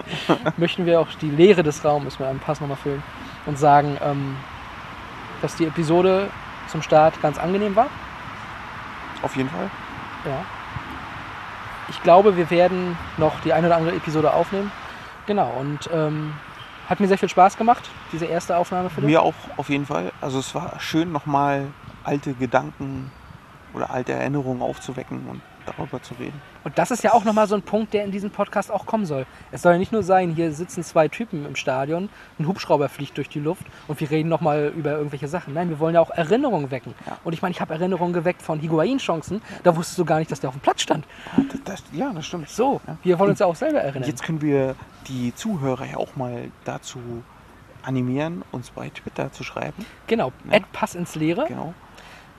möchten 0.57 0.85
wir 0.85 0.99
auch 0.99 1.07
die 1.21 1.29
Leere 1.29 1.63
des 1.63 1.83
Raumes 1.85 2.19
mit 2.19 2.27
einem 2.27 2.39
Pass 2.39 2.59
nochmal 2.59 2.77
füllen 2.77 3.03
und 3.45 3.57
sagen, 3.57 3.97
ähm, 4.03 4.35
dass 5.41 5.55
die 5.55 5.65
Episode 5.65 6.29
zum 6.67 6.81
Start 6.81 7.21
ganz 7.21 7.37
angenehm 7.37 7.75
war. 7.75 7.87
Auf 9.21 9.35
jeden 9.35 9.49
Fall. 9.49 9.69
Ja. 10.25 10.43
Ich 11.89 12.01
glaube, 12.01 12.35
wir 12.35 12.49
werden 12.49 12.97
noch 13.17 13.39
die 13.41 13.53
eine 13.53 13.67
oder 13.67 13.77
andere 13.77 13.95
Episode 13.95 14.33
aufnehmen. 14.33 14.71
Genau, 15.27 15.51
und 15.59 15.89
ähm, 15.93 16.33
hat 16.89 16.99
mir 16.99 17.07
sehr 17.07 17.17
viel 17.17 17.29
Spaß 17.29 17.57
gemacht, 17.57 17.89
diese 18.11 18.25
erste 18.25 18.57
Aufnahme 18.57 18.89
für 18.89 19.01
dich. 19.01 19.09
Mir 19.09 19.21
auch 19.21 19.33
auf 19.57 19.69
jeden 19.69 19.85
Fall. 19.85 20.11
Also 20.21 20.39
es 20.39 20.53
war 20.53 20.79
schön, 20.79 21.11
nochmal 21.11 21.67
alte 22.03 22.33
Gedanken 22.33 23.11
oder 23.73 23.89
alte 23.89 24.13
Erinnerungen 24.13 24.61
aufzuwecken 24.61 25.27
und 25.29 25.41
darüber 25.65 26.01
zu 26.01 26.13
reden. 26.15 26.39
Und 26.63 26.77
das 26.77 26.91
ist 26.91 27.03
ja 27.03 27.13
auch 27.13 27.23
nochmal 27.23 27.47
so 27.47 27.55
ein 27.55 27.61
Punkt, 27.61 27.93
der 27.93 28.03
in 28.05 28.11
diesem 28.11 28.31
Podcast 28.31 28.71
auch 28.71 28.85
kommen 28.85 29.05
soll. 29.05 29.25
Es 29.51 29.61
soll 29.61 29.73
ja 29.73 29.77
nicht 29.77 29.91
nur 29.91 30.03
sein, 30.03 30.31
hier 30.35 30.51
sitzen 30.51 30.83
zwei 30.83 31.07
Typen 31.07 31.45
im 31.45 31.55
Stadion, 31.55 32.09
ein 32.39 32.47
Hubschrauber 32.47 32.89
fliegt 32.89 33.17
durch 33.17 33.29
die 33.29 33.39
Luft 33.39 33.63
und 33.87 33.99
wir 33.99 34.09
reden 34.09 34.29
nochmal 34.29 34.71
über 34.75 34.91
irgendwelche 34.91 35.27
Sachen. 35.27 35.53
Nein, 35.53 35.69
wir 35.69 35.79
wollen 35.79 35.95
ja 35.95 36.01
auch 36.01 36.09
Erinnerungen 36.11 36.71
wecken. 36.71 36.93
Ja. 37.05 37.17
Und 37.23 37.33
ich 37.33 37.41
meine, 37.41 37.51
ich 37.51 37.61
habe 37.61 37.73
Erinnerungen 37.73 38.13
geweckt 38.13 38.41
von 38.41 38.59
Higuain-Chancen, 38.59 39.41
da 39.63 39.75
wusstest 39.75 39.99
du 39.99 40.05
gar 40.05 40.19
nicht, 40.19 40.31
dass 40.31 40.39
der 40.39 40.49
auf 40.49 40.55
dem 40.55 40.61
Platz 40.61 40.81
stand. 40.81 41.05
Das, 41.51 41.59
das, 41.63 41.83
ja, 41.93 42.11
das 42.13 42.25
stimmt. 42.25 42.49
So, 42.49 42.81
Ja. 42.87 42.97
wir 43.03 43.19
wollen 43.19 43.31
uns 43.31 43.39
ja 43.39 43.45
auch 43.45 43.55
selber 43.55 43.79
erinnern. 43.81 44.07
Jetzt 44.09 44.23
können 44.23 44.41
wir 44.41 44.75
die 45.07 45.33
Zuhörer 45.35 45.85
ja 45.85 45.97
auch 45.97 46.15
mal 46.15 46.49
dazu 46.63 46.99
animieren, 47.83 48.43
uns 48.51 48.71
bei 48.71 48.89
Twitter 48.89 49.31
zu 49.31 49.43
schreiben. 49.43 49.85
Genau, 50.07 50.31
Ja. 50.49 50.57
Ad 50.57 50.65
Pass 50.73 50.95
ins 50.95 51.15
Leere. 51.15 51.45
Genau. 51.47 51.73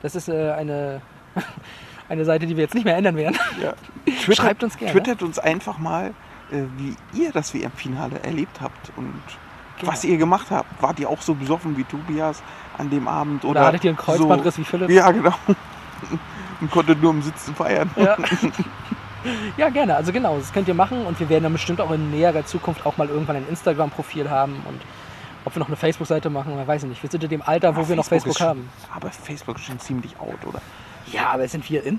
Das 0.02 0.14
ist 0.16 0.28
äh, 0.28 0.50
eine, 0.52 1.00
eine 2.08 2.24
Seite, 2.24 2.46
die 2.46 2.56
wir 2.56 2.64
jetzt 2.64 2.74
nicht 2.74 2.84
mehr 2.84 2.96
ändern 2.96 3.16
werden. 3.16 3.38
Ja. 3.62 3.74
Schreibt 4.34 4.62
uns 4.62 4.76
gerne. 4.76 4.92
Twittert 4.92 5.22
uns 5.22 5.38
einfach 5.38 5.78
mal, 5.78 6.14
äh, 6.50 6.62
wie 6.76 6.96
ihr 7.18 7.32
das 7.32 7.54
WM-Finale 7.54 8.20
erlebt 8.22 8.60
habt 8.60 8.92
und 8.96 9.20
Genau. 9.78 9.92
was 9.92 10.04
ihr 10.04 10.16
gemacht 10.16 10.46
habt. 10.50 10.82
Wart 10.82 10.98
ihr 10.98 11.08
auch 11.08 11.20
so 11.20 11.34
besoffen 11.34 11.76
wie 11.76 11.84
Tobias 11.84 12.42
an 12.78 12.88
dem 12.88 13.06
Abend? 13.08 13.44
Oder, 13.44 13.60
Oder 13.60 13.66
hattet 13.66 13.84
ihr 13.84 13.90
einen 13.90 13.98
Kreuzbandriss 13.98 14.54
so, 14.54 14.60
wie 14.62 14.64
Philipp? 14.64 14.90
Ja, 14.90 15.10
genau. 15.10 15.34
und 16.60 16.70
konntet 16.70 17.02
nur 17.02 17.12
im 17.12 17.22
Sitzen 17.22 17.54
feiern. 17.54 17.90
Ja. 17.96 18.16
ja, 19.56 19.68
gerne. 19.68 19.96
Also 19.96 20.12
genau, 20.12 20.38
das 20.38 20.52
könnt 20.52 20.68
ihr 20.68 20.74
machen 20.74 21.04
und 21.04 21.20
wir 21.20 21.28
werden 21.28 21.44
dann 21.44 21.52
bestimmt 21.52 21.80
auch 21.80 21.90
in 21.90 22.10
näherer 22.10 22.46
Zukunft 22.46 22.86
auch 22.86 22.96
mal 22.96 23.08
irgendwann 23.08 23.36
ein 23.36 23.48
Instagram-Profil 23.48 24.30
haben 24.30 24.62
und 24.66 24.80
ob 25.44 25.54
wir 25.54 25.60
noch 25.60 25.68
eine 25.68 25.76
Facebook-Seite 25.76 26.28
machen, 26.28 26.56
man 26.56 26.66
weiß 26.66 26.82
ich 26.82 26.88
nicht. 26.88 27.02
Wir 27.02 27.10
sind 27.10 27.22
in 27.22 27.30
dem 27.30 27.42
Alter, 27.42 27.76
wo 27.76 27.80
Aber 27.80 27.88
wir 27.88 27.96
noch 27.96 28.04
Facebook 28.04 28.34
ist 28.34 28.40
haben. 28.40 28.68
Aber 28.92 29.10
Facebook 29.10 29.56
ist 29.56 29.66
schon 29.66 29.78
ziemlich 29.78 30.18
out, 30.18 30.44
oder? 30.44 30.60
Ja, 31.16 31.30
aber 31.30 31.48
sind 31.48 31.68
wir 31.70 31.82
in? 31.82 31.98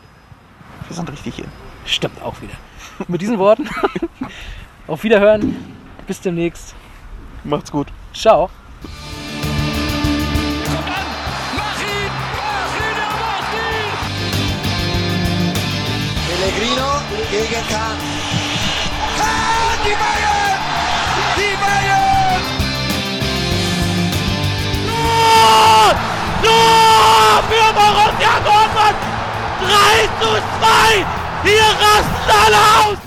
Wir 0.88 0.95
sind 0.95 1.11
richtig 1.11 1.39
in. 1.39 1.45
Stimmt 1.86 2.22
auch 2.22 2.39
wieder. 2.39 2.53
Mit 3.07 3.20
diesen 3.20 3.39
Worten, 3.39 3.68
auf 4.88 5.03
Wiederhören, 5.03 5.55
bis 6.05 6.22
demnächst. 6.22 6.76
Macht's 7.43 7.72
gut. 7.72 7.88
Ciao. 8.13 8.51
Pellegrino 16.28 16.88
gegen 17.32 17.68
Kahn. 17.70 17.97
Ah, 19.20 19.74
die 19.84 19.95
Bayern! 19.97 20.59
Die 21.38 21.55
Bayern! 21.57 22.41
Tor! 24.86 25.95
Tor 26.43 27.43
für 27.49 27.74
Dortmund! 27.74 28.07
3 29.68 30.09
zu 30.22 30.30
2! 30.59 31.05
Hier 31.43 31.61
rasten 31.61 32.32
alle 32.45 32.57
aus! 32.57 33.07